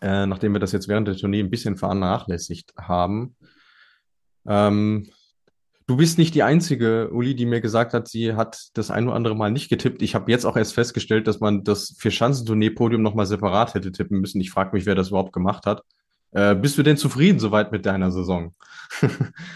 äh, 0.00 0.26
nachdem 0.26 0.54
wir 0.54 0.60
das 0.60 0.72
jetzt 0.72 0.88
während 0.88 1.06
der 1.06 1.16
Tournee 1.16 1.40
ein 1.40 1.50
bisschen 1.50 1.76
vernachlässigt 1.76 2.74
haben. 2.76 3.36
Ähm, 4.48 5.10
du 5.86 5.96
bist 5.96 6.18
nicht 6.18 6.34
die 6.34 6.42
einzige, 6.42 7.10
Uli, 7.10 7.34
die 7.34 7.46
mir 7.46 7.60
gesagt 7.60 7.94
hat, 7.94 8.08
sie 8.08 8.34
hat 8.34 8.70
das 8.74 8.90
ein 8.90 9.06
oder 9.06 9.16
andere 9.16 9.36
Mal 9.36 9.50
nicht 9.50 9.68
getippt. 9.68 10.02
Ich 10.02 10.14
habe 10.14 10.30
jetzt 10.30 10.44
auch 10.44 10.56
erst 10.56 10.74
festgestellt, 10.74 11.26
dass 11.26 11.40
man 11.40 11.64
das 11.64 11.94
Vier-Schanzentournee-Podium 11.98 13.02
nochmal 13.02 13.26
separat 13.26 13.74
hätte 13.74 13.92
tippen 13.92 14.20
müssen. 14.20 14.40
Ich 14.40 14.50
frage 14.50 14.70
mich, 14.72 14.86
wer 14.86 14.94
das 14.94 15.08
überhaupt 15.08 15.32
gemacht 15.32 15.66
hat. 15.66 15.82
Äh, 16.32 16.54
bist 16.54 16.76
du 16.76 16.82
denn 16.82 16.96
zufrieden 16.96 17.38
soweit 17.38 17.72
mit 17.72 17.86
deiner 17.86 18.10
Saison? 18.10 18.54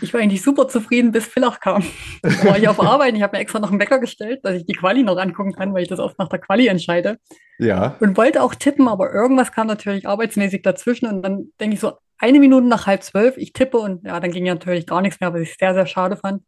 ich 0.00 0.12
war 0.12 0.20
eigentlich 0.20 0.42
super 0.42 0.68
zufrieden, 0.68 1.12
bis 1.12 1.26
Villach 1.26 1.60
kam. 1.60 1.82
Da 2.22 2.44
war 2.44 2.58
ich 2.58 2.68
auf 2.68 2.80
Arbeit. 2.80 3.14
Ich 3.14 3.22
habe 3.22 3.36
mir 3.36 3.42
extra 3.42 3.58
noch 3.58 3.70
einen 3.70 3.80
Wecker 3.80 3.98
gestellt, 3.98 4.40
dass 4.42 4.54
ich 4.54 4.66
die 4.66 4.74
Quali 4.74 5.02
noch 5.02 5.16
angucken 5.16 5.52
kann, 5.52 5.72
weil 5.74 5.82
ich 5.82 5.88
das 5.88 6.00
oft 6.00 6.18
nach 6.18 6.28
der 6.28 6.38
Quali 6.38 6.66
entscheide. 6.66 7.18
Ja. 7.58 7.96
Und 8.00 8.16
wollte 8.16 8.42
auch 8.42 8.54
tippen, 8.54 8.88
aber 8.88 9.12
irgendwas 9.12 9.52
kam 9.52 9.66
natürlich 9.66 10.06
arbeitsmäßig 10.06 10.62
dazwischen. 10.62 11.06
Und 11.06 11.22
dann 11.22 11.48
denke 11.60 11.74
ich 11.74 11.80
so, 11.80 11.92
eine 12.18 12.38
Minute 12.38 12.66
nach 12.66 12.86
halb 12.86 13.02
zwölf, 13.02 13.36
ich 13.36 13.52
tippe 13.52 13.78
und 13.78 14.06
ja, 14.06 14.20
dann 14.20 14.30
ging 14.30 14.46
ja 14.46 14.54
natürlich 14.54 14.86
gar 14.86 15.02
nichts 15.02 15.20
mehr, 15.20 15.34
was 15.34 15.40
ich 15.40 15.56
sehr, 15.58 15.74
sehr 15.74 15.86
schade 15.86 16.16
fand. 16.16 16.42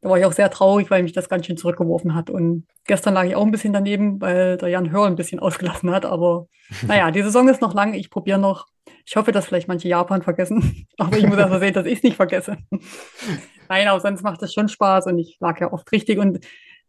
Da 0.00 0.08
war 0.08 0.18
ich 0.18 0.24
auch 0.24 0.32
sehr 0.32 0.50
traurig, 0.50 0.90
weil 0.90 1.02
mich 1.02 1.12
das 1.12 1.28
ganz 1.28 1.44
schön 1.44 1.56
zurückgeworfen 1.56 2.14
hat. 2.14 2.30
Und 2.30 2.66
gestern 2.86 3.14
lag 3.14 3.24
ich 3.24 3.34
auch 3.34 3.44
ein 3.44 3.50
bisschen 3.50 3.72
daneben, 3.72 4.20
weil 4.20 4.56
der 4.56 4.68
Jan 4.68 4.90
Hör 4.92 5.06
ein 5.06 5.16
bisschen 5.16 5.40
ausgelassen 5.40 5.90
hat. 5.90 6.06
Aber 6.06 6.46
naja, 6.86 7.10
die 7.10 7.22
Saison 7.22 7.48
ist 7.48 7.60
noch 7.60 7.74
lang. 7.74 7.94
Ich 7.94 8.10
probiere 8.10 8.38
noch. 8.38 8.66
Ich 9.08 9.16
hoffe, 9.16 9.32
dass 9.32 9.46
vielleicht 9.46 9.68
manche 9.68 9.88
Japan 9.88 10.20
vergessen. 10.20 10.86
Aber 10.98 11.16
ich 11.16 11.26
muss 11.26 11.38
erst 11.38 11.58
sehen, 11.60 11.72
dass 11.72 11.86
ich 11.86 11.96
es 11.96 12.02
nicht 12.02 12.16
vergesse. 12.16 12.58
Nein, 13.70 13.88
aber 13.88 14.00
sonst 14.00 14.22
macht 14.22 14.42
es 14.42 14.54
schon 14.54 14.68
Spaß 14.68 15.06
und 15.08 15.18
ich 15.18 15.36
lag 15.40 15.60
ja 15.60 15.70
oft 15.70 15.92
richtig. 15.92 16.18
Und 16.18 16.40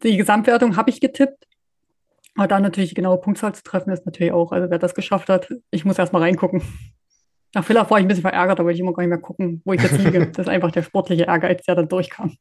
die 0.02 0.16
Gesamtwertung 0.16 0.78
habe 0.78 0.90
ich 0.90 1.02
getippt. 1.02 1.46
Aber 2.36 2.48
dann 2.48 2.64
natürlich 2.64 2.90
die 2.90 2.96
genaue 2.96 3.20
Punktzahl 3.20 3.54
zu 3.54 3.64
treffen, 3.64 3.92
ist 3.92 4.06
natürlich 4.06 4.32
auch, 4.32 4.54
also 4.54 4.70
wer 4.70 4.80
das 4.80 4.96
geschafft 4.96 5.28
hat, 5.28 5.50
ich 5.72 5.84
muss 5.84 6.00
erst 6.00 6.14
mal 6.14 6.20
reingucken. 6.20 6.62
Nach 7.54 7.68
Villa 7.68 7.90
war 7.90 7.98
ich 7.98 8.06
ein 8.06 8.08
bisschen 8.08 8.22
verärgert, 8.22 8.60
da 8.60 8.64
wollte 8.64 8.76
ich 8.76 8.80
immer 8.80 8.94
gar 8.94 9.04
nicht 9.04 9.10
mehr 9.10 9.18
gucken, 9.18 9.62
wo 9.66 9.74
ich 9.74 9.82
jetzt 9.82 9.98
liege. 9.98 10.28
das 10.28 10.46
ist 10.46 10.50
einfach 10.50 10.72
der 10.72 10.84
sportliche 10.84 11.24
Ehrgeiz, 11.24 11.66
der 11.66 11.76
dann 11.76 11.90
durchkam. 11.90 12.38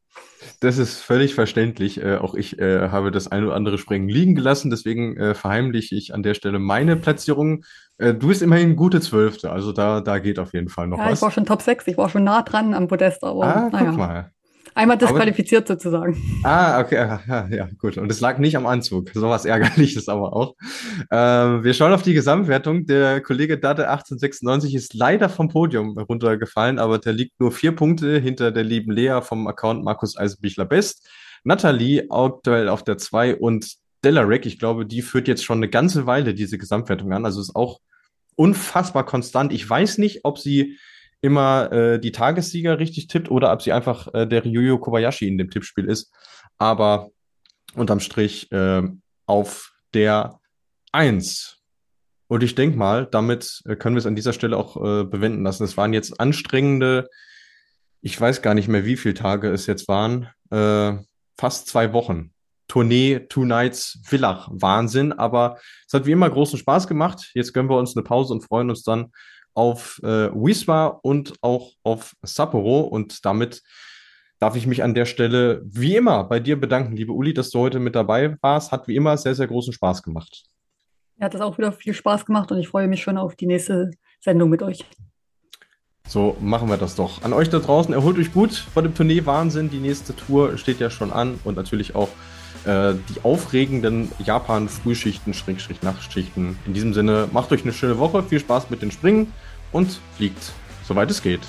Das 0.61 0.79
ist 0.79 1.01
völlig 1.01 1.35
verständlich. 1.35 2.01
Äh, 2.01 2.17
auch 2.17 2.35
ich 2.35 2.61
äh, 2.61 2.91
habe 2.91 3.11
das 3.11 3.27
ein 3.27 3.45
oder 3.45 3.55
andere 3.55 3.79
Springen 3.79 4.09
liegen 4.09 4.37
gelassen, 4.37 4.71
deswegen 4.71 5.17
äh, 5.17 5.35
verheimliche 5.35 5.97
ich 5.97 6.15
an 6.15 6.23
der 6.23 6.35
Stelle 6.35 6.61
meine 6.61 6.97
Platzierung. 6.97 7.65
Äh, 7.99 8.15
du 8.15 8.29
bist 8.29 8.43
immerhin 8.43 8.77
gute 8.77 9.01
Zwölfte, 9.01 9.51
also 9.51 9.73
da, 9.73 10.01
da 10.01 10.19
geht 10.19 10.39
auf 10.39 10.55
jeden 10.55 10.69
Fall 10.69 10.87
noch 10.87 10.99
ja, 10.99 11.07
was. 11.07 11.19
Ich 11.19 11.23
war 11.23 11.31
schon 11.31 11.45
Top 11.45 11.63
6, 11.63 11.87
ich 11.89 11.99
war 11.99 12.09
schon 12.09 12.25
nah 12.25 12.43
dran 12.43 12.73
am 12.75 12.89
Podest, 12.89 13.23
aber 13.25 13.45
ah, 13.45 13.69
naja. 13.71 13.91
guck 13.91 13.99
mal. 13.99 14.33
Einmal 14.75 14.97
disqualifiziert 14.97 15.69
aber, 15.69 15.81
sozusagen. 15.81 16.17
Ah, 16.45 16.79
okay, 16.79 17.19
ja, 17.27 17.49
ja, 17.51 17.69
gut. 17.79 17.99
Und 17.99 18.13
es 18.13 18.21
lag 18.21 18.39
nicht 18.39 18.57
am 18.57 18.67
Anzug. 18.67 19.11
So 19.15 19.29
was 19.29 19.45
Ärgerliches 19.45 20.09
aber 20.09 20.37
auch. 20.37 20.55
Ähm, 21.11 21.65
wir 21.65 21.75
schauen 21.75 21.93
auf 21.93 22.03
die 22.03 22.15
Gesamtwertung. 22.15 22.87
Der 22.87 23.21
Kollege 23.21 23.59
Dade 23.59 23.89
1896 23.89 24.77
ist 24.77 24.95
leider 24.95 25.29
vom 25.29 25.49
Podium 25.49 25.99
runtergefallen, 25.99 26.79
aber 26.79 26.99
der 26.99 27.13
liegt 27.13 27.41
nur 27.41 27.51
vier 27.51 27.75
Punkte 27.75 28.19
hinter 28.19 28.53
der 28.53 28.63
lieben 28.63 28.93
Lea 28.93 29.19
vom 29.21 29.49
Account 29.49 29.83
Markus 29.83 30.17
Eisenbichler 30.17 30.67
Best. 30.67 31.09
Nathalie 31.43 32.07
aktuell 32.09 32.69
auf 32.69 32.85
der 32.85 32.99
2 32.99 33.35
und 33.35 33.79
Delarek, 34.05 34.47
ich 34.47 34.61
glaube, 34.61 34.87
die 34.87 35.03
führt 35.03 35.27
jetzt 35.27 35.45
schon 35.45 35.59
eine 35.59 35.69
ganze 35.69 36.07
Weile 36.07 36.35
diese 36.35 36.57
Gesamtwertung 36.57 37.13
an. 37.13 37.25
Also 37.25 37.41
ist 37.41 37.57
auch 37.57 37.81
unfassbar 38.39 39.05
konstant. 39.05 39.53
Ich 39.53 39.69
weiß 39.69 39.99
nicht, 39.99 40.25
ob 40.25 40.39
sie 40.39 40.79
immer 41.21 41.73
äh, 41.73 41.99
die 41.99 42.13
Tagessieger 42.13 42.79
richtig 42.79 43.09
tippt 43.09 43.31
oder 43.31 43.53
ob 43.53 43.63
sie 43.63 43.73
einfach 43.73 44.15
äh, 44.15 44.27
der 44.27 44.45
Ryuyo 44.45 44.79
Kobayashi 44.79 45.27
in 45.27 45.39
dem 45.39 45.51
Tippspiel 45.51 45.87
ist. 45.87 46.13
Aber 46.57 47.11
unterm 47.75 48.01
Strich 48.01 48.51
äh, 48.53 48.83
auf 49.27 49.73
der 49.93 50.39
Eins. 50.93 51.59
Und 52.29 52.43
ich 52.43 52.55
denke 52.55 52.79
mal, 52.79 53.07
damit 53.11 53.63
äh, 53.67 53.75
können 53.75 53.97
wir 53.97 54.01
es 54.01 54.07
an 54.07 54.17
dieser 54.17 54.33
Stelle 54.33 54.57
auch 54.57 54.77
äh, 54.77 55.05
bewenden 55.05 55.43
lassen. 55.43 55.65
Es 55.65 55.77
waren 55.77 55.93
jetzt 55.93 56.21
anstrengende, 56.21 57.09
ich 58.01 58.19
weiß 58.21 58.43
gar 58.43 58.55
nicht 58.55 58.69
mehr, 58.69 58.85
wie 58.85 58.97
viele 58.97 59.15
Tage 59.15 59.51
es 59.51 59.67
jetzt 59.67 59.89
waren, 59.89 60.29
äh, 60.51 60.93
fast 61.37 61.67
zwei 61.67 61.93
Wochen. 61.93 62.33
Tournee, 62.69 63.27
Two 63.29 63.45
Nights, 63.45 63.99
Villach, 64.05 64.49
Wahnsinn. 64.53 65.13
Aber 65.13 65.59
es 65.87 65.95
hat 65.95 66.07
wie 66.07 66.13
immer 66.13 66.31
großen 66.31 66.59
Spaß 66.59 66.87
gemacht. 66.87 67.31
Jetzt 67.35 67.53
gönnen 67.53 67.71
wir 67.71 67.79
uns 67.79 67.97
eine 67.97 68.05
Pause 68.05 68.35
und 68.35 68.43
freuen 68.43 68.71
uns 68.71 68.83
dann 68.83 69.13
auf 69.55 70.01
äh, 70.05 70.31
Wiswa 70.33 70.87
und 70.87 71.35
auch 71.41 71.73
auf 71.83 72.15
Sapporo. 72.23 72.81
Und 72.81 73.25
damit 73.25 73.63
darf 74.39 74.55
ich 74.55 74.67
mich 74.67 74.83
an 74.83 74.95
der 74.95 75.07
Stelle 75.07 75.63
wie 75.65 75.97
immer 75.97 76.25
bei 76.25 76.39
dir 76.39 76.61
bedanken, 76.61 76.95
liebe 76.95 77.13
Uli, 77.13 77.35
dass 77.35 77.51
du 77.51 77.59
heute 77.59 77.81
mit 77.81 77.97
dabei 77.97 78.37
warst. 78.41 78.71
Hat 78.71 78.87
wie 78.87 78.97
immer 78.97 79.17
sehr, 79.17 79.35
sehr 79.35 79.49
großen 79.49 79.73
Spaß 79.73 80.03
gemacht. 80.03 80.45
Ja, 81.17 81.25
hat 81.25 81.35
das 81.35 81.41
auch 81.41 81.59
wieder 81.59 81.73
viel 81.73 81.95
Spaß 81.95 82.25
gemacht 82.25 82.53
und 82.53 82.59
ich 82.59 82.69
freue 82.69 82.87
mich 82.87 83.03
schon 83.03 83.19
auf 83.19 83.35
die 83.35 83.47
nächste 83.47 83.91
Sendung 84.21 84.51
mit 84.51 84.63
euch. 84.63 84.85
So 86.07 86.37
machen 86.41 86.69
wir 86.69 86.77
das 86.77 86.95
doch. 86.95 87.23
An 87.23 87.33
euch 87.33 87.51
da 87.51 87.59
draußen, 87.59 87.93
erholt 87.93 88.17
euch 88.17 88.33
gut 88.33 88.55
vor 88.55 88.83
dem 88.83 88.95
Tournee 88.95 89.27
Wahnsinn. 89.27 89.69
Die 89.71 89.79
nächste 89.79 90.15
Tour 90.15 90.57
steht 90.57 90.81
ja 90.81 90.89
schon 90.89 91.13
an 91.13 91.39
und 91.45 91.57
natürlich 91.57 91.95
auch 91.95 92.09
äh, 92.65 92.95
die 93.09 93.23
aufregenden 93.23 94.11
Japan-Frühschichten, 94.25 95.35
Schrägstrich 95.35 95.83
Nachtschichten. 95.83 96.59
In 96.67 96.75
diesem 96.75 96.95
Sinne, 96.95 97.29
macht 97.33 97.53
euch 97.53 97.63
eine 97.63 97.73
schöne 97.73 97.99
Woche, 97.99 98.23
viel 98.23 98.41
Spaß 98.41 98.71
mit 98.71 98.83
den 98.83 98.91
Springen 98.91 99.33
und 99.73 100.01
fliegt, 100.17 100.53
soweit 100.87 101.11
es 101.11 101.23
geht. 101.23 101.41